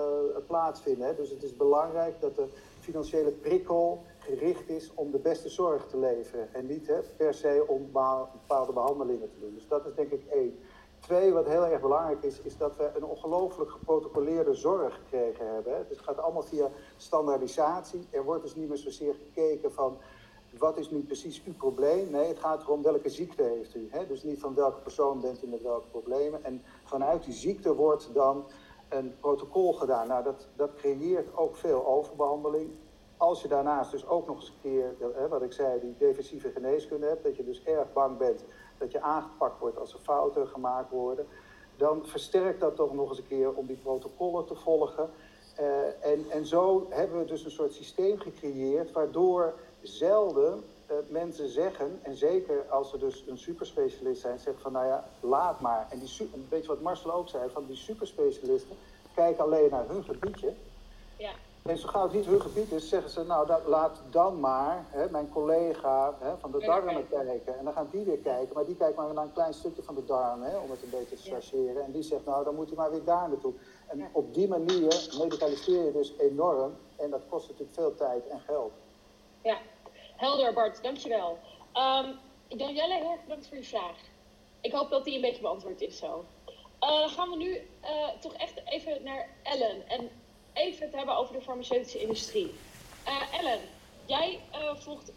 plaatsvinden. 0.47 1.08
Hè. 1.08 1.15
Dus 1.15 1.29
het 1.29 1.43
is 1.43 1.55
belangrijk 1.55 2.21
dat 2.21 2.36
de 2.36 2.47
financiële 2.79 3.32
prikkel 3.32 4.03
gericht 4.19 4.69
is 4.69 4.91
om 4.93 5.12
de 5.12 5.17
beste 5.17 5.49
zorg 5.49 5.86
te 5.88 5.97
leveren 5.97 6.53
en 6.53 6.65
niet 6.65 6.88
hè, 6.88 6.99
per 7.17 7.34
se 7.34 7.63
om 7.67 7.89
bepaalde 8.32 8.73
behandelingen 8.73 9.29
te 9.29 9.39
doen. 9.39 9.53
Dus 9.53 9.67
dat 9.67 9.86
is 9.86 9.93
denk 9.95 10.12
ik 10.12 10.25
één. 10.25 10.60
Twee, 10.99 11.34
wat 11.34 11.47
heel 11.47 11.65
erg 11.65 11.82
belangrijk 11.82 12.23
is, 12.23 12.41
is 12.41 12.58
dat 12.58 12.75
we 12.75 12.91
een 12.95 13.03
ongelooflijk 13.03 13.71
geprotocoleerde 13.71 14.53
zorg 14.53 14.95
gekregen 14.95 15.53
hebben. 15.53 15.86
Dus 15.88 15.97
het 15.97 16.05
gaat 16.05 16.17
allemaal 16.17 16.43
via 16.43 16.69
standaardisatie. 16.97 18.08
Er 18.10 18.23
wordt 18.23 18.43
dus 18.43 18.55
niet 18.55 18.67
meer 18.67 18.77
zozeer 18.77 19.13
gekeken 19.13 19.71
van 19.71 19.97
wat 20.58 20.78
is 20.78 20.90
nu 20.90 21.00
precies 21.00 21.44
uw 21.46 21.54
probleem? 21.54 22.12
Nee, 22.12 22.28
het 22.28 22.40
gaat 22.40 22.62
erom 22.62 22.82
welke 22.82 23.10
ziekte 23.10 23.44
heeft 23.44 23.76
u. 23.76 23.88
Hè? 23.92 24.08
Dus 24.08 24.24
niet 24.24 24.40
van 24.40 24.56
welke 24.56 24.80
persoon 24.80 25.22
bent 25.22 25.44
u 25.44 25.48
met 25.48 25.62
welke 25.62 25.88
problemen. 25.88 26.44
En 26.44 26.62
vanuit 26.84 27.24
die 27.24 27.34
ziekte 27.34 27.76
wordt 27.76 28.14
dan 28.14 28.46
een 28.90 29.16
protocol 29.20 29.74
gedaan. 29.74 30.08
Nou, 30.08 30.24
dat, 30.24 30.48
dat 30.56 30.76
creëert 30.76 31.36
ook 31.38 31.56
veel 31.56 31.88
overbehandeling. 31.88 32.70
Als 33.18 33.42
je 33.42 33.48
daarnaast 33.48 33.92
dus 33.92 34.08
ook 34.08 34.28
nog 34.28 34.36
eens 34.36 34.48
een 34.48 34.62
keer, 34.62 34.96
hè, 35.14 35.28
wat 35.28 35.42
ik 35.42 35.52
zei, 35.52 35.80
die 35.80 35.96
defensieve 35.98 36.52
geneeskunde 36.52 37.08
hebt, 37.08 37.24
dat 37.24 37.36
je 37.36 37.46
dus 37.46 37.64
erg 37.64 37.94
bang 37.94 38.18
bent 38.18 38.44
dat 38.78 38.92
je 38.92 39.02
aangepakt 39.02 39.60
wordt 39.60 39.78
als 39.78 39.94
er 39.94 40.00
fouten 40.00 40.48
gemaakt 40.48 40.92
worden, 40.92 41.28
dan 41.78 42.06
versterkt 42.06 42.60
dat 42.60 42.76
toch 42.76 42.94
nog 42.94 43.10
eens 43.10 43.18
een 43.18 43.28
keer 43.28 43.54
om 43.54 43.66
die 43.66 43.78
protocollen 43.78 44.46
te 44.46 44.56
volgen. 44.56 45.10
Uh, 45.60 46.06
en, 46.12 46.26
en 46.30 46.46
zo 46.46 46.88
hebben 46.90 47.20
we 47.20 47.26
dus 47.26 47.46
een 47.46 47.52
soort 47.52 47.74
systeem 47.74 48.20
gecreëerd 48.20 48.92
waardoor 48.92 49.54
zelden 49.82 50.63
uh, 50.92 50.98
mensen 51.08 51.50
zeggen, 51.50 52.00
en 52.02 52.15
zeker 52.15 52.65
als 52.70 52.89
ze 52.89 52.98
dus 52.98 53.24
een 53.28 53.38
superspecialist 53.38 54.22
zijn, 54.22 54.39
zeggen 54.39 54.62
van 54.62 54.72
nou 54.72 54.86
ja, 54.86 55.04
laat 55.20 55.60
maar. 55.60 55.88
En 55.89 56.00
die, 56.00 56.30
een 56.34 56.48
beetje 56.50 56.68
wat 56.68 56.82
Marcel 56.82 57.13
ook 57.13 57.30
zei, 57.30 57.50
van 57.50 57.65
die 57.65 57.76
superspecialisten 57.76 58.76
kijken 59.15 59.44
alleen 59.44 59.70
naar 59.70 59.88
hun 59.88 60.04
gebiedje. 60.04 60.54
Ja. 61.18 61.32
En 61.62 61.78
zo 61.78 61.88
gauw 61.88 62.04
het 62.04 62.13
niet 62.13 62.26
hun 62.26 62.42
gebied 62.42 62.72
is, 62.72 62.89
zeggen 62.89 63.10
ze 63.10 63.24
nou 63.24 63.48
dat, 63.48 63.62
laat 63.68 64.02
dan 64.10 64.39
maar 64.39 64.86
hè, 64.89 65.10
mijn 65.10 65.30
collega 65.30 66.18
hè, 66.20 66.38
van 66.38 66.52
de 66.52 66.60
darmen 66.60 67.08
kijken. 67.10 67.58
En 67.58 67.63
dan 67.63 67.74
gaan 67.74 67.88
die 67.92 68.06
weer 68.06 68.18
kijken, 68.18 68.56
maar 68.56 68.65
die 68.65 68.76
kijkt 68.76 68.98
maar 68.98 69.13
naar 69.13 69.24
een 69.24 69.34
klein 69.34 69.54
stukje 69.54 69.84
van 69.84 69.96
de 69.96 70.06
darm, 70.06 70.42
hè, 70.42 70.58
om 70.58 70.72
het 70.72 70.84
een 70.84 70.89
beetje 70.89 71.15
te 71.15 71.30
chargeren. 71.30 71.74
Ja. 71.74 71.82
En 71.82 71.92
die 71.92 72.04
zegt 72.04 72.26
nou 72.26 72.44
dan 72.44 72.56
moet 72.56 72.68
hij 72.68 72.78
maar 72.78 72.92
weer 72.92 73.04
daar 73.04 73.30
naartoe. 73.30 73.54
En 73.88 74.10
op 74.12 74.34
die 74.34 74.48
manier 74.48 75.10
medicaliseer 75.20 75.86
je 75.86 75.92
dus 75.92 76.13
enorm 76.18 76.76
en 76.96 77.10
dat 77.10 77.22
kost 77.30 77.48
natuurlijk 77.48 77.78
veel 77.78 77.96
tijd 77.96 78.28
en 78.28 78.39
geld. 78.39 78.72
Ja, 79.43 79.58
helder 80.15 80.54
Bart, 80.54 80.84
dankjewel. 80.84 81.39
Um, 81.73 82.19
Danielle, 82.58 82.93
heel 82.93 83.12
erg 83.12 83.21
bedankt 83.23 83.47
voor 83.47 83.58
je 83.58 83.63
vraag. 83.63 83.97
Ik 84.62 84.71
hoop 84.71 84.89
dat 84.89 85.06
die 85.06 85.15
een 85.15 85.21
beetje 85.21 85.41
beantwoord 85.41 85.82
is 85.82 85.97
zo. 85.97 86.25
Uh, 86.82 87.08
gaan 87.08 87.30
we 87.30 87.38
nu 87.38 87.67
uh, 87.84 88.08
toch 88.19 88.34
echt 88.34 88.62
even 88.65 89.04
naar 89.04 89.30
Ellen 89.43 89.88
en 89.88 90.10
even 90.54 90.86
het 90.86 90.95
hebben 90.95 91.17
over 91.17 91.34
de 91.34 91.41
farmaceutische 91.41 91.99
industrie. 91.99 92.54
Uh, 93.08 93.39
Ellen, 93.39 93.60
jij 94.06 94.39
volgt 94.75 95.12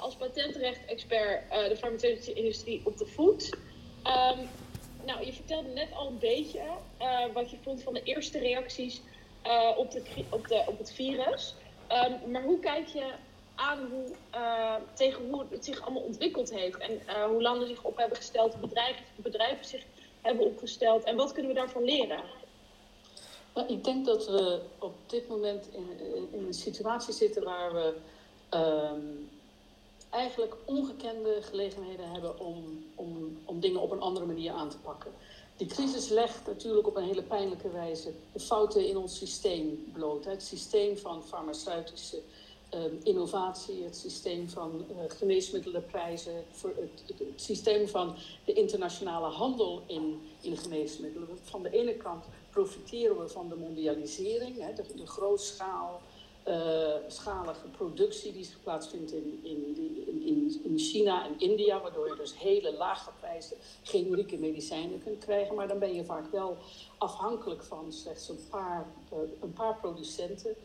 als 0.00 0.14
patentrecht-expert 0.14 1.50
de 1.50 1.76
farmaceutische 1.76 2.32
industrie 2.32 2.82
op 2.84 2.98
de 2.98 3.06
voet. 3.06 3.56
Um, 4.06 4.48
nou, 5.04 5.24
je 5.24 5.32
vertelde 5.32 5.68
net 5.68 5.88
al 5.94 6.06
een 6.06 6.18
beetje 6.18 6.62
wat 7.32 7.50
je 7.50 7.56
vond 7.62 7.82
van 7.82 7.94
de 7.94 8.02
eerste 8.02 8.38
reacties 8.38 9.00
op, 9.76 9.90
de, 9.90 10.24
op, 10.30 10.48
de, 10.48 10.64
op 10.66 10.78
het 10.78 10.92
virus. 10.92 11.54
Um, 11.92 12.30
maar 12.30 12.42
hoe 12.42 12.58
kijk 12.58 12.86
je 12.86 13.12
aan 13.54 13.78
hoe, 13.90 14.14
uh, 14.34 14.74
tegen 14.94 15.30
hoe 15.30 15.44
het 15.50 15.64
zich 15.64 15.80
allemaal 15.80 16.02
ontwikkeld 16.02 16.50
heeft. 16.50 16.78
En 16.78 16.92
uh, 17.06 17.24
hoe 17.24 17.42
landen 17.42 17.68
zich 17.68 17.82
op 17.82 17.96
hebben 17.96 18.16
gesteld, 18.16 18.60
bedrijven, 18.60 19.04
bedrijven 19.16 19.64
zich 19.64 19.82
hebben 20.20 20.46
opgesteld. 20.46 21.04
En 21.04 21.16
wat 21.16 21.32
kunnen 21.32 21.52
we 21.52 21.58
daarvan 21.58 21.84
leren? 21.84 22.20
Nou, 23.54 23.68
ik 23.68 23.84
denk 23.84 24.06
dat 24.06 24.26
we 24.26 24.60
op 24.78 24.94
dit 25.06 25.28
moment 25.28 25.68
in, 25.72 25.88
in 26.32 26.46
een 26.46 26.54
situatie 26.54 27.14
zitten 27.14 27.42
waar 27.42 27.72
we 27.74 27.94
um, 28.56 29.30
eigenlijk 30.10 30.54
ongekende 30.64 31.38
gelegenheden 31.42 32.10
hebben 32.10 32.38
om, 32.38 32.84
om, 32.94 33.38
om 33.44 33.60
dingen 33.60 33.80
op 33.80 33.90
een 33.90 34.00
andere 34.00 34.26
manier 34.26 34.52
aan 34.52 34.68
te 34.68 34.78
pakken. 34.78 35.10
Die 35.56 35.66
crisis 35.66 36.08
legt 36.08 36.46
natuurlijk 36.46 36.86
op 36.86 36.96
een 36.96 37.04
hele 37.04 37.22
pijnlijke 37.22 37.70
wijze 37.70 38.12
de 38.32 38.40
fouten 38.40 38.86
in 38.86 38.96
ons 38.96 39.16
systeem 39.16 39.90
bloot. 39.92 40.24
Het 40.24 40.42
systeem 40.42 40.98
van 40.98 41.24
farmaceutische 41.24 42.22
innovatie, 43.02 43.84
het 43.84 43.96
systeem 43.96 44.48
van 44.48 44.84
uh, 44.90 44.96
geneesmiddelenprijzen, 45.08 46.34
het, 46.62 47.18
systeem 47.36 47.88
van 47.88 48.14
de 48.44 48.52
internationale 48.52 49.26
handel 49.26 49.82
in, 49.86 50.20
in 50.40 50.56
geneesmiddelen. 50.56 51.28
Van 51.42 51.62
de 51.62 51.70
ene 51.70 51.94
kant 51.94 52.24
profiteren 52.50 53.18
we 53.18 53.28
van 53.28 53.48
de 53.48 53.54
mondialisering, 53.54 54.74
de, 54.74 54.84
de 54.94 55.06
grootschaal. 55.06 56.00
Uh, 56.48 56.94
schalige 57.08 57.68
productie 57.76 58.32
die 58.32 58.44
zich 58.44 58.62
plaatsvindt 58.62 59.12
in, 59.12 59.40
in, 59.42 59.76
in, 60.24 60.60
in, 60.64 60.78
China 60.78 61.26
en 61.26 61.34
India, 61.38 61.80
waardoor 61.80 62.08
je 62.08 62.16
dus 62.16 62.38
hele 62.38 62.72
lage 62.72 63.10
prijzen 63.20 63.56
generieke 63.82 64.36
medicijnen 64.36 65.02
kunt 65.02 65.24
krijgen. 65.24 65.54
Maar 65.54 65.68
dan 65.68 65.78
ben 65.78 65.94
je 65.94 66.04
vaak 66.04 66.30
wel 66.30 66.56
afhankelijk 66.98 67.62
van 67.62 67.92
slechts 67.92 68.28
een 68.28 68.48
paar, 68.50 68.86
uh, 69.12 69.18
een 69.40 69.52
paar 69.52 69.76
producenten. 69.76 70.56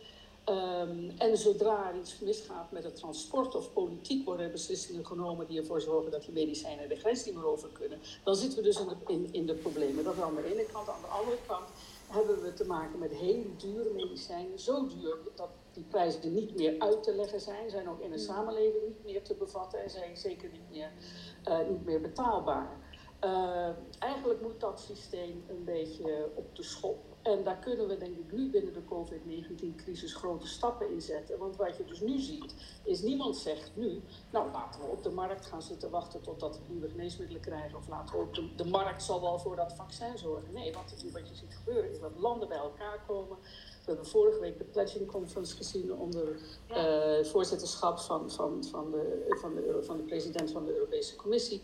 Ehm, 0.44 1.10
en 1.18 1.38
zodra 1.38 1.90
er 1.90 1.98
iets 2.00 2.20
misgaat 2.20 2.72
met 2.72 2.84
het 2.84 2.96
transport 2.96 3.56
of 3.56 3.74
politiek 3.74 4.26
worden 4.26 4.46
er 4.46 4.52
beslissingen 4.52 5.06
genomen 5.06 5.48
die 5.48 5.60
ervoor 5.60 5.82
zorgen 5.82 6.12
dat 6.12 6.24
die 6.24 6.34
medicijnen 6.34 6.90
de 6.90 6.96
grens 6.96 7.26
niet 7.26 7.36
meer 7.36 7.46
over 7.46 7.70
kunnen. 7.70 8.00
Dan 8.24 8.36
zitten 8.36 8.58
we 8.58 8.64
dus 8.64 8.80
in 8.80 8.88
de, 8.88 8.96
in, 9.08 9.28
in 9.32 9.46
de 9.46 9.54
problemen. 9.54 10.04
Dat 10.04 10.16
is 10.16 10.22
aan 10.22 10.36
de 10.36 10.54
ene 10.54 10.66
kant. 10.72 10.90
Aan 10.90 11.02
de 11.02 11.08
andere 11.08 11.38
kant 11.48 11.70
hebben 12.08 12.42
we 12.42 12.54
te 12.54 12.66
maken 12.66 13.00
met 13.00 13.12
hele 13.12 13.56
dure 13.58 13.94
medicijnen. 13.94 14.60
Zo 14.60 14.88
duur 14.88 15.18
dat 15.36 15.50
die 15.74 15.84
prijzen 15.84 16.34
niet 16.34 16.56
meer 16.56 16.80
uit 16.80 17.04
te 17.04 17.16
leggen 17.16 17.42
zijn. 17.42 17.70
Zijn 17.70 17.90
ook 17.90 18.00
in 18.00 18.12
de 18.12 18.18
mm. 18.18 18.24
samenleving 18.24 18.88
niet 18.88 19.04
meer 19.04 19.24
te 19.24 19.34
bevatten 19.34 19.84
en 19.84 19.90
zijn 19.90 20.18
zeker 20.18 20.50
niet 20.52 20.70
meer, 20.70 20.92
uh, 21.48 21.70
niet 21.70 21.86
meer 21.86 22.02
betaalbaar. 22.02 22.78
Uh, 23.24 23.70
eigenlijk 24.00 24.42
moet 24.42 24.60
dat 24.60 24.80
systeem 24.80 25.44
een 25.48 25.64
beetje 25.64 26.30
op 26.36 26.56
de 26.56 26.64
schop. 26.64 27.09
En 27.30 27.44
daar 27.44 27.60
kunnen 27.60 27.88
we 27.88 27.98
denk 27.98 28.18
ik 28.18 28.32
nu 28.32 28.50
binnen 28.50 28.74
de 28.74 28.86
COVID-19-crisis 28.86 30.14
grote 30.14 30.48
stappen 30.48 30.92
in 30.92 31.02
zetten. 31.02 31.38
Want 31.38 31.56
wat 31.56 31.78
je 31.78 31.86
dus 31.86 32.00
nu 32.00 32.20
ziet, 32.20 32.54
is 32.84 33.02
niemand 33.02 33.38
zegt 33.38 33.72
nu, 33.74 34.02
nou 34.32 34.52
laten 34.52 34.82
we 34.82 34.88
op 34.88 35.04
de 35.04 35.10
markt 35.10 35.46
gaan 35.46 35.62
zitten 35.62 35.90
wachten 35.90 36.22
totdat 36.22 36.58
we 36.58 36.74
nieuwe 36.74 36.90
geneesmiddelen 36.90 37.42
krijgen. 37.42 37.78
Of 37.78 37.88
laten 37.88 38.16
we 38.16 38.22
op 38.22 38.34
de, 38.34 38.56
de 38.56 38.66
markt 38.66 39.04
zal 39.04 39.22
wel 39.22 39.40
voor 39.40 39.56
dat 39.56 39.74
vaccin 39.74 40.18
zorgen. 40.18 40.54
Nee, 40.54 40.74
wat, 40.74 40.94
wat 41.12 41.30
je 41.30 41.36
ziet 41.36 41.56
gebeuren 41.56 41.92
is 41.92 42.00
dat 42.00 42.12
landen 42.18 42.48
bij 42.48 42.58
elkaar 42.58 43.04
komen. 43.08 43.38
We 43.80 43.96
hebben 43.96 44.06
vorige 44.06 44.40
week 44.40 44.58
de 44.58 44.64
Pledging 44.64 45.12
Conference 45.12 45.56
gezien 45.56 45.94
onder 45.94 46.40
uh, 46.70 47.24
voorzitterschap 47.24 48.00
van, 48.00 48.32
van, 48.32 48.64
van, 48.64 48.92
de, 48.92 49.26
van, 49.42 49.56
de, 49.56 49.80
van 49.82 49.98
de 49.98 50.04
president 50.04 50.52
van 50.52 50.66
de 50.66 50.74
Europese 50.74 51.16
Commissie. 51.16 51.62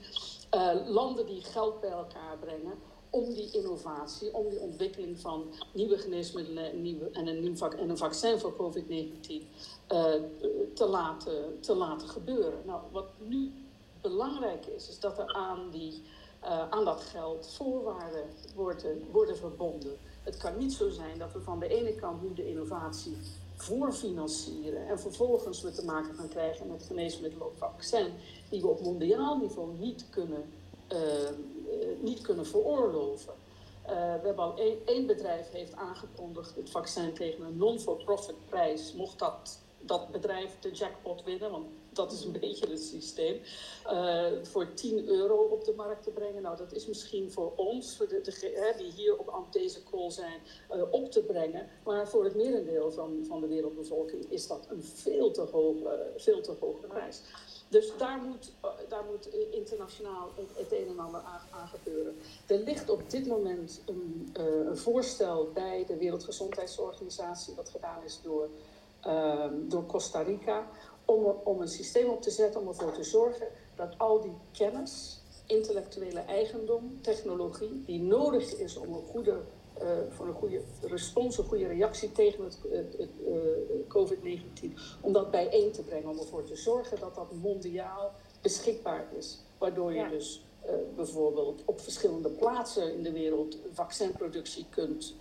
Uh, 0.56 0.88
landen 0.88 1.26
die 1.26 1.42
geld 1.42 1.80
bij 1.80 1.90
elkaar 1.90 2.38
brengen 2.38 2.94
om 3.10 3.34
die 3.34 3.52
innovatie, 3.52 4.34
om 4.34 4.50
die 4.50 4.60
ontwikkeling 4.60 5.20
van 5.20 5.44
nieuwe 5.74 5.98
geneesmiddelen 5.98 6.72
en, 6.72 6.82
nieuwe, 6.82 7.10
en, 7.10 7.28
een, 7.28 7.42
nieuw 7.42 7.70
en 7.70 7.90
een 7.90 7.98
vaccin 7.98 8.40
voor 8.40 8.56
COVID-19 8.56 8.84
uh, 9.92 10.16
eh, 10.16 10.22
te, 10.74 10.88
laten, 10.88 11.60
te 11.60 11.76
laten 11.76 12.08
gebeuren. 12.08 12.62
Nou, 12.66 12.82
wat 12.92 13.08
nu 13.18 13.52
belangrijk 14.02 14.66
is, 14.66 14.90
is 14.90 15.00
dat 15.00 15.18
er 15.18 15.34
aan, 15.34 15.70
die, 15.72 16.02
uh, 16.44 16.70
aan 16.70 16.86
dat 16.86 17.02
geld 17.02 17.54
voorwaarden 17.58 18.26
worden, 18.56 19.04
worden 19.12 19.38
verbonden. 19.38 19.98
Het 20.24 20.38
kan 20.38 20.58
niet 20.58 20.74
zo 20.74 20.90
zijn 20.90 21.18
dat 21.20 21.34
we 21.34 21.40
van 21.40 21.60
de 21.60 21.68
ene 21.68 21.96
kant 21.96 22.22
nu 22.22 22.34
de 22.34 22.50
innovatie 22.50 23.18
voorfinancieren 23.56 24.88
en 24.88 25.00
vervolgens 25.00 25.62
we 25.62 25.72
te 25.72 25.86
maken 25.86 26.16
gaan 26.16 26.28
krijgen 26.28 26.68
met 26.68 26.84
geneesmiddelen 26.84 27.48
of 27.48 27.58
vaccin 27.58 28.08
die 28.50 28.62
we 28.62 28.68
op 28.68 28.82
mondiaal 28.82 29.38
niveau 29.38 29.78
niet 29.80 30.06
kunnen 30.10 30.44
eh, 30.88 30.98
niet 32.02 32.22
kunnen 32.22 32.46
veroorloven. 32.46 33.34
Uh, 33.90 33.92
we 33.92 34.26
hebben 34.26 34.44
al 34.44 34.58
één, 34.86 35.06
bedrijf 35.06 35.52
heeft 35.52 35.76
aangekondigd 35.76 36.56
het 36.56 36.70
vaccin 36.70 37.14
tegen 37.14 37.46
een 37.46 37.58
non-for-profit 37.58 38.46
prijs. 38.46 38.94
Mocht 38.94 39.20
dat, 39.20 39.60
dat 39.80 40.12
bedrijf 40.12 40.60
de 40.60 40.72
jackpot 40.72 41.24
winnen, 41.24 41.52
want 41.52 41.66
dat 41.90 42.12
is 42.12 42.24
een 42.24 42.32
beetje 42.40 42.70
het 42.70 42.82
systeem, 42.82 43.42
uh, 43.88 44.26
voor 44.42 44.74
10 44.74 45.08
euro 45.08 45.36
op 45.36 45.64
de 45.64 45.74
markt 45.76 46.04
te 46.04 46.12
brengen. 46.12 46.42
Nou, 46.42 46.58
dat 46.58 46.74
is 46.74 46.88
misschien 46.88 47.32
voor 47.32 47.54
ons, 47.56 47.96
voor 47.96 48.08
de, 48.08 48.22
de, 48.22 48.74
die 48.78 48.92
hier 48.92 49.18
op, 49.18 49.48
deze 49.52 49.84
call 49.84 50.10
zijn, 50.12 50.40
op 50.92 51.12
te 51.12 51.24
brengen. 51.24 51.70
Maar 51.84 52.08
voor 52.10 52.24
het 52.24 52.36
merendeel 52.36 52.92
van, 52.92 53.26
van 53.28 53.42
de 53.42 53.48
wereldbevolking 53.48 54.26
is 54.30 54.48
dat 54.48 54.68
een 54.70 54.84
veel 54.84 55.32
te 55.32 55.42
hoge, 55.42 56.12
veel 56.18 56.42
te 56.42 56.56
hoge 56.60 56.88
prijs. 56.88 57.22
Dus 57.68 57.98
daar 57.98 58.18
moet, 58.18 58.52
eh, 58.62 58.70
daar 58.90 59.04
moet 59.12 59.28
internationaal 59.52 60.30
het, 60.56 60.72
een 60.72 60.88
en 60.88 61.00
ander 61.00 61.22
aan, 61.52 61.68
gebeuren. 61.68 62.18
Er 62.46 62.58
ligt 62.58 62.90
op 62.90 63.10
dit 63.10 63.28
moment 63.28 63.82
een, 63.86 64.34
uh, 64.40 64.46
een, 64.46 64.78
voorstel 64.78 65.50
bij 65.54 65.84
de 65.88 65.98
Wereldgezondheidsorganisatie, 65.98 67.56
dat 67.56 67.70
gedaan 67.70 68.04
is 68.04 68.20
door, 68.24 68.50
uh, 69.08 69.46
door 69.54 69.86
Costa 69.86 70.22
Rica, 70.22 70.68
om, 71.06 71.26
om 71.44 71.62
een 71.62 71.68
systeem 71.68 72.10
op 72.10 72.22
te 72.22 72.32
zetten 72.32 72.62
om 72.62 72.68
ervoor 72.68 72.94
te 72.94 73.04
zorgen 73.04 73.48
dat 73.76 73.98
al 73.98 74.22
die 74.22 74.38
kennis, 74.52 75.20
intellectuele 75.46 76.20
eigendom, 76.20 77.02
technologie, 77.02 77.84
die 77.86 78.02
nodig 78.02 78.54
is 78.54 78.78
om 78.78 78.94
een 78.94 79.06
goede 79.06 79.42
uh, 79.82 79.88
voor 80.10 80.28
een 80.28 80.34
goede 80.34 80.62
respons, 80.82 81.38
een 81.38 81.46
goede 81.46 81.68
reactie 81.68 82.12
tegen 82.12 82.44
het, 82.44 82.58
het, 82.70 82.98
het 82.98 83.10
uh, 83.28 83.38
COVID-19, 83.88 84.74
om 85.02 85.14
dat 85.14 85.32
bijeen 85.32 85.72
te 85.72 85.82
brengen, 85.82 86.10
om 86.10 86.20
ervoor 86.20 86.44
te 86.44 86.56
zorgen 86.56 87.00
dat 87.00 87.16
dat 87.16 87.34
mondiaal 87.42 88.12
beschikbaar 88.42 89.08
is. 89.18 89.40
Waardoor 89.58 89.94
je 89.94 90.10
dus 90.10 90.46
uh, 90.66 90.72
bijvoorbeeld 90.96 91.62
op 91.66 91.82
verschillende 91.82 92.30
plaatsen 92.30 92.94
in 92.94 93.04
de 93.04 93.12
wereld 93.12 93.58
vaccinproductie 93.72 94.66
kunt, 94.70 95.16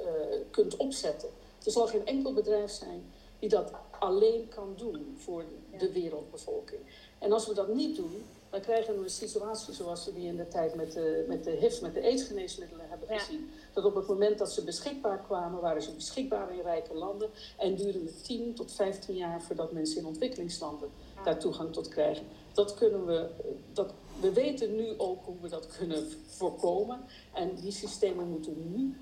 kunt 0.51 0.77
opzetten. 0.77 1.29
Er 1.65 1.71
zal 1.71 1.87
geen 1.87 2.07
enkel 2.07 2.33
bedrijf 2.33 2.71
zijn 2.71 3.05
die 3.39 3.49
dat 3.49 3.73
alleen 3.99 4.49
kan 4.49 4.75
doen 4.77 5.15
voor 5.19 5.45
de 5.79 5.93
wereldbevolking. 5.93 6.81
En 7.19 7.33
als 7.33 7.47
we 7.47 7.55
dat 7.55 7.75
niet 7.75 7.97
doen, 7.97 8.23
dan 8.51 8.61
krijgen 8.61 8.97
we 8.97 9.03
een 9.03 9.11
situatie 9.11 9.75
zoals 9.75 10.05
we 10.05 10.13
die 10.13 10.27
in 10.27 10.37
de 10.37 10.49
tijd 10.49 10.75
met 10.75 10.93
de, 10.93 11.25
met 11.29 11.45
de 11.45 11.51
HIV, 11.51 11.81
met 11.81 11.95
de 11.95 12.03
aidsgeneesmiddelen 12.03 12.89
hebben 12.89 13.09
gezien. 13.19 13.51
Dat 13.75 13.85
op 13.85 13.95
het 13.95 14.07
moment 14.07 14.39
dat 14.39 14.53
ze 14.53 14.65
beschikbaar 14.65 15.19
kwamen, 15.19 15.61
waren 15.61 15.83
ze 15.83 15.93
beschikbaar 15.93 16.55
in 16.55 16.63
rijke 16.63 16.95
landen. 16.95 17.31
En 17.59 17.75
duurde 17.75 17.99
het 17.99 18.25
10 18.25 18.55
tot 18.55 18.73
15 18.73 19.15
jaar 19.15 19.43
voordat 19.43 19.73
mensen 19.73 20.01
in 20.01 20.07
ontwikkelingslanden 20.07 20.91
daar 21.25 21.39
toegang 21.39 21.73
tot 21.73 21.89
krijgen. 21.89 22.27
Dat 22.53 22.75
kunnen 22.75 23.07
we, 23.07 23.29
dat, 23.73 23.93
we 24.21 24.33
weten 24.33 24.77
nu 24.77 24.99
ook 24.99 25.25
hoe 25.25 25.37
we 25.41 25.49
dat 25.49 25.67
kunnen 25.77 26.09
voorkomen. 26.27 27.01
En 27.33 27.55
die 27.55 27.73
systemen 27.73 28.29
moeten 28.29 28.73
nu 28.73 28.97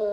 uh, 0.00 0.06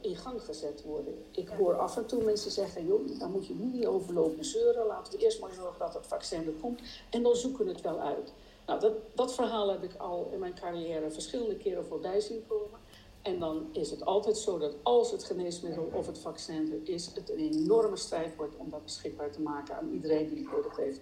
in 0.00 0.16
gang 0.16 0.42
gezet 0.42 0.82
worden. 0.82 1.24
Ik 1.30 1.48
hoor 1.48 1.74
af 1.74 1.96
en 1.96 2.06
toe 2.06 2.22
mensen 2.22 2.50
zeggen, 2.50 2.86
joh, 2.86 3.18
daar 3.18 3.28
moet 3.28 3.46
je 3.46 3.54
nu 3.54 3.64
niet 3.64 3.86
over 3.86 4.14
lopen 4.14 4.44
zeuren. 4.44 4.86
Laten 4.86 5.12
we 5.12 5.24
eerst 5.24 5.40
maar 5.40 5.52
zorgen 5.52 5.78
dat 5.78 5.94
het 5.94 6.06
vaccin 6.06 6.46
er 6.46 6.52
komt 6.60 6.80
en 7.10 7.22
dan 7.22 7.36
zoeken 7.36 7.64
we 7.64 7.70
het 7.70 7.80
wel 7.80 8.00
uit. 8.00 8.32
Nou, 8.66 8.80
dat, 8.80 8.92
dat 9.14 9.34
verhaal 9.34 9.68
heb 9.68 9.82
ik 9.82 9.94
al 9.96 10.28
in 10.32 10.38
mijn 10.38 10.54
carrière 10.54 11.10
verschillende 11.10 11.56
keren 11.56 11.86
voorbij 11.86 12.20
zien 12.20 12.44
komen. 12.48 12.80
En 13.26 13.38
dan 13.38 13.68
is 13.72 13.90
het 13.90 14.04
altijd 14.04 14.36
zo 14.36 14.58
dat 14.58 14.74
als 14.82 15.10
het 15.10 15.24
geneesmiddel 15.24 15.90
of 15.92 16.06
het 16.06 16.18
vaccin 16.18 16.72
er 16.72 16.92
is, 16.92 17.06
het 17.06 17.30
een 17.30 17.38
enorme 17.38 17.96
strijd 17.96 18.36
wordt 18.36 18.56
om 18.56 18.70
dat 18.70 18.82
beschikbaar 18.82 19.30
te 19.30 19.40
maken 19.40 19.76
aan 19.76 19.90
iedereen 19.92 20.28
die 20.28 20.38
het 20.38 20.52
nodig 20.52 20.76
heeft. 20.76 21.00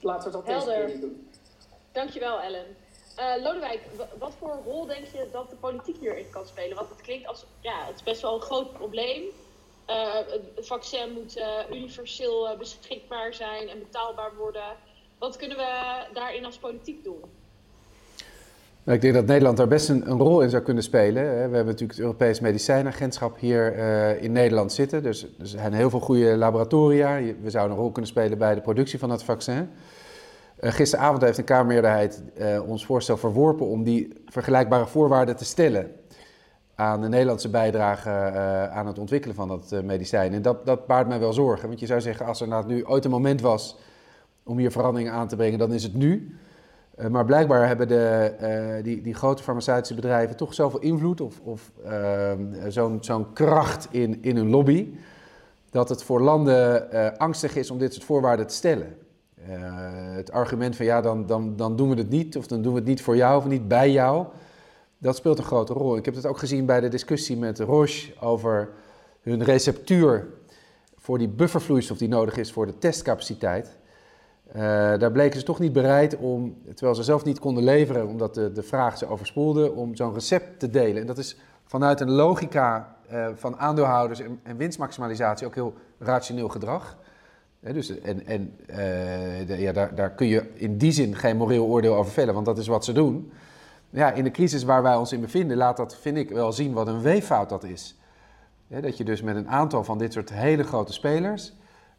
Laten 0.00 0.30
we 0.30 0.36
dat 0.36 0.46
Helder. 0.46 0.74
deze 0.74 0.92
keer 0.92 1.00
doen. 1.00 1.28
Dankjewel, 1.92 2.40
Ellen. 2.40 2.76
Uh, 3.18 3.42
Lodewijk, 3.42 3.80
wat 4.18 4.34
voor 4.38 4.60
rol 4.64 4.86
denk 4.86 5.06
je 5.06 5.28
dat 5.32 5.50
de 5.50 5.56
politiek 5.56 5.96
hierin 5.96 6.30
kan 6.30 6.46
spelen? 6.46 6.76
Want 6.76 6.88
het 6.88 7.00
klinkt 7.00 7.26
als, 7.26 7.44
ja, 7.60 7.86
het 7.86 7.94
is 7.94 8.02
best 8.02 8.22
wel 8.22 8.34
een 8.34 8.40
groot 8.40 8.72
probleem. 8.72 9.22
Uh, 9.86 10.14
het 10.14 10.66
vaccin 10.66 11.12
moet 11.12 11.36
uh, 11.36 11.58
universeel 11.70 12.56
beschikbaar 12.56 13.34
zijn 13.34 13.68
en 13.68 13.78
betaalbaar 13.78 14.36
worden. 14.36 14.76
Wat 15.18 15.36
kunnen 15.36 15.56
we 15.56 16.04
daarin 16.12 16.44
als 16.44 16.58
politiek 16.58 17.04
doen? 17.04 17.37
Nou, 18.88 19.00
ik 19.00 19.06
denk 19.06 19.16
dat 19.16 19.26
Nederland 19.26 19.56
daar 19.56 19.68
best 19.68 19.88
een, 19.88 20.04
rol 20.04 20.40
in 20.40 20.50
zou 20.50 20.62
kunnen 20.62 20.82
spelen. 20.82 21.22
We 21.24 21.30
hebben 21.38 21.64
natuurlijk 21.64 21.90
het 21.90 22.00
Europees 22.00 22.40
Medicijnagentschap 22.40 23.38
hier 23.38 23.76
in 24.22 24.32
Nederland 24.32 24.72
zitten. 24.72 25.02
Dus 25.02 25.22
er 25.22 25.46
zijn 25.46 25.72
heel 25.72 25.90
veel 25.90 26.00
goede 26.00 26.36
laboratoria. 26.36 27.20
We 27.42 27.50
zouden 27.50 27.76
een 27.76 27.82
rol 27.82 27.92
kunnen 27.92 28.10
spelen 28.10 28.38
bij 28.38 28.54
de 28.54 28.60
productie 28.60 28.98
van 28.98 29.10
het 29.10 29.22
vaccin. 29.22 29.68
Uh, 30.60 30.70
gisteravond 30.70 31.22
heeft 31.22 31.38
een 31.38 31.44
Kamermeerderheid 31.44 32.22
uh, 32.38 32.68
ons 32.68 32.86
voorstel 32.86 33.16
verworpen 33.16 33.66
om 33.66 33.82
die 33.82 34.12
vergelijkbare 34.26 34.86
voorwaarden 34.86 35.36
te 35.36 35.44
stellen 35.44 35.90
aan 36.74 37.00
de 37.00 37.08
Nederlandse 37.08 37.50
bijdrage 37.50 38.10
aan 38.70 38.86
het 38.86 38.98
ontwikkelen 38.98 39.36
van 39.36 39.48
dat 39.48 39.82
medicijn. 39.84 40.32
En 40.32 40.42
dat, 40.42 40.66
dat 40.66 40.86
baart 40.86 41.08
mij 41.08 41.18
wel 41.18 41.32
zorgen, 41.32 41.68
want 41.68 41.80
je 41.80 41.86
zou 41.86 42.00
zeggen 42.00 42.26
als 42.26 42.40
er 42.40 42.48
nou 42.48 42.66
nu 42.66 42.84
ooit 42.84 43.04
een 43.04 43.10
moment 43.10 43.40
was 43.40 43.78
om 44.42 44.58
hier 44.58 44.70
veranderingen 44.70 45.12
aan 45.12 45.28
te 45.28 45.36
brengen, 45.36 45.58
dan 45.58 45.72
is 45.72 45.82
het 45.82 45.94
nu. 45.94 46.38
Maar 47.10 47.24
blijkbaar 47.24 47.66
hebben 47.66 47.88
de, 47.88 48.80
die, 48.82 49.02
die 49.02 49.14
grote 49.14 49.42
farmaceutische 49.42 49.94
bedrijven 49.94 50.36
toch 50.36 50.54
zoveel 50.54 50.80
invloed 50.80 51.20
of, 51.20 51.40
of 51.40 51.70
ehm, 51.84 52.70
zo'n 53.00 53.32
kracht 53.32 53.88
in, 53.90 54.22
in 54.22 54.36
hun 54.36 54.50
lobby, 54.50 54.94
dat 55.70 55.88
het 55.88 56.02
voor 56.02 56.20
landen 56.20 57.18
angstig 57.18 57.56
is 57.56 57.70
om 57.70 57.78
dit 57.78 57.92
soort 57.92 58.04
voorwaarden 58.04 58.46
te 58.46 58.54
stellen. 58.54 58.96
Het 60.14 60.32
argument 60.32 60.76
van 60.76 60.86
ja, 60.86 61.00
dan, 61.00 61.26
dan, 61.26 61.56
dan 61.56 61.76
doen 61.76 61.88
we 61.88 61.96
het 61.96 62.10
niet, 62.10 62.36
of 62.36 62.46
dan 62.46 62.62
doen 62.62 62.72
we 62.72 62.78
het 62.78 62.88
niet 62.88 63.02
voor 63.02 63.16
jou 63.16 63.36
of 63.36 63.46
niet 63.46 63.68
bij 63.68 63.90
jou, 63.90 64.26
dat 64.98 65.16
speelt 65.16 65.38
een 65.38 65.44
grote 65.44 65.72
rol. 65.72 65.96
Ik 65.96 66.04
heb 66.04 66.14
het 66.14 66.26
ook 66.26 66.38
gezien 66.38 66.66
bij 66.66 66.80
de 66.80 66.88
discussie 66.88 67.36
met 67.36 67.58
Roche 67.58 68.12
over 68.20 68.68
hun 69.22 69.44
receptuur 69.44 70.26
voor 70.96 71.18
die 71.18 71.28
buffervloeistof 71.28 71.98
die 71.98 72.08
nodig 72.08 72.36
is 72.36 72.52
voor 72.52 72.66
de 72.66 72.78
testcapaciteit. 72.78 73.77
Uh, 74.48 74.62
daar 74.98 75.12
bleken 75.12 75.38
ze 75.38 75.44
toch 75.44 75.58
niet 75.58 75.72
bereid 75.72 76.16
om, 76.16 76.56
terwijl 76.74 76.94
ze 76.94 77.02
zelf 77.02 77.24
niet 77.24 77.38
konden 77.38 77.64
leveren, 77.64 78.06
omdat 78.06 78.34
de, 78.34 78.52
de 78.52 78.62
vraag 78.62 78.98
ze 78.98 79.08
overspoelde, 79.08 79.72
om 79.72 79.96
zo'n 79.96 80.14
recept 80.14 80.58
te 80.58 80.70
delen. 80.70 81.00
En 81.00 81.06
dat 81.06 81.18
is 81.18 81.36
vanuit 81.64 82.00
een 82.00 82.10
logica 82.10 82.96
uh, 83.12 83.26
van 83.34 83.58
aandeelhouders 83.58 84.20
en, 84.42 84.56
winstmaximalisatie 84.56 85.46
ook 85.46 85.54
heel 85.54 85.74
rationeel 85.98 86.48
gedrag 86.48 86.96
dus, 87.60 88.00
en 88.00 88.26
en 88.26 88.54
ja, 89.46 89.72
daar, 89.72 89.94
daar 89.94 90.10
kun 90.10 90.26
je 90.26 90.50
in 90.54 90.78
die 90.78 90.92
zin 90.92 91.16
geen 91.16 91.36
moreel 91.36 91.66
oordeel 91.66 91.94
over 91.94 92.12
vellen, 92.12 92.34
want 92.34 92.46
dat 92.46 92.58
is 92.58 92.66
wat 92.66 92.84
ze 92.84 92.92
doen. 92.92 93.32
Ja, 93.90 94.12
in 94.12 94.24
de 94.24 94.30
crisis 94.30 94.62
waar 94.62 94.82
wij 94.82 94.96
ons 94.96 95.12
in 95.12 95.20
bevinden, 95.20 95.56
laat 95.56 95.76
dat, 95.76 95.96
vind 95.96 96.16
ik, 96.16 96.30
wel 96.30 96.52
zien 96.52 96.72
wat 96.72 96.86
een 96.86 97.00
weeffout 97.00 97.48
dat 97.48 97.64
is. 97.64 97.96
dat 98.66 98.96
je 98.96 99.04
dus 99.04 99.22
met 99.22 99.36
een 99.36 99.48
aantal 99.48 99.84
van 99.84 99.98
dit 99.98 100.12
soort 100.12 100.32
hele 100.32 100.62
grote 100.62 100.92
spelers, 100.92 101.52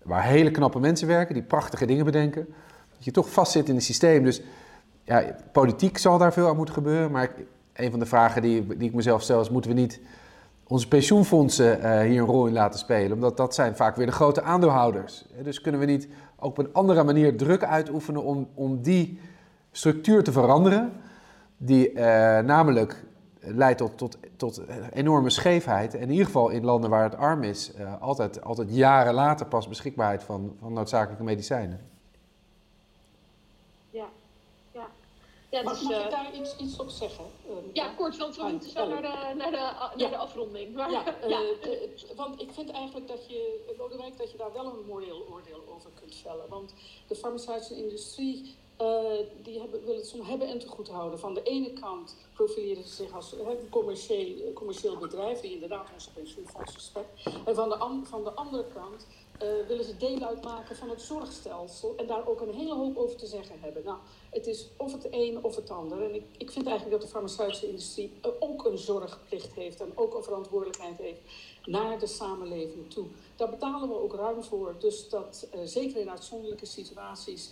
waar 0.03 0.23
hele 0.23 0.51
knappe 0.51 0.79
mensen 0.79 1.07
werken, 1.07 1.33
die 1.33 1.43
prachtige 1.43 1.85
dingen 1.85 2.05
bedenken, 2.05 2.47
dat 2.95 3.05
je 3.05 3.11
toch 3.11 3.29
vastzit 3.29 3.69
in 3.69 3.75
het 3.75 3.83
systeem. 3.83 4.23
Dus 4.23 4.41
ja, 5.03 5.35
politiek 5.51 5.97
zal 5.97 6.17
daar 6.17 6.33
veel 6.33 6.47
aan 6.47 6.55
moeten 6.55 6.73
gebeuren. 6.73 7.11
Maar 7.11 7.31
een 7.73 7.91
van 7.91 7.99
de 7.99 8.05
vragen 8.05 8.41
die, 8.41 8.67
die 8.67 8.87
ik 8.87 8.93
mezelf 8.93 9.21
stel 9.21 9.41
is, 9.41 9.49
moeten 9.49 9.71
we 9.71 9.79
niet 9.79 9.99
onze 10.67 10.87
pensioenfondsen 10.87 11.79
uh, 11.79 11.99
hier 11.99 12.21
een 12.21 12.27
rol 12.27 12.47
in 12.47 12.53
laten 12.53 12.79
spelen? 12.79 13.11
Omdat 13.11 13.37
dat 13.37 13.55
zijn 13.55 13.75
vaak 13.75 13.95
weer 13.95 14.05
de 14.05 14.11
grote 14.11 14.41
aandeelhouders. 14.41 15.25
Dus 15.43 15.61
kunnen 15.61 15.79
we 15.79 15.85
niet 15.85 16.07
ook 16.35 16.49
op 16.49 16.57
een 16.57 16.73
andere 16.73 17.03
manier 17.03 17.37
druk 17.37 17.63
uitoefenen 17.63 18.23
om, 18.23 18.47
om 18.53 18.81
die 18.81 19.19
structuur 19.71 20.23
te 20.23 20.31
veranderen, 20.31 20.91
die 21.57 21.91
uh, 21.91 21.99
namelijk 22.39 23.03
leidt 23.39 23.77
tot, 23.77 23.97
tot, 23.97 24.17
tot 24.39 24.61
enorme 24.93 25.29
scheefheid. 25.29 25.93
En 25.93 26.01
in 26.01 26.09
ieder 26.09 26.25
geval 26.25 26.49
in 26.49 26.65
landen 26.65 26.89
waar 26.89 27.03
het 27.03 27.15
arm 27.15 27.43
is, 27.43 27.71
uh, 27.79 28.01
altijd, 28.01 28.43
altijd 28.43 28.75
jaren 28.75 29.13
later 29.13 29.45
pas 29.45 29.67
beschikbaarheid 29.67 30.23
van, 30.23 30.55
van 30.59 30.73
noodzakelijke 30.73 31.23
medicijnen. 31.23 31.79
Ja, 35.49 35.63
dus, 35.63 35.81
mag, 35.81 35.99
ik 35.99 36.05
eh, 36.05 36.09
daar 36.09 36.35
iets, 36.35 36.55
iets 36.57 36.79
op 36.79 36.89
zeggen? 36.89 37.25
Uh, 37.47 37.53
ja, 37.73 37.93
kort, 37.97 38.17
want 38.17 38.35
we 38.35 38.43
moeten 38.43 38.69
zo 38.69 38.87
naar 38.87 39.01
de, 39.01 39.33
naar 39.35 39.51
de, 39.51 39.57
naar 39.57 39.93
ja. 39.97 40.09
de 40.09 40.17
afronding. 40.17 40.75
Maar, 40.75 40.91
ja, 40.91 41.03
ja. 41.27 41.41
Uh, 41.41 42.15
want 42.15 42.41
ik 42.41 42.51
vind 42.51 42.71
eigenlijk 42.71 43.07
dat 43.07 43.29
je, 43.29 43.73
Lodewijk, 43.77 44.17
dat 44.17 44.31
je 44.31 44.37
daar 44.37 44.53
wel 44.53 44.65
een 44.65 44.85
moreel 44.87 45.27
oordeel 45.31 45.63
over 45.75 45.89
kunt 45.99 46.15
vellen. 46.15 46.49
Want 46.49 46.73
de 47.07 47.15
farmaceutische 47.15 47.77
industrie, 47.77 48.55
die 49.43 49.59
hebben, 49.59 49.85
wil 49.85 49.95
het 49.95 50.07
soms 50.07 50.27
hebben 50.27 50.47
en 50.47 50.59
te 50.59 50.67
goed 50.67 50.89
houden. 50.89 51.19
Van 51.19 51.33
de 51.33 51.43
ene 51.43 51.73
kant 51.73 52.15
profileren 52.33 52.83
ze 52.83 52.95
zich 52.95 53.13
als 53.13 53.31
een 53.31 53.69
commercieel, 53.69 54.53
commercieel 54.53 54.97
bedrijf, 54.97 55.39
die 55.39 55.53
inderdaad 55.53 55.87
onze 55.93 56.11
pensioenfonds 56.11 56.73
respect. 56.73 57.25
En 57.45 57.55
van 57.55 57.69
de, 57.69 57.99
van 58.03 58.23
de 58.23 58.31
andere 58.31 58.65
kant 58.73 59.07
uh, 59.43 59.67
willen 59.67 59.85
ze 59.85 59.97
deel 59.97 60.23
uitmaken 60.23 60.75
van 60.75 60.89
het 60.89 61.01
zorgstelsel 61.01 61.93
en 61.97 62.07
daar 62.07 62.27
ook 62.27 62.41
een 62.41 62.53
hele 62.53 62.73
hoop 62.73 62.97
over 62.97 63.15
te 63.15 63.25
zeggen 63.25 63.55
hebben. 63.59 63.83
Nou, 63.83 63.97
het 64.29 64.47
is 64.47 64.67
of 64.77 64.91
het 64.91 65.07
een 65.11 65.43
of 65.43 65.55
het 65.55 65.69
ander. 65.69 66.03
En 66.03 66.15
ik, 66.15 66.23
ik 66.37 66.51
vind 66.51 66.67
eigenlijk 66.67 66.99
dat 66.99 67.09
de 67.09 67.13
farmaceutische 67.13 67.67
industrie 67.67 68.13
ook 68.39 68.65
een 68.65 68.77
zorgplicht 68.77 69.53
heeft 69.53 69.81
en 69.81 69.91
ook 69.95 70.15
een 70.15 70.23
verantwoordelijkheid 70.23 70.97
heeft 70.97 71.21
naar 71.65 71.99
de 71.99 72.07
samenleving 72.07 72.89
toe. 72.89 73.05
Daar 73.35 73.49
betalen 73.49 73.89
we 73.89 74.01
ook 74.01 74.13
ruim 74.13 74.43
voor. 74.43 74.75
Dus 74.79 75.09
dat 75.09 75.47
uh, 75.55 75.61
zeker 75.63 76.01
in 76.01 76.09
uitzonderlijke 76.09 76.65
situaties 76.65 77.49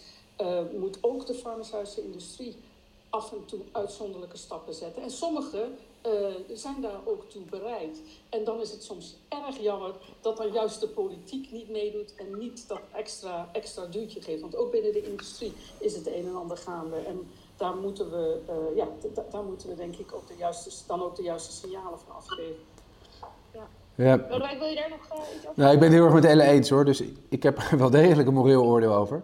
moet 0.77 0.97
ook 1.01 1.25
de 1.25 1.33
farmaceutische 1.33 2.03
industrie 2.03 2.55
af 3.09 3.31
en 3.31 3.45
toe 3.45 3.59
uitzonderlijke 3.71 4.37
stappen 4.37 4.73
zetten. 4.73 5.01
En 5.01 5.11
sommige 5.11 5.69
zijn 6.53 6.81
daar 6.81 6.99
ook 7.05 7.29
toe 7.29 7.41
bereid. 7.49 8.01
En 8.29 8.43
dan 8.43 8.61
is 8.61 8.71
het 8.71 8.83
soms 8.83 9.17
erg 9.29 9.59
jammer 9.59 9.91
dat 10.21 10.37
dan 10.37 10.51
juist 10.51 10.79
de 10.79 10.87
politiek 10.87 11.51
niet 11.51 11.69
meedoet 11.69 12.15
en 12.15 12.37
niet 12.37 12.67
dat 12.67 12.81
extra, 12.93 13.49
extra 13.51 13.85
duwtje 13.85 14.21
geeft. 14.21 14.41
Want 14.41 14.55
ook 14.55 14.71
binnen 14.71 14.93
de 14.93 15.01
industrie 15.01 15.53
is 15.79 15.95
het 15.95 16.07
een 16.07 16.25
en 16.27 16.35
ander 16.35 16.57
gaande. 16.57 16.95
En 16.95 17.27
daar 17.57 17.75
moeten 17.75 18.11
we, 18.11 18.39
uh, 18.49 18.75
ja, 18.75 18.87
daar 19.31 19.43
moeten 19.43 19.69
we 19.69 19.75
denk 19.75 19.95
ik 19.95 20.13
ook 20.13 20.27
de 20.27 20.35
juiste, 20.37 20.69
dan 20.87 21.03
ook 21.03 21.15
de 21.15 21.23
juiste 21.23 21.51
signalen 21.51 21.99
van 21.99 22.15
afgeven. 22.15 22.55
Ja. 23.53 23.67
Ja. 23.95 24.27
wil 24.57 24.67
je 24.67 24.75
daar 24.75 24.89
nog 24.89 25.19
uh, 25.19 25.35
iets 25.35 25.47
over? 25.47 25.61
Nou, 25.61 25.73
ik 25.73 25.79
ben 25.79 25.87
het 25.87 25.97
heel 25.97 26.05
erg 26.05 26.13
met 26.13 26.25
Elle 26.25 26.43
eens 26.43 26.69
hoor. 26.69 26.85
Dus 26.85 27.03
ik 27.29 27.43
heb 27.43 27.57
er 27.71 27.77
wel 27.77 27.89
degelijk 27.89 28.27
een 28.27 28.33
moreel 28.33 28.63
oordeel 28.63 28.93
over. 28.93 29.23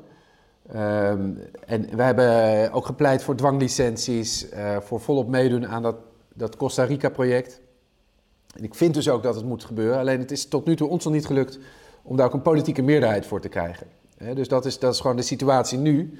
Um, 0.76 1.40
en 1.66 1.96
we 1.96 2.04
hebben 2.04 2.72
ook 2.72 2.86
gepleit 2.86 3.24
voor 3.24 3.36
dwanglicenties, 3.36 4.52
uh, 4.54 4.78
voor 4.80 5.00
volop 5.00 5.28
meedoen 5.28 5.68
aan 5.68 5.82
dat 5.82 5.96
dat 6.34 6.56
Costa 6.56 6.84
Rica-project. 6.84 7.62
En 8.56 8.64
ik 8.64 8.76
vind 8.76 8.94
dus 8.94 9.10
ook 9.10 9.24
dat 9.24 9.36
het 9.36 9.46
moet 9.46 9.64
gebeuren. 9.64 10.00
Alleen 10.00 10.20
het 10.20 10.32
is 10.32 10.48
tot 10.48 10.66
nu 10.66 10.76
toe 10.76 10.88
ons 10.88 11.04
nog 11.04 11.14
niet 11.14 11.26
gelukt 11.26 11.60
om 12.02 12.18
daar 12.18 12.26
ook 12.26 12.34
een 12.34 12.42
politieke 12.42 12.82
meerderheid 12.82 13.26
voor 13.26 13.42
te 13.42 13.50
krijgen. 13.50 13.88
dus 14.34 14.48
dat 14.48 14.66
is, 14.66 14.80
dat 14.80 14.94
is 14.94 15.00
gewoon 15.00 15.16
de 15.16 15.22
situatie 15.22 15.78
nu. 15.78 16.20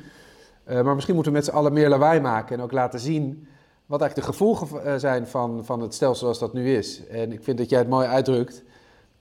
Uh, 0.70 0.82
maar 0.82 0.94
misschien 0.94 1.16
moeten 1.16 1.32
we 1.32 1.38
met 1.38 1.48
z'n 1.48 1.56
allen 1.56 1.74
meer 1.74 1.90
lawaai 1.90 2.20
maken 2.20 2.58
en 2.58 2.64
ook 2.64 2.72
laten 2.72 3.00
zien 3.00 3.48
wat 3.86 4.02
eigenlijk 4.02 4.30
de 4.30 4.34
gevolgen 4.34 4.86
eh, 4.86 4.96
zijn 4.96 5.28
van, 5.28 5.66
van 5.66 5.82
het 5.82 5.94
stelsel 5.94 6.20
zoals 6.20 6.40
dat 6.40 6.54
nu 6.54 6.76
is. 6.76 7.08
En 7.08 7.32
ik 7.32 7.44
vind 7.44 7.58
dat 7.58 7.70
jij 7.70 7.80
het 7.80 7.90
mooi 7.90 8.08
uitdrukt. 8.08 8.64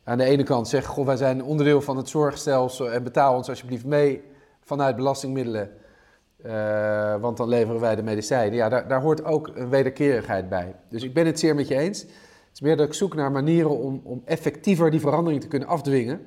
Aan 0.05 0.19
de 0.19 0.25
ene 0.25 0.43
kant 0.43 0.69
zeg, 0.69 0.87
goh, 0.87 1.07
wij 1.07 1.17
zijn 1.17 1.45
onderdeel 1.45 1.81
van 1.81 1.97
het 1.97 2.09
zorgstelsel 2.09 2.91
en 2.91 3.03
betaal 3.03 3.37
ons 3.37 3.49
alsjeblieft 3.49 3.85
mee 3.85 4.23
vanuit 4.61 4.97
belastingmiddelen. 4.97 5.71
Uh, 6.47 7.21
want 7.21 7.37
dan 7.37 7.49
leveren 7.49 7.81
wij 7.81 7.97
de 7.97 8.03
medicijnen. 8.03 8.55
Ja, 8.55 8.69
daar, 8.69 8.89
daar, 8.89 9.01
hoort 9.01 9.25
ook 9.25 9.51
een 9.55 9.69
wederkerigheid 9.69 10.49
bij. 10.49 10.75
Dus 10.89 11.03
ik 11.03 11.15
ben 11.15 11.27
het 11.27 11.39
zeer 11.39 11.55
met 11.55 11.69
je 11.69 11.79
eens. 11.79 12.01
Het 12.01 12.51
is 12.53 12.61
meer 12.61 12.77
dat 12.77 12.87
ik 12.87 12.95
zoek 12.95 13.15
naar 13.15 13.33
manieren 13.33 13.79
om, 13.79 14.01
om 14.05 14.23
effectiever 14.25 14.91
die 14.91 15.01
verandering 15.01 15.41
te 15.41 15.49
kunnen 15.49 15.69
afdwingen. 15.69 16.27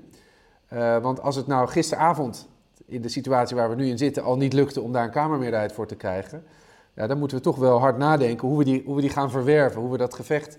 Uh, 0.73 0.97
want 0.97 1.21
als 1.21 1.35
het 1.35 1.47
nou 1.47 1.67
gisteravond, 1.67 2.49
in 2.85 3.01
de 3.01 3.09
situatie 3.09 3.55
waar 3.55 3.69
we 3.69 3.75
nu 3.75 3.87
in 3.87 3.97
zitten, 3.97 4.23
al 4.23 4.37
niet 4.37 4.53
lukte 4.53 4.81
om 4.81 4.91
daar 4.91 5.03
een 5.03 5.11
Kamermeerderheid 5.11 5.71
voor 5.71 5.87
te 5.87 5.95
krijgen. 5.95 6.43
Ja, 6.95 7.07
dan 7.07 7.17
moeten 7.17 7.37
we 7.37 7.43
toch 7.43 7.57
wel 7.57 7.79
hard 7.79 7.97
nadenken 7.97 8.47
hoe 8.47 8.57
we 8.57 8.63
die, 8.63 8.83
hoe 8.85 8.95
we 8.95 9.01
die 9.01 9.09
gaan 9.09 9.31
verwerven. 9.31 9.81
Hoe 9.81 9.91
we 9.91 9.97
dat 9.97 10.13
gevecht 10.13 10.57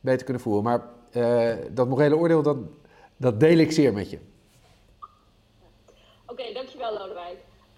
beter 0.00 0.24
kunnen 0.24 0.42
voeren. 0.42 0.64
Maar 0.64 0.82
uh, 1.12 1.54
dat 1.70 1.88
morele 1.88 2.16
oordeel, 2.16 2.42
dat, 2.42 2.56
dat 3.16 3.40
deel 3.40 3.58
ik 3.58 3.72
zeer 3.72 3.92
met 3.92 4.10
je. 4.10 4.18
Oké, 6.26 6.52
dankjewel 6.52 6.92
Lodewijk. 6.92 7.27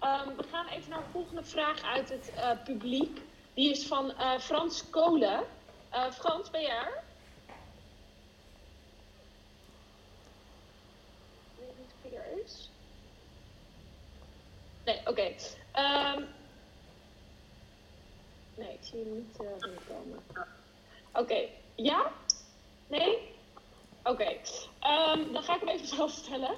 Um, 0.03 0.35
we 0.35 0.43
gaan 0.51 0.67
even 0.67 0.89
naar 0.89 0.99
de 0.99 1.11
volgende 1.11 1.43
vraag 1.43 1.83
uit 1.83 2.09
het 2.09 2.31
uh, 2.35 2.63
publiek. 2.63 3.21
Die 3.53 3.71
is 3.71 3.87
van 3.87 4.11
uh, 4.11 4.39
Frans 4.39 4.89
Kolen. 4.89 5.43
Uh, 5.93 6.11
Frans, 6.11 6.49
ben 6.49 6.61
je 6.61 6.67
er? 6.67 7.03
Ik 11.53 11.59
weet 11.59 11.77
niet 11.77 11.91
of 12.03 12.11
hij 12.11 12.19
er 12.19 12.43
is. 12.43 12.69
Nee, 14.85 14.99
oké. 15.05 15.35
Um, 15.79 16.27
nee, 18.55 18.73
ik 18.73 18.83
zie 18.83 18.99
hem 18.99 19.13
niet 19.13 19.37
binnenkomen. 19.37 20.23
Oké, 21.13 21.47
ja? 21.75 22.11
Nee? 22.87 23.35
Oké, 24.03 24.29
um, 24.83 25.33
dan 25.33 25.43
ga 25.43 25.55
ik 25.55 25.59
hem 25.59 25.69
even 25.69 25.87
zelf 25.97 26.11
stellen. 26.11 26.55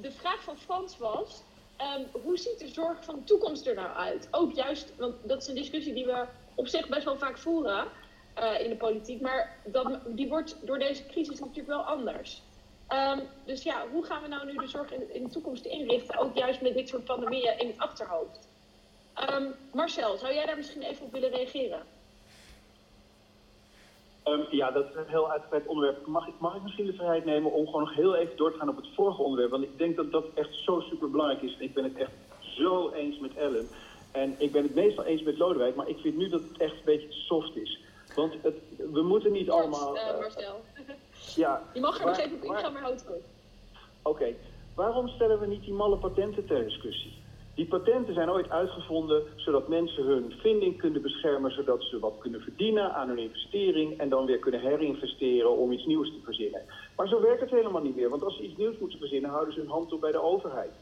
de 0.00 0.12
vraag 0.12 0.42
van 0.42 0.58
Frans 0.58 0.98
was... 0.98 1.42
Um, 1.80 2.22
hoe 2.22 2.38
ziet 2.38 2.58
de 2.58 2.68
zorg 2.68 3.04
van 3.04 3.14
de 3.14 3.24
toekomst 3.24 3.66
er 3.66 3.74
nou 3.74 3.96
uit? 3.96 4.28
Ook 4.30 4.52
juist, 4.52 4.96
want 4.96 5.14
dat 5.22 5.42
is 5.42 5.48
een 5.48 5.54
discussie 5.54 5.94
die 5.94 6.06
we 6.06 6.26
op 6.54 6.68
zich 6.68 6.88
best 6.88 7.04
wel 7.04 7.16
vaak 7.16 7.38
voeren 7.38 7.88
uh, 8.38 8.60
in 8.60 8.68
de 8.68 8.76
politiek, 8.76 9.20
maar 9.20 9.56
dat, 9.64 9.98
die 10.06 10.28
wordt 10.28 10.56
door 10.66 10.78
deze 10.78 11.06
crisis 11.06 11.38
natuurlijk 11.38 11.68
wel 11.68 11.82
anders. 11.82 12.42
Um, 12.88 13.22
dus 13.44 13.62
ja, 13.62 13.88
hoe 13.88 14.04
gaan 14.04 14.22
we 14.22 14.28
nou 14.28 14.46
nu 14.46 14.56
de 14.56 14.66
zorg 14.66 14.92
in, 14.92 15.22
de 15.22 15.30
toekomst 15.30 15.64
inrichten, 15.64 16.18
ook 16.18 16.36
juist 16.36 16.60
met 16.60 16.74
dit 16.74 16.88
soort 16.88 17.04
pandemieën 17.04 17.58
in 17.58 17.66
het 17.66 17.78
achterhoofd? 17.78 18.48
Um, 19.30 19.54
Marcel, 19.72 20.16
zou 20.16 20.34
jij 20.34 20.46
daar 20.46 20.56
misschien 20.56 20.82
even 20.82 21.06
op 21.06 21.12
willen 21.12 21.30
reageren? 21.30 21.82
Um, 24.24 24.46
ja, 24.50 24.70
dat 24.70 24.84
is 24.88 24.94
een 24.94 25.06
heel 25.06 25.30
uitgebreid 25.30 25.66
onderwerp. 25.66 26.06
Mag 26.06 26.26
ik, 26.26 26.34
mag 26.38 26.54
ik 26.54 26.62
misschien 26.62 26.86
de 26.86 26.92
vrijheid 26.92 27.24
nemen 27.24 27.52
om 27.52 27.66
gewoon 27.66 27.80
nog 27.80 27.94
heel 27.94 28.14
even 28.14 28.36
door 28.36 28.52
te 28.52 28.58
gaan 28.58 28.68
op 28.68 28.76
het 28.76 28.88
vorige 28.94 29.22
onderwerp? 29.22 29.50
Want 29.50 29.62
ik 29.62 29.78
denk 29.78 29.96
dat 29.96 30.12
dat 30.12 30.24
echt 30.34 30.54
zo 30.54 30.80
super 30.80 31.10
belangrijk 31.10 31.42
is. 31.42 31.54
En 31.54 31.62
ik 31.62 31.74
ben 31.74 31.84
het 31.84 31.96
echt 31.96 32.10
zo 32.40 32.90
eens 32.90 33.18
met 33.18 33.36
Ellen. 33.36 33.68
En 34.12 34.34
ik 34.38 34.52
ben 34.52 34.62
het 34.62 34.74
meestal 34.74 35.04
eens 35.04 35.22
met 35.22 35.38
Lodewijk, 35.38 35.74
maar 35.74 35.88
ik 35.88 35.98
vind 35.98 36.16
nu 36.16 36.28
dat 36.28 36.40
het 36.40 36.58
echt 36.58 36.72
een 36.72 36.84
beetje 36.84 37.12
soft 37.12 37.56
is. 37.56 37.80
Want 38.14 38.34
het, 38.42 38.54
we 38.92 39.02
moeten 39.02 39.32
niet 39.32 39.48
Kort, 39.48 39.60
allemaal. 39.60 39.96
Uh, 39.96 40.18
Marcel. 40.18 40.60
ja, 41.42 41.62
Je 41.72 41.80
mag 41.80 41.98
er 41.98 42.06
nog 42.06 42.18
even 42.18 42.36
op 42.36 42.42
ingaan, 42.42 42.72
maar 42.72 42.82
houd 42.82 43.00
het 43.00 43.08
Oké, 43.08 43.22
okay. 44.02 44.36
waarom 44.74 45.08
stellen 45.08 45.40
we 45.40 45.46
niet 45.46 45.64
die 45.64 45.72
malle 45.72 45.96
patenten 45.96 46.46
ter 46.46 46.64
discussie? 46.64 47.23
Die 47.54 47.66
patenten 47.66 48.14
zijn 48.14 48.30
ooit 48.30 48.50
uitgevonden 48.50 49.22
zodat 49.36 49.68
mensen 49.68 50.04
hun 50.04 50.34
vinding 50.38 50.78
kunnen 50.78 51.02
beschermen, 51.02 51.50
zodat 51.50 51.82
ze 51.82 51.98
wat 51.98 52.18
kunnen 52.18 52.40
verdienen 52.40 52.94
aan 52.94 53.08
hun 53.08 53.18
investering 53.18 53.98
en 53.98 54.08
dan 54.08 54.26
weer 54.26 54.38
kunnen 54.38 54.60
herinvesteren 54.60 55.56
om 55.56 55.72
iets 55.72 55.86
nieuws 55.86 56.08
te 56.08 56.20
verzinnen. 56.24 56.62
Maar 56.96 57.08
zo 57.08 57.20
werkt 57.20 57.40
het 57.40 57.50
helemaal 57.50 57.82
niet 57.82 57.96
meer, 57.96 58.08
want 58.08 58.22
als 58.22 58.36
ze 58.36 58.42
iets 58.42 58.56
nieuws 58.56 58.78
moeten 58.78 58.98
verzinnen, 58.98 59.30
houden 59.30 59.54
ze 59.54 59.60
hun 59.60 59.68
hand 59.68 59.92
op 59.92 60.00
bij 60.00 60.12
de 60.12 60.22
overheid. 60.22 60.72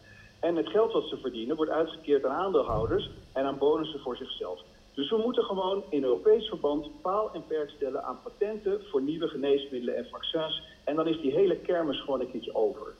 En 0.40 0.56
het 0.56 0.68
geld 0.68 0.92
wat 0.92 1.08
ze 1.08 1.16
verdienen 1.16 1.56
wordt 1.56 1.70
uitgekeerd 1.70 2.24
aan 2.24 2.36
aandeelhouders 2.44 3.10
en 3.32 3.44
aan 3.44 3.58
bonussen 3.58 4.00
voor 4.00 4.16
zichzelf. 4.16 4.60
Dus 4.94 5.10
we 5.10 5.16
moeten 5.16 5.44
gewoon 5.44 5.82
in 5.88 6.04
Europees 6.04 6.48
verband 6.48 7.00
paal 7.02 7.32
en 7.32 7.46
perk 7.46 7.70
stellen 7.70 8.04
aan 8.04 8.20
patenten 8.22 8.80
voor 8.90 9.02
nieuwe 9.02 9.28
geneesmiddelen 9.28 9.96
en 9.96 10.06
vaccins. 10.10 10.62
En 10.84 10.96
dan 10.96 11.06
is 11.06 11.20
die 11.20 11.32
hele 11.32 11.56
kermis 11.56 12.00
gewoon 12.00 12.20
een 12.20 12.30
keertje 12.30 12.54
over. 12.54 12.94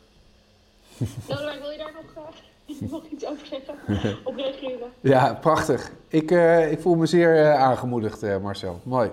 Nou, 1.29 1.61
wil 1.61 1.71
je 1.71 1.79
daar 1.79 1.93
nog 1.93 2.11
graag? 2.11 2.52
Nog 2.67 3.05
iets 3.11 3.27
over 3.27 3.47
zeggen? 3.47 3.75
Op 4.25 4.37
reageren? 4.37 4.89
Ja, 5.01 5.35
prachtig. 5.35 5.91
Ik, 6.09 6.31
uh, 6.31 6.73
ik 6.73 6.81
voel 6.81 6.95
me 6.95 7.07
zeer 7.07 7.35
uh, 7.35 7.55
aangemoedigd, 7.55 8.23
uh, 8.23 8.39
Marcel. 8.39 8.81
Mooi. 8.83 9.11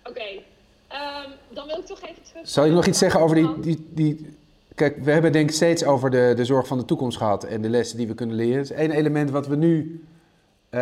Oké, 0.00 0.10
okay. 0.10 0.34
um, 0.34 1.32
dan 1.48 1.66
wil 1.66 1.78
ik 1.78 1.86
toch 1.86 2.00
even 2.02 2.22
terug... 2.22 2.48
Zal 2.48 2.66
ik 2.66 2.72
nog 2.72 2.86
iets 2.86 2.98
zeggen 2.98 3.20
over 3.20 3.36
die, 3.36 3.60
die, 3.60 3.88
die... 3.90 4.36
Kijk, 4.74 5.04
we 5.04 5.10
hebben 5.10 5.32
denk 5.32 5.48
ik 5.48 5.54
steeds 5.54 5.84
over 5.84 6.10
de, 6.10 6.32
de 6.36 6.44
zorg 6.44 6.66
van 6.66 6.78
de 6.78 6.84
toekomst 6.84 7.18
gehad 7.18 7.44
en 7.44 7.62
de 7.62 7.68
lessen 7.68 7.96
die 7.96 8.06
we 8.06 8.14
kunnen 8.14 8.36
leren. 8.36 8.58
Dus 8.58 8.70
één 8.70 8.90
element 8.90 9.30
wat 9.30 9.46
we 9.46 9.56
nu 9.56 10.04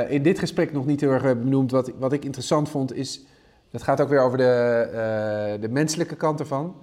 in 0.08 0.22
dit 0.22 0.38
gesprek 0.38 0.72
nog 0.72 0.86
niet 0.86 1.00
heel 1.00 1.10
erg 1.10 1.22
hebben 1.22 1.44
benoemd, 1.44 1.70
wat, 1.70 1.90
wat 1.98 2.12
ik 2.12 2.24
interessant 2.24 2.68
vond, 2.68 2.94
is 2.94 3.20
Dat 3.70 3.82
gaat 3.82 4.00
ook 4.00 4.08
weer 4.08 4.20
over 4.20 4.38
de, 4.38 5.58
de 5.60 5.68
menselijke 5.68 6.16
kant 6.16 6.40
ervan. 6.40 6.74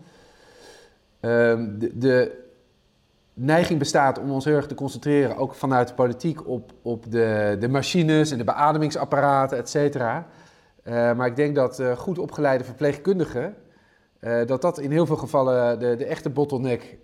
Ehm, 1.20 1.80
de, 1.80 1.97
de, 1.97 2.49
neiging 3.46 3.80
bestaat 3.80 4.20
om 4.20 4.32
ons 4.32 4.46
heel 4.46 4.56
erg 4.56 4.68
te 4.68 4.76
concentreren, 4.76 5.38
ook 5.38 5.54
vanuit 5.54 5.88
de 5.88 5.94
politiek, 5.94 6.48
op, 6.48 6.72
op 6.82 7.12
de, 7.12 7.58
de 7.60 7.68
machines 7.68 8.32
en 8.32 8.38
de 8.38 8.44
beademingsapparaten, 8.44 9.58
et 9.58 9.70
cetera. 9.70 10.28
Uh, 10.84 10.94
maar 10.94 11.28
ik 11.28 11.36
denk 11.36 11.56
dat 11.56 11.80
uh, 11.80 11.98
goed 11.98 12.20
opgeleide 12.20 12.64
verpleegkundigen, 12.64 13.56
dat 14.46 14.62
dat 14.62 14.80
in 14.80 14.92
heel 14.92 15.06
veel 15.06 15.16
gevallen 15.16 15.80
de, 15.80 15.96
de 15.96 16.06
echte 16.06 16.30
bottleneck 16.30 16.98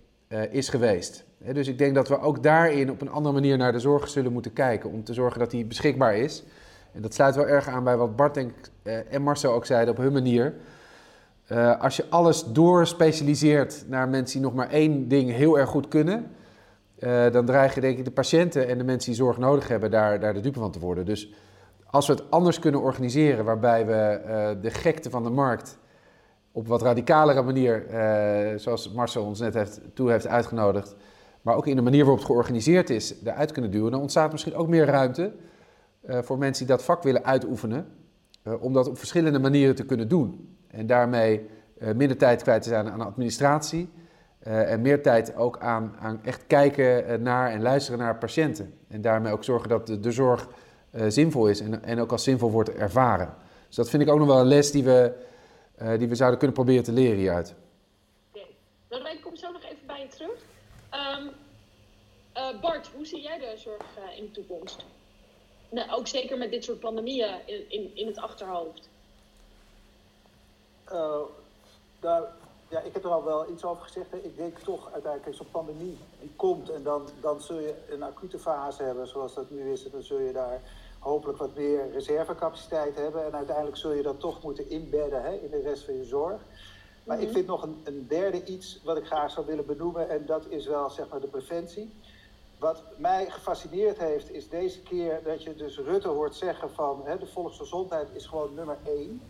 is 0.50 0.68
geweest. 0.68 1.24
dus 1.52 1.68
ik 1.68 1.78
denk 1.78 1.94
dat 1.94 2.08
we 2.08 2.20
ook 2.20 2.42
daarin 2.42 2.90
op 2.90 3.00
een 3.00 3.10
andere 3.10 3.34
manier 3.34 3.56
naar 3.56 3.72
de 3.72 3.78
zorg 3.78 4.08
zullen 4.08 4.32
moeten 4.32 4.52
kijken, 4.52 4.90
om 4.90 5.04
te 5.04 5.14
zorgen 5.14 5.38
dat 5.38 5.50
die 5.50 5.64
beschikbaar 5.64 6.16
is. 6.16 6.44
En 6.92 7.02
dat 7.02 7.14
sluit 7.14 7.34
wel 7.34 7.46
erg 7.46 7.68
aan 7.68 7.84
bij 7.84 7.96
wat 7.96 8.16
Bart 8.16 8.46
en 9.10 9.22
Marcel 9.22 9.52
ook 9.52 9.66
zeiden 9.66 9.94
op 9.94 10.00
hun 10.00 10.12
manier. 10.12 10.54
Uh, 11.52 11.80
als 11.80 11.96
je 11.96 12.04
alles 12.08 12.44
doorspecialiseert 12.44 13.84
naar 13.88 14.08
mensen 14.08 14.38
die 14.38 14.46
nog 14.48 14.56
maar 14.56 14.70
één 14.70 15.08
ding 15.08 15.30
heel 15.30 15.58
erg 15.58 15.68
goed 15.68 15.88
kunnen, 15.88 16.30
uh, 16.98 17.30
dan 17.30 17.44
dreigen 17.44 17.82
denk 17.82 17.98
ik 17.98 18.04
de 18.04 18.10
patiënten 18.10 18.68
en 18.68 18.78
de 18.78 18.84
mensen 18.84 19.10
die 19.10 19.20
zorg 19.20 19.38
nodig 19.38 19.68
hebben 19.68 19.90
daar, 19.90 20.20
daar 20.20 20.34
de 20.34 20.40
dupe 20.40 20.58
van 20.58 20.70
te 20.70 20.78
worden. 20.78 21.04
Dus 21.04 21.32
als 21.86 22.06
we 22.06 22.12
het 22.12 22.30
anders 22.30 22.58
kunnen 22.58 22.80
organiseren, 22.80 23.44
waarbij 23.44 23.86
we 23.86 24.20
uh, 24.26 24.62
de 24.62 24.70
gekte 24.70 25.10
van 25.10 25.22
de 25.22 25.30
markt 25.30 25.78
op 26.52 26.68
wat 26.68 26.82
radicalere 26.82 27.42
manier, 27.42 27.84
zoals 28.56 28.92
Marcel 28.92 29.24
ons 29.24 29.40
net 29.40 29.54
heeft, 29.54 29.80
toe 29.94 30.10
heeft 30.10 30.26
uitgenodigd, 30.26 30.96
maar 31.42 31.56
ook 31.56 31.66
in 31.66 31.76
de 31.76 31.82
manier 31.82 32.00
waarop 32.00 32.18
het 32.18 32.26
georganiseerd 32.26 32.90
is, 32.90 33.14
eruit 33.24 33.52
kunnen 33.52 33.70
duwen, 33.70 33.90
dan 33.90 34.00
ontstaat 34.00 34.32
misschien 34.32 34.54
ook 34.54 34.68
meer 34.68 34.86
ruimte 34.86 35.32
voor 36.06 36.38
mensen 36.38 36.66
die 36.66 36.76
dat 36.76 36.84
vak 36.84 37.02
willen 37.02 37.24
uitoefenen, 37.24 37.86
om 38.60 38.72
dat 38.72 38.88
op 38.88 38.98
verschillende 38.98 39.38
manieren 39.38 39.74
te 39.74 39.84
kunnen 39.84 40.08
doen. 40.08 40.55
En 40.76 40.86
daarmee 40.86 41.46
uh, 41.78 41.92
minder 41.92 42.16
tijd 42.16 42.42
kwijt 42.42 42.62
te 42.62 42.68
zijn 42.68 42.90
aan 42.90 43.00
administratie. 43.00 43.88
Uh, 44.46 44.72
en 44.72 44.80
meer 44.80 45.02
tijd 45.02 45.36
ook 45.36 45.58
aan, 45.58 45.96
aan 46.00 46.20
echt 46.24 46.46
kijken 46.46 47.06
eh, 47.06 47.18
naar 47.18 47.50
en 47.50 47.62
luisteren 47.62 47.98
naar 47.98 48.18
patiënten. 48.18 48.78
En 48.88 49.00
daarmee 49.00 49.32
ook 49.32 49.44
zorgen 49.44 49.68
dat 49.68 49.86
de, 49.86 50.00
de 50.00 50.12
zorg 50.12 50.48
zinvol 51.08 51.48
is 51.48 51.60
en, 51.60 51.84
en 51.84 52.00
ook 52.00 52.12
als 52.12 52.22
zinvol 52.22 52.50
wordt 52.50 52.74
ervaren. 52.74 53.34
Dus 53.66 53.76
dat 53.76 53.90
vind 53.90 54.02
ik 54.02 54.08
ook 54.08 54.18
nog 54.18 54.26
wel 54.26 54.40
een 54.40 54.46
les 54.46 54.70
die 54.70 54.84
we, 54.84 55.12
die 55.98 56.08
we 56.08 56.14
zouden 56.14 56.38
kunnen 56.38 56.56
proberen 56.56 56.84
te 56.84 56.92
leren 56.92 57.16
hieruit. 57.16 57.54
Okay. 58.88 59.12
ik 59.12 59.20
kom 59.22 59.36
zo 59.36 59.52
nog 59.52 59.62
even 59.62 59.86
bij 59.86 60.00
je 60.00 60.08
terug. 60.08 60.44
Um, 60.92 62.60
Bart, 62.60 62.90
hoe 62.94 63.06
zie 63.06 63.20
jij 63.20 63.38
de 63.38 63.52
zorg 63.56 63.84
in 64.16 64.24
de 64.24 64.30
toekomst? 64.30 64.84
Nou, 65.70 65.90
ook 65.90 66.06
zeker 66.06 66.38
met 66.38 66.50
dit 66.50 66.64
soort 66.64 66.80
pandemieën 66.80 67.34
in, 67.46 67.70
in, 67.70 67.90
in 67.94 68.06
het 68.06 68.18
achterhoofd. 68.18 68.88
Uh, 70.92 71.20
daar, 72.00 72.22
ja, 72.68 72.80
ik 72.80 72.92
heb 72.92 73.04
er 73.04 73.10
al 73.10 73.24
wel 73.24 73.50
iets 73.50 73.64
over 73.64 73.82
gezegd. 73.82 74.10
Hè. 74.10 74.16
Ik 74.16 74.36
denk 74.36 74.58
toch 74.58 74.92
uiteindelijk, 74.92 75.36
zo'n 75.36 75.50
pandemie 75.50 75.98
die 76.20 76.32
komt 76.36 76.70
en 76.70 76.82
dan, 76.82 77.08
dan 77.20 77.40
zul 77.40 77.58
je 77.58 77.74
een 77.90 78.02
acute 78.02 78.38
fase 78.38 78.82
hebben 78.82 79.06
zoals 79.08 79.34
dat 79.34 79.50
nu 79.50 79.72
is. 79.72 79.84
En 79.84 79.90
dan 79.90 80.02
zul 80.02 80.18
je 80.18 80.32
daar 80.32 80.60
hopelijk 80.98 81.38
wat 81.38 81.54
meer 81.54 81.90
reservecapaciteit 81.90 82.96
hebben. 82.96 83.24
En 83.24 83.34
uiteindelijk 83.34 83.76
zul 83.76 83.92
je 83.92 84.02
dat 84.02 84.20
toch 84.20 84.42
moeten 84.42 84.70
inbedden 84.70 85.22
hè, 85.22 85.32
in 85.32 85.50
de 85.50 85.60
rest 85.60 85.84
van 85.84 85.94
je 85.94 86.04
zorg. 86.04 86.40
Maar 87.04 87.18
ik 87.18 87.24
mhm. 87.24 87.32
vind 87.32 87.46
nog 87.46 87.62
een, 87.62 87.80
een, 87.84 88.06
derde 88.08 88.44
iets 88.44 88.80
wat 88.84 88.96
ik 88.96 89.06
graag 89.06 89.30
zou 89.30 89.46
willen 89.46 89.66
benoemen. 89.66 90.08
En 90.08 90.26
dat 90.26 90.46
is 90.48 90.66
wel 90.66 90.90
zeg 90.90 91.08
maar 91.08 91.20
de 91.20 91.26
preventie. 91.26 91.94
Wat 92.58 92.82
mij 92.96 93.30
gefascineerd 93.30 93.98
heeft, 93.98 94.32
is 94.32 94.48
deze 94.48 94.82
keer 94.82 95.20
dat 95.24 95.42
je 95.42 95.54
dus 95.54 95.78
Rutte 95.78 96.08
hoort 96.08 96.34
zeggen 96.34 96.70
van 96.70 97.00
hè, 97.04 97.18
de 97.18 97.26
volksgezondheid 97.26 98.08
is 98.12 98.26
gewoon 98.26 98.54
nummer 98.54 98.78
één. 98.84 99.22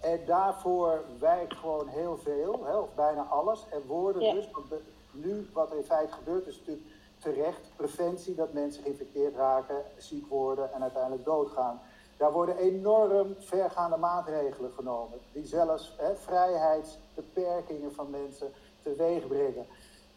En 0.00 0.20
daarvoor 0.26 1.04
wijkt 1.18 1.54
gewoon 1.54 1.88
heel 1.88 2.18
veel, 2.18 2.64
hè, 2.64 2.76
of 2.76 2.94
bijna 2.94 3.22
alles. 3.22 3.66
En 3.70 3.86
woorden 3.86 4.22
ja. 4.22 4.32
dus, 4.32 4.50
want 4.50 4.66
nu 5.10 5.48
wat 5.52 5.70
er 5.70 5.76
in 5.76 5.84
feite 5.84 6.12
gebeurt 6.12 6.46
is 6.46 6.58
natuurlijk 6.58 6.86
terecht 7.18 7.60
preventie, 7.76 8.34
dat 8.34 8.52
mensen 8.52 8.82
geïnfecteerd 8.82 9.36
raken, 9.36 9.82
ziek 9.96 10.26
worden 10.26 10.72
en 10.72 10.82
uiteindelijk 10.82 11.24
doodgaan. 11.24 11.80
Daar 12.16 12.32
worden 12.32 12.56
enorm 12.56 13.34
vergaande 13.38 13.96
maatregelen 13.96 14.72
genomen, 14.72 15.18
die 15.32 15.46
zelfs 15.46 15.94
hè, 15.96 16.16
vrijheidsbeperkingen 16.16 17.92
van 17.92 18.10
mensen 18.10 18.52
teweeg 18.82 19.26
brengen. 19.26 19.66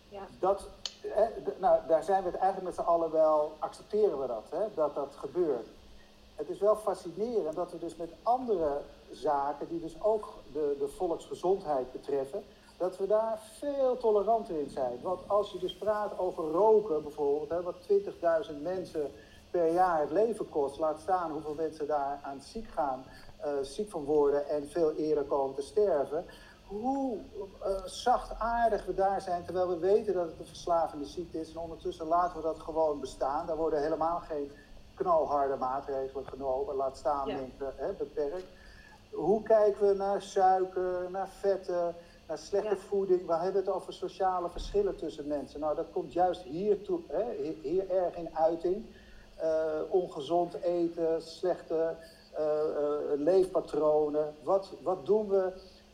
Ja. 0.09 0.21
Dat, 0.39 0.69
hè, 1.07 1.25
nou, 1.59 1.79
daar 1.87 2.03
zijn 2.03 2.23
we 2.23 2.29
het 2.29 2.39
eigenlijk 2.39 2.75
met 2.75 2.85
z'n 2.85 2.91
allen 2.91 3.11
wel, 3.11 3.55
accepteren 3.59 4.19
we 4.19 4.27
dat, 4.27 4.45
hè, 4.49 4.73
dat 4.75 4.95
dat 4.95 5.15
gebeurt. 5.15 5.67
Het 6.43 6.51
is 6.51 6.59
wel 6.59 6.75
fascinerend 6.75 7.55
dat 7.55 7.71
we 7.71 7.77
dus 7.77 7.95
met 7.95 8.11
andere 8.23 8.81
zaken 9.11 9.67
die 9.67 9.79
dus 9.79 10.01
ook 10.01 10.33
de, 10.53 10.75
de 10.79 10.87
volksgezondheid 10.87 11.91
betreffen, 11.91 12.43
dat 12.77 12.97
we 12.97 13.07
daar 13.07 13.39
veel 13.59 13.97
toleranter 13.97 14.59
in 14.59 14.69
zijn. 14.69 15.01
Want 15.01 15.29
als 15.29 15.51
je 15.51 15.59
dus 15.59 15.75
praat 15.75 16.19
over 16.19 16.43
roken 16.43 17.03
bijvoorbeeld, 17.03 17.49
hè, 17.49 17.61
wat 17.61 17.75
20.000 18.51 18.61
mensen 18.61 19.11
per 19.51 19.73
jaar 19.73 19.99
het 19.99 20.11
leven 20.11 20.49
kost, 20.49 20.79
laat 20.79 20.99
staan 20.99 21.31
hoeveel 21.31 21.53
mensen 21.53 21.87
daar 21.87 22.19
aan 22.23 22.41
ziek 22.41 22.67
gaan, 22.67 23.05
uh, 23.45 23.51
ziek 23.61 23.89
van 23.89 24.03
worden 24.03 24.49
en 24.49 24.69
veel 24.69 24.93
eerder 24.93 25.23
komen 25.23 25.55
te 25.55 25.61
sterven. 25.61 26.25
Hoe 26.67 27.17
uh, 27.17 27.83
zachtaardig 27.85 28.85
we 28.85 28.93
daar 28.93 29.21
zijn, 29.21 29.43
terwijl 29.43 29.67
we 29.67 29.77
weten 29.77 30.13
dat 30.13 30.25
het 30.25 30.39
een 30.39 30.45
verslavende 30.45 31.05
ziekte 31.05 31.39
is. 31.39 31.51
En 31.51 31.57
ondertussen 31.57 32.07
laten 32.07 32.37
we 32.37 32.43
dat 32.43 32.59
gewoon 32.59 32.99
bestaan. 32.99 33.47
Daar 33.47 33.57
worden 33.57 33.81
helemaal 33.81 34.19
geen 34.19 34.51
knalharde 34.95 35.55
maatregelen 35.55 36.25
genomen, 36.25 36.75
laat 36.75 36.97
staan 36.97 37.27
ja. 37.27 37.35
mensen, 37.35 37.73
hè, 37.75 37.93
beperkt 37.93 38.47
hoe 39.13 39.43
kijken 39.43 39.87
we 39.87 39.93
naar 39.93 40.21
suiker, 40.21 41.07
naar 41.11 41.29
vetten, 41.29 41.95
naar 42.27 42.37
slechte 42.37 42.75
voeding? 42.75 43.25
We 43.25 43.33
hebben 43.33 43.61
het 43.61 43.73
over 43.73 43.93
sociale 43.93 44.49
verschillen 44.49 44.95
tussen 44.95 45.27
mensen. 45.27 45.59
Nou, 45.59 45.75
dat 45.75 45.91
komt 45.91 46.13
juist 46.13 46.41
hier, 46.41 46.81
toe, 46.81 46.99
hè, 47.07 47.23
hier 47.61 47.89
erg 47.89 48.15
in 48.15 48.37
uiting. 48.37 48.85
Uh, 49.43 49.81
ongezond 49.89 50.53
eten, 50.53 51.21
slechte 51.21 51.95
uh, 52.39 52.45
uh, 52.45 53.19
leefpatronen. 53.19 54.35
Wat, 54.43 54.73
wat 54.81 55.05
doen 55.05 55.27
we 55.27 55.53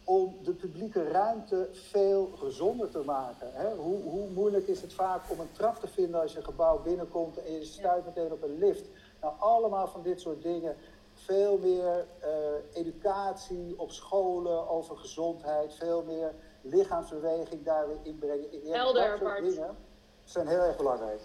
om 0.10 0.38
de 0.44 0.54
publieke 0.54 1.04
ruimte 1.04 1.70
veel 1.72 2.30
gezonder 2.38 2.90
te 2.90 3.00
maken? 3.06 3.52
Hè? 3.54 3.76
Hoe, 3.76 4.02
hoe 4.02 4.30
moeilijk 4.30 4.68
is 4.68 4.82
het 4.82 4.94
vaak 4.94 5.22
om 5.28 5.40
een 5.40 5.52
trap 5.52 5.80
te 5.80 5.88
vinden 5.88 6.22
als 6.22 6.32
je 6.32 6.38
een 6.38 6.44
gebouw 6.44 6.82
binnenkomt 6.82 7.44
en 7.44 7.54
je 7.54 7.66
stuit 7.66 8.06
meteen 8.06 8.32
op 8.32 8.44
een 8.44 8.58
lift? 8.58 8.86
Nou, 9.22 9.34
allemaal 9.40 9.88
van 9.88 10.02
dit 10.02 10.22
soort 10.22 10.42
dingen 10.42 10.76
veel 11.14 11.58
meer 11.58 12.06
uh, 12.24 12.28
educatie 12.74 13.74
op 13.78 13.92
scholen 13.92 14.70
over 14.70 14.98
gezondheid, 14.98 15.74
veel 15.74 16.04
meer 16.04 16.34
lichaamsbeweging 16.62 17.64
daar 17.64 17.88
weer 17.88 18.00
inbrengen. 18.04 18.54
Ik 18.54 18.74
Helder, 18.74 19.10
dat 19.10 19.20
Bart. 19.20 19.44
dingen 19.44 19.78
zijn 20.24 20.48
heel 20.48 20.62
erg 20.62 20.78
belangrijk. 20.78 21.22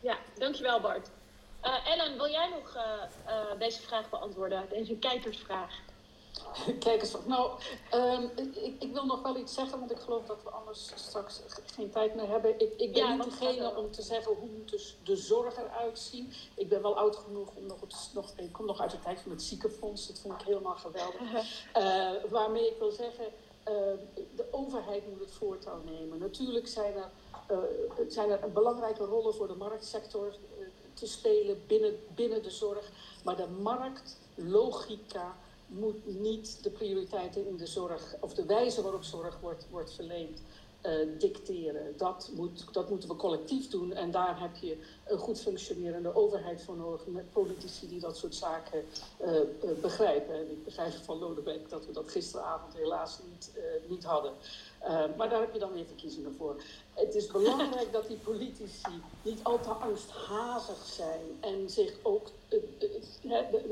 Ja, 0.00 0.16
dankjewel 0.34 0.80
Bart. 0.80 1.10
Uh, 1.64 1.92
Ellen, 1.92 2.16
wil 2.16 2.28
jij 2.28 2.48
nog 2.48 2.76
uh, 2.76 3.58
deze 3.58 3.80
vraag 3.80 4.10
beantwoorden? 4.10 4.64
Deze 4.68 4.96
kijkersvraag. 4.96 5.80
Kijk 6.78 7.26
nou, 7.26 7.50
um, 7.94 8.30
ik, 8.36 8.76
ik, 8.78 8.92
wil 8.92 9.06
nog 9.06 9.22
wel 9.22 9.36
iets 9.36 9.54
zeggen, 9.54 9.78
want 9.78 9.90
ik 9.90 9.98
geloof 9.98 10.24
dat 10.24 10.42
we 10.42 10.50
anders 10.50 10.92
straks 10.94 11.40
geen 11.74 11.90
tijd 11.90 12.14
meer 12.14 12.28
hebben. 12.28 12.60
Ik, 12.60 12.72
ik 12.76 12.92
ben 12.92 13.02
ja, 13.02 13.14
niet 13.14 13.24
degene 13.24 13.76
om 13.76 13.90
te 13.90 14.02
zeggen 14.02 14.34
hoe 14.34 14.48
moet 14.48 14.70
dus 14.70 14.96
de 15.04 15.16
zorg 15.16 15.56
eruit 15.56 15.98
zien. 15.98 16.32
Ik 16.54 16.68
ben 16.68 16.82
wel 16.82 16.98
oud 16.98 17.16
genoeg 17.16 17.48
om 17.54 17.66
nog, 17.66 17.80
het, 17.80 18.10
nog 18.14 18.32
ik 18.36 18.52
kom 18.52 18.66
nog 18.66 18.80
uit 18.80 18.90
de 18.90 19.00
tijd 19.00 19.20
van 19.20 19.30
het 19.30 19.42
ziekenfonds, 19.42 20.06
dat 20.06 20.18
vond 20.18 20.40
ik 20.40 20.46
helemaal 20.46 20.76
geweldig. 20.76 21.20
Uh, 21.76 22.10
waarmee 22.30 22.66
ik 22.66 22.78
wil 22.78 22.90
zeggen, 22.90 23.24
uh, 23.24 23.74
de 24.36 24.46
overheid 24.50 25.08
moet 25.10 25.20
het 25.20 25.32
voortouw 25.32 25.80
nemen. 25.84 26.18
Natuurlijk 26.18 26.68
zijn 26.68 26.94
er, 26.94 27.10
uh, 27.50 27.58
zijn 28.08 28.30
er 28.30 28.52
belangrijke 28.52 29.04
rollen 29.04 29.34
voor 29.34 29.48
de 29.48 29.54
marktsector 29.54 30.34
te 30.94 31.06
spelen 31.06 31.62
binnen, 31.66 31.98
binnen 32.14 32.42
de 32.42 32.50
zorg, 32.50 32.90
maar 33.24 33.36
de 33.36 33.48
marktlogica 33.48 35.36
moet 35.68 36.20
niet 36.20 36.62
de 36.62 36.70
prioriteiten 36.70 37.46
in 37.46 37.56
de 37.56 37.66
zorg 37.66 38.16
of 38.20 38.34
de 38.34 38.44
wijze 38.44 38.82
waarop 38.82 39.02
zorg 39.02 39.40
wordt, 39.40 39.66
wordt 39.70 39.92
verleend 39.92 40.40
uh, 40.86 40.92
dicteren. 41.18 41.96
Dat, 41.96 42.30
moet, 42.34 42.64
dat 42.72 42.90
moeten 42.90 43.08
we 43.08 43.16
collectief 43.16 43.68
doen 43.68 43.92
en 43.92 44.10
daar 44.10 44.40
heb 44.40 44.56
je 44.56 44.78
een 45.06 45.18
goed 45.18 45.40
functionerende 45.40 46.14
overheid 46.14 46.62
voor 46.62 46.76
nodig 46.76 47.06
met 47.06 47.32
politici 47.32 47.88
die 47.88 48.00
dat 48.00 48.16
soort 48.16 48.34
zaken 48.34 48.84
uh, 49.20 49.32
uh, 49.34 49.40
begrijpen. 49.80 50.34
En 50.34 50.50
ik 50.50 50.64
begrijp 50.64 50.92
van 50.92 51.18
Lodewijk 51.18 51.70
dat 51.70 51.86
we 51.86 51.92
dat 51.92 52.10
gisteravond 52.10 52.74
helaas 52.74 53.18
niet, 53.30 53.52
niet 53.88 54.04
hadden. 54.04 54.32
Maar 55.16 55.28
daar 55.28 55.40
heb 55.40 55.52
je 55.52 55.58
dan 55.58 55.72
weer 55.72 55.86
verkiezingen 55.86 56.34
voor. 56.34 56.62
Het 56.94 57.14
is 57.14 57.26
belangrijk 57.26 57.92
dat 57.92 58.06
die 58.06 58.16
politici 58.16 59.02
niet 59.22 59.40
al 59.42 59.60
te 59.60 59.70
angsthazig 59.70 60.84
zijn 60.84 61.20
en 61.40 61.70
zich 61.70 61.92
ook 62.02 62.30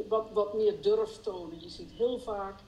wat, 0.09 0.27
wat 0.33 0.55
meer 0.55 0.81
durf 0.81 1.21
tonen. 1.21 1.61
Je 1.61 1.69
ziet 1.69 1.91
heel 1.91 2.19
vaak. 2.19 2.61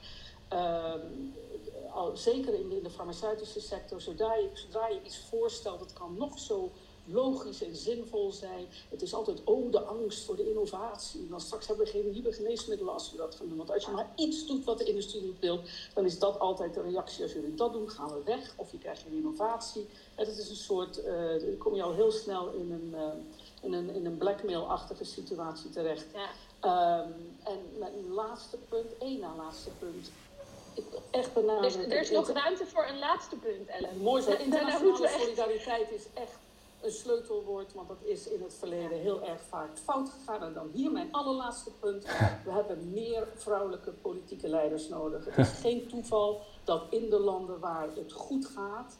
Al, 1.92 2.16
zeker 2.16 2.54
in 2.54 2.80
de, 2.82 2.90
farmaceutische 2.90 3.60
sector, 3.60 4.00
zodra 4.00 4.34
je, 4.34 5.00
iets 5.04 5.18
voorstelt, 5.18 5.80
het 5.80 5.92
kan 5.92 6.14
nog 6.18 6.38
zo 6.38 6.70
logisch 7.12 7.62
en 7.62 7.76
zinvol 7.76 8.32
zijn. 8.32 8.66
Het 8.88 9.02
is 9.02 9.14
altijd, 9.14 9.44
oh, 9.44 9.72
de 9.72 9.80
angst 9.80 10.24
voor 10.24 10.36
de 10.36 10.48
innovatie. 10.48 11.28
Dan 11.28 11.40
straks 11.40 11.66
hebben 11.66 11.84
we 11.84 11.90
geen 11.90 12.10
nieuwe 12.10 12.32
geneesmiddelen 12.32 12.92
als 12.92 13.10
we 13.10 13.16
dat 13.16 13.34
gaan 13.34 13.48
doen. 13.48 13.56
Want 13.56 13.72
als 13.72 13.84
je 13.84 13.90
maar 13.90 14.12
iets 14.16 14.46
doet 14.46 14.64
wat 14.64 14.78
de 14.78 14.84
industrie 14.84 15.22
niet 15.22 15.38
wil, 15.38 15.60
dan 15.94 16.04
is 16.04 16.18
dat 16.18 16.38
altijd 16.38 16.74
de 16.74 16.82
reactie. 16.82 17.22
Als 17.22 17.32
jullie 17.32 17.54
dat 17.54 17.72
doen, 17.72 17.90
gaan 17.90 18.08
we 18.08 18.22
weg. 18.24 18.52
Of 18.56 18.70
je 18.70 18.78
krijgt 18.78 19.02
geen 19.02 19.16
innovatie. 19.16 19.86
Het 20.14 20.28
is 20.28 20.50
een 20.50 20.56
soort, 20.56 20.98
uh, 20.98 21.04
dan 21.40 21.56
kom 21.58 21.74
je 21.74 21.82
al 21.82 21.94
heel 21.94 22.12
snel 22.12 22.50
in 22.50 22.72
een, 22.72 22.90
uh, 22.94 23.02
in 23.62 23.72
een, 23.72 23.94
in 23.94 24.06
een 24.06 24.18
blackmail-achtige 24.18 25.04
situatie 25.04 25.70
terecht. 25.70 26.06
Ja. 26.14 26.28
Um, 26.62 27.36
en 27.44 27.58
mijn 27.78 28.12
laatste 28.12 28.56
punt, 28.68 28.98
één 28.98 29.20
na 29.20 29.34
laatste 29.36 29.70
punt, 29.78 30.10
echt 31.10 31.32
benadrukken. 31.32 31.88
Dus 31.88 31.92
er 31.92 32.00
is 32.00 32.10
nog 32.10 32.30
ruimte 32.30 32.66
voor 32.66 32.86
een 32.86 32.98
laatste 32.98 33.36
punt, 33.36 33.68
Ellen. 33.68 33.98
Mooi 34.00 34.22
zo. 34.22 34.30
Internationale 34.44 35.08
solidariteit 35.08 35.90
is 35.90 36.04
echt 36.14 36.38
een 36.82 36.90
sleutelwoord, 36.90 37.72
want 37.72 37.88
dat 37.88 38.02
is 38.04 38.28
in 38.28 38.42
het 38.42 38.54
verleden 38.54 38.98
heel 38.98 39.22
erg 39.22 39.40
vaak 39.48 39.78
fout 39.78 40.10
gegaan. 40.10 40.42
En 40.42 40.52
dan 40.52 40.70
hier 40.72 40.90
mijn 40.90 41.12
allerlaatste 41.12 41.70
punt. 41.70 42.04
We 42.44 42.50
hebben 42.50 42.90
meer 42.90 43.28
vrouwelijke 43.34 43.90
politieke 43.90 44.48
leiders 44.48 44.88
nodig. 44.88 45.24
Het 45.24 45.46
is 45.46 45.58
geen 45.60 45.86
toeval 45.86 46.40
dat 46.64 46.82
in 46.90 47.10
de 47.10 47.18
landen 47.18 47.60
waar 47.60 47.88
het 47.94 48.12
goed 48.12 48.46
gaat, 48.46 48.98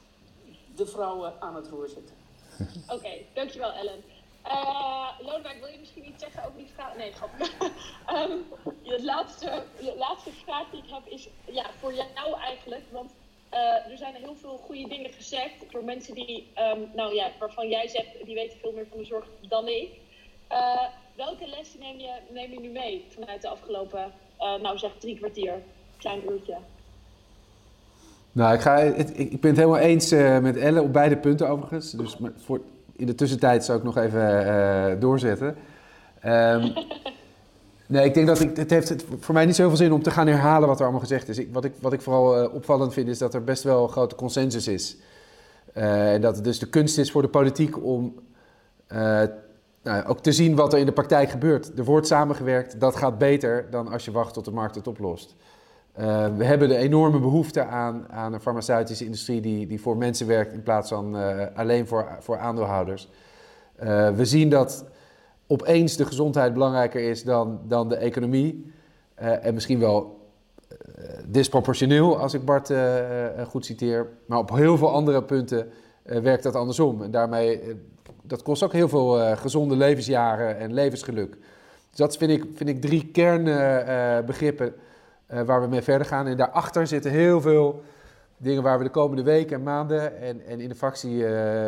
de 0.77 0.87
vrouwen 0.87 1.41
aan 1.41 1.55
het 1.55 1.69
roer 1.69 1.89
zitten. 1.89 2.15
Oké, 2.95 3.11
dankjewel 3.35 3.73
Ellen. 3.73 4.03
Uh, 4.47 5.09
Lodewijk, 5.21 5.59
wil 5.59 5.69
je 5.69 5.79
misschien 5.79 6.09
iets 6.09 6.23
zeggen 6.23 6.45
over 6.45 6.57
die 6.57 6.71
vraag? 6.75 6.97
Nee, 6.97 7.13
grap. 7.13 7.31
um, 8.13 8.45
de, 8.83 9.05
laatste, 9.05 9.63
de 9.81 9.95
laatste 9.97 10.31
vraag 10.31 10.71
die 10.71 10.83
ik 10.83 10.91
heb 10.91 11.07
is 11.07 11.29
ja, 11.45 11.71
voor 11.79 11.95
jou 11.95 12.41
eigenlijk. 12.41 12.85
Want 12.91 13.13
uh, 13.53 13.91
er 13.93 13.99
zijn 13.99 14.15
heel 14.15 14.35
veel 14.35 14.57
goede 14.57 14.89
dingen 14.89 15.13
gezegd 15.13 15.73
door 15.73 15.85
mensen 15.85 16.15
die, 16.15 16.53
um, 16.75 16.91
nou 16.95 17.15
ja, 17.15 17.31
waarvan 17.39 17.69
jij 17.69 17.89
zegt, 17.89 18.09
die 18.25 18.35
weten 18.35 18.59
veel 18.59 18.73
meer 18.73 18.87
van 18.91 18.99
de 18.99 19.05
zorg 19.05 19.27
dan 19.49 19.69
ik. 19.69 19.89
Uh, 20.53 20.83
welke 21.17 21.47
lessen 21.47 21.81
neem 21.81 21.99
je, 21.99 22.13
neem 22.31 22.53
je 22.53 22.61
nu 22.61 22.69
mee 22.69 23.05
vanuit 23.09 23.43
de 23.43 23.49
afgelopen, 23.49 24.13
nou 24.39 24.79
zeg 24.79 24.91
drie 24.99 25.17
kwartier, 25.17 25.63
klein 25.97 26.21
uurtje? 26.31 26.57
Nou, 28.33 28.55
ik, 28.55 28.61
ga, 28.61 28.79
het, 28.79 29.19
ik 29.19 29.41
ben 29.41 29.51
het 29.51 29.59
helemaal 29.59 29.81
eens 29.81 30.11
met 30.41 30.57
Elle 30.57 30.83
op 30.83 30.93
beide 30.93 31.17
punten 31.17 31.49
overigens. 31.49 31.91
Dus 31.91 32.17
voor, 32.37 32.61
in 32.97 33.07
de 33.07 33.15
tussentijd 33.15 33.65
zou 33.65 33.79
ik 33.79 33.85
nog 33.85 33.97
even 33.97 35.01
doorzetten. 35.01 35.57
Um, 36.25 36.73
nee, 37.89 38.05
ik 38.05 38.15
denk 38.15 38.27
dat 38.27 38.41
ik, 38.41 38.57
het 38.57 38.71
heeft 38.71 39.05
voor 39.19 39.35
mij 39.35 39.47
niet 39.47 39.55
zoveel 39.57 39.77
zin 39.77 39.93
om 39.93 40.03
te 40.03 40.11
gaan 40.11 40.27
herhalen 40.27 40.69
wat 40.69 40.77
er 40.77 40.83
allemaal 40.83 41.01
gezegd 41.01 41.29
is. 41.29 41.41
Wat, 41.53 41.65
ik, 41.65 41.73
wat 41.81 41.93
ik 41.93 42.01
vooral 42.01 42.43
uh, 42.43 42.55
opvallend 42.55 42.93
vind 42.93 43.09
is 43.09 43.19
dat 43.19 43.35
er 43.35 43.45
best 43.45 43.63
wel 43.63 43.87
grote 43.87 44.15
consensus 44.15 44.69
is. 44.69 44.97
Uh, 45.75 46.13
en 46.13 46.21
dat 46.21 46.35
het 46.35 46.45
dus 46.45 46.59
de 46.59 46.69
kunst 46.69 46.99
is 46.99 47.11
voor 47.11 47.23
de 47.23 47.29
politiek 47.29 47.85
om 47.85 48.15
nou, 49.83 50.07
ook 50.07 50.21
te 50.21 50.33
zien 50.33 50.55
wat 50.55 50.73
er 50.73 50.79
in 50.79 50.87
de 50.87 50.93
praktijk 50.93 51.31
gebeurt. 51.31 51.79
Er 51.79 51.85
wordt 51.85 52.07
samengewerkt, 52.07 52.81
dat 52.81 52.97
gaat 52.97 53.19
beter 53.19 53.67
dan 53.71 53.89
als 53.89 54.05
je 54.05 54.11
wacht 54.11 54.35
tot 54.35 54.45
de 54.45 54.51
markt 54.51 54.75
het 54.75 54.87
oplost. 54.87 55.35
We 56.37 56.45
hebben 56.45 56.69
de 56.69 56.77
enorme 56.77 57.21
behoefte 57.21 57.65
aan, 57.65 58.07
aan 58.11 58.33
een 58.33 58.41
farmaceutische 58.41 59.05
industrie 59.05 59.41
die, 59.41 59.67
die 59.67 59.81
voor 59.81 59.97
mensen 59.97 60.27
werkt 60.27 60.53
in 60.53 60.63
plaats 60.63 60.89
van 60.89 61.15
alleen 61.55 61.87
voor, 61.87 62.17
voor 62.21 62.39
aandeelhouders. 62.39 63.09
We 64.15 64.25
zien 64.25 64.51
dat 64.51 64.85
opeens 65.49 65.97
de 65.97 66.05
gezondheid 66.05 66.53
belangrijker 66.53 67.01
is 67.01 67.25
dan, 67.25 67.61
dan 67.65 67.89
de 67.89 67.97
economie. 67.97 68.73
en 69.15 69.55
misschien 69.55 69.79
wel 69.79 70.17
disproportioneel, 71.27 72.19
als 72.19 72.35
ik 72.35 72.45
Bart 72.45 72.73
goed 73.49 73.65
citeer. 73.65 74.09
Maar 74.27 74.39
op 74.39 74.51
heel 74.51 74.77
veel 74.77 74.93
andere 74.93 75.23
punten 75.23 75.69
werkt 76.03 76.43
dat 76.43 76.55
andersom. 76.55 77.03
En 77.03 77.11
daarmee, 77.11 77.61
dat 78.23 78.43
kost 78.43 78.63
ook 78.63 78.73
heel 78.73 78.89
veel 78.89 79.37
gezonde 79.37 79.77
levensjaren 79.77 80.59
en 80.59 80.75
levensgeluk. 80.75 81.31
Dus 81.91 81.99
dat 81.99 82.17
vind 82.17 82.31
ik, 82.31 82.45
vind 82.55 82.69
ik 82.69 82.81
drie 82.81 83.07
kernbegrippen 83.07 84.75
waar 85.27 85.61
we 85.61 85.67
mee 85.67 85.83
verder 85.83 86.07
gaan. 86.07 86.27
En 86.27 86.37
daarachter 86.37 86.87
zitten 86.87 87.11
heel 87.11 87.41
veel 87.41 87.83
dingen 88.37 88.63
waar 88.63 88.79
we 88.79 88.85
de 88.85 88.91
komende 88.91 89.23
weken 89.23 89.57
en 89.57 89.63
maanden... 89.63 90.21
en, 90.21 90.47
en 90.47 90.61
in 90.61 90.69
de 90.69 90.75
fractie 90.75 91.25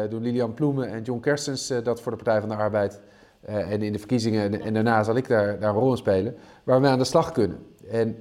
doen 0.08 0.22
Lilian 0.22 0.54
Ploemen 0.54 0.88
en 0.88 1.02
John 1.02 1.20
Kerstens 1.20 1.72
dat 1.82 2.00
voor 2.00 2.12
de 2.12 2.18
Partij 2.18 2.40
van 2.40 2.48
de 2.48 2.54
Arbeid... 2.54 3.00
en 3.40 3.82
in 3.82 3.92
de 3.92 3.98
verkiezingen 3.98 4.60
en, 4.60 4.74
daarna 4.74 5.02
zal 5.02 5.16
ik 5.16 5.28
daar, 5.28 5.58
daar 5.58 5.70
een 5.70 5.80
rol 5.80 5.90
in 5.90 5.96
spelen... 5.96 6.36
waar 6.64 6.80
we 6.80 6.88
aan 6.88 6.98
de 6.98 7.04
slag 7.04 7.32
kunnen. 7.32 7.58
En 7.90 8.16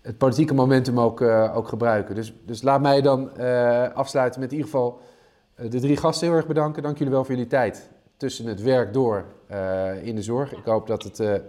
het 0.00 0.18
politieke 0.18 0.54
momentum 0.54 1.00
ook, 1.00 1.20
ook 1.54 1.68
gebruiken. 1.68 2.14
Dus, 2.14 2.34
dus 2.44 2.62
laat 2.62 2.80
mij 2.80 3.00
dan 3.00 3.38
afsluiten 3.94 4.40
met 4.40 4.52
in 4.52 4.56
ieder 4.56 4.70
geval 4.70 5.00
de 5.56 5.80
drie 5.80 5.96
gasten 5.96 6.26
heel 6.26 6.36
erg 6.36 6.46
bedanken. 6.46 6.82
Dank 6.82 6.98
jullie 6.98 7.12
wel 7.12 7.24
voor 7.24 7.34
jullie 7.34 7.50
tijd 7.50 7.90
tussen 8.16 8.46
het 8.46 8.62
werk 8.62 8.92
door 8.92 9.24
in 10.02 10.14
de 10.14 10.22
zorg. 10.22 10.52
Ik 10.52 10.64
hoop 10.64 10.86
dat 10.86 11.02
het 11.02 11.42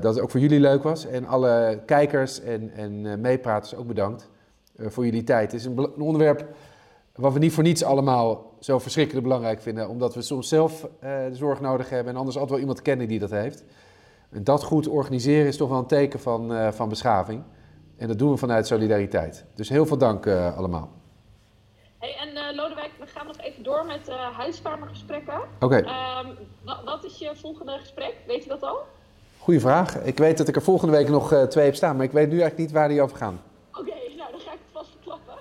dat 0.00 0.14
het 0.14 0.20
ook 0.20 0.30
voor 0.30 0.40
jullie 0.40 0.60
leuk 0.60 0.82
was. 0.82 1.06
En 1.06 1.26
alle 1.26 1.80
kijkers 1.86 2.40
en, 2.40 2.70
en 2.74 3.20
meepraters 3.20 3.74
ook 3.74 3.86
bedankt 3.86 4.28
voor 4.78 5.04
jullie 5.04 5.24
tijd. 5.24 5.52
Het 5.52 5.60
is 5.60 5.66
een, 5.66 5.92
onderwerp 5.98 6.46
wat 7.14 7.32
we 7.32 7.38
niet 7.38 7.52
voor 7.52 7.62
niets 7.62 7.84
allemaal 7.84 8.49
zo 8.60 8.78
verschrikkelijk 8.78 9.26
belangrijk 9.26 9.60
vinden. 9.60 9.88
Omdat 9.88 10.14
we 10.14 10.22
soms 10.22 10.48
zelf 10.48 10.88
de 11.00 11.30
zorg 11.32 11.60
nodig 11.60 11.90
hebben 11.90 12.12
en 12.12 12.18
anders 12.18 12.36
altijd 12.36 12.52
wel 12.52 12.60
iemand 12.60 12.82
kennen 12.82 13.08
die 13.08 13.18
dat 13.18 13.30
heeft. 13.30 13.64
En 14.30 14.44
dat 14.44 14.62
goed 14.62 14.88
organiseren 14.88 15.46
is 15.46 15.56
toch 15.56 15.68
wel 15.68 15.78
een 15.78 15.86
teken 15.86 16.20
van, 16.20 16.72
van 16.72 16.88
beschaving. 16.88 17.42
En 17.96 18.08
dat 18.08 18.18
doen 18.18 18.30
we 18.30 18.36
vanuit 18.36 18.66
solidariteit. 18.66 19.44
Dus 19.54 19.68
heel 19.68 19.86
veel 19.86 19.98
dank 19.98 20.26
allemaal. 20.26 20.90
Hey, 21.98 22.16
en 22.16 22.54
Lodewijk, 22.54 22.90
we 22.98 23.06
gaan 23.06 23.26
nog 23.26 23.38
even 23.40 23.62
door 23.62 23.86
met 23.86 24.10
huiskamergesprekken. 24.36 25.40
Oké. 25.60 25.64
Okay. 25.64 26.20
Um, 26.24 26.36
wat, 26.84 27.04
is 27.04 27.18
je 27.18 27.30
volgende 27.36 27.78
gesprek? 27.78 28.14
Weet 28.26 28.42
je 28.42 28.48
dat 28.48 28.62
al? 28.62 28.78
Goeie 29.38 29.60
vraag. 29.60 29.96
Ik 30.02 30.18
weet 30.18 30.38
dat 30.38 30.48
ik 30.48 30.56
er 30.56 30.62
volgende 30.62 30.96
week 30.96 31.08
nog 31.08 31.32
uh, 31.32 31.42
twee 31.42 31.64
heb 31.64 31.74
staan, 31.74 31.96
maar 31.96 32.04
ik 32.04 32.12
weet 32.12 32.26
nu 32.26 32.40
eigenlijk 32.40 32.58
niet 32.58 32.72
waar 32.72 32.88
die 32.88 33.02
over 33.02 33.16
gaan. 33.16 33.40
Oké, 33.70 33.80
okay, 33.80 34.14
nou 34.18 34.30
dan 34.30 34.40
ga 34.40 34.52
ik 34.52 34.58
het 34.64 34.72
vast 34.72 34.90
verklappen. 34.90 35.34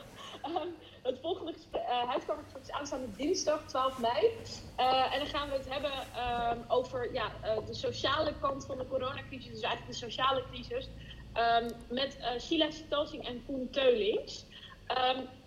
Um, 0.45 0.73
het 1.03 1.17
volgende 1.21 1.53
gesprek, 1.53 1.81
uh, 1.81 1.89
huiskamergesprek 1.89 2.45
is 2.45 2.48
aanstaande 2.79 3.11
dinsdag 3.17 3.61
12 3.65 3.99
mei. 3.99 4.31
Uh, 4.79 5.13
en 5.13 5.19
dan 5.19 5.27
gaan 5.27 5.49
we 5.49 5.55
het 5.55 5.69
hebben 5.69 5.91
um, 5.91 6.63
over 6.67 7.13
ja, 7.13 7.31
de 7.65 7.73
sociale 7.73 8.33
kant 8.39 8.65
van 8.65 8.77
de 8.77 8.87
coronacrisis, 8.87 9.51
dus 9.51 9.61
eigenlijk 9.61 9.91
de 9.91 10.05
sociale 10.05 10.43
crisis. 10.51 10.89
Um, 11.61 11.71
met 11.89 12.17
Sheila 12.39 12.71
Sitelsing 12.71 13.27
en 13.27 13.45
Koen 13.45 13.69
Teulings. 13.71 14.45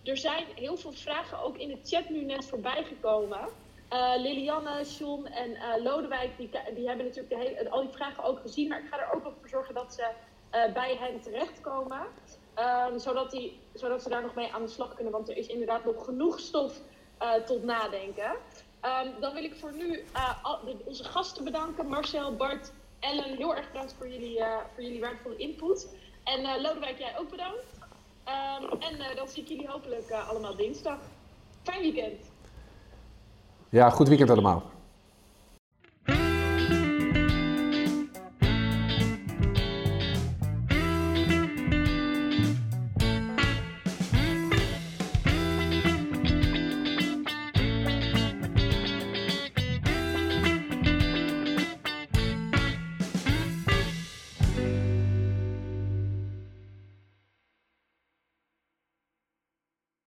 er 0.03 0.17
zijn 0.17 0.45
heel 0.55 0.77
veel 0.77 0.93
vragen 0.93 1.43
ook 1.43 1.57
in 1.57 1.69
de 1.69 1.79
chat 1.83 2.09
nu 2.09 2.25
net 2.25 2.47
voorbij 2.47 2.85
gekomen. 2.85 3.49
Lilianne, 4.17 4.85
John 4.99 5.27
en 5.27 5.83
Lodewijk, 5.83 6.37
die, 6.37 6.51
die 6.75 6.87
hebben 6.89 7.07
natuurlijk 7.07 7.35
de 7.35 7.39
hele, 7.39 7.71
al 7.71 7.81
die 7.81 7.93
vragen 7.93 8.25
ook 8.25 8.41
gezien. 8.41 8.69
Maar 8.69 8.79
ik 8.79 8.89
ga 8.91 9.01
er 9.01 9.15
ook 9.15 9.23
voor 9.23 9.49
zorgen 9.49 9.75
dat 9.75 9.95
ze 9.95 10.11
bij 10.73 10.97
hen 10.97 11.21
terechtkomen. 11.21 12.01
Um, 12.91 12.99
zodat, 12.99 13.31
die, 13.31 13.61
zodat 13.75 14.03
ze 14.03 14.09
daar 14.09 14.23
nog 14.23 14.35
mee 14.35 14.53
aan 14.53 14.63
de 14.63 14.69
slag 14.69 14.95
kunnen. 14.95 15.13
Want 15.13 15.29
er 15.29 15.37
is 15.37 15.47
inderdaad 15.47 15.85
nog 15.85 16.05
genoeg 16.05 16.41
stof 16.41 16.81
tot 17.47 17.65
nadenken. 17.65 18.31
Um, 18.85 19.21
dan 19.21 19.35
wil 19.35 19.45
ik 19.45 19.55
voor 19.61 19.73
nu 19.73 20.05
de, 20.65 20.77
onze 20.85 21.05
gasten 21.05 21.45
bedanken. 21.45 21.87
Marcel, 21.87 22.37
Bart, 22.37 22.73
Ellen, 23.01 23.37
heel 23.37 23.57
erg 23.57 23.71
bedankt 23.71 23.95
voor 23.99 24.09
jullie, 24.09 24.39
voor 24.75 24.83
jullie 24.83 25.01
waardevolle 25.01 25.37
input. 25.37 25.89
En 26.25 26.61
Lodewijk, 26.61 26.99
jij 26.99 27.19
ook 27.19 27.31
bedankt. 27.31 27.65
Um, 28.27 28.81
en 28.81 29.17
dan 29.17 29.29
zie 29.29 29.43
ik 29.43 29.49
jullie 29.49 29.69
hopelijk 29.69 30.11
allemaal 30.11 30.57
dinsdag. 30.57 30.99
Fijn 31.63 31.81
weekend. 31.81 32.31
Ja, 33.69 33.91
goed 33.91 34.09
weekend 34.09 34.31
allemaal. 34.31 34.63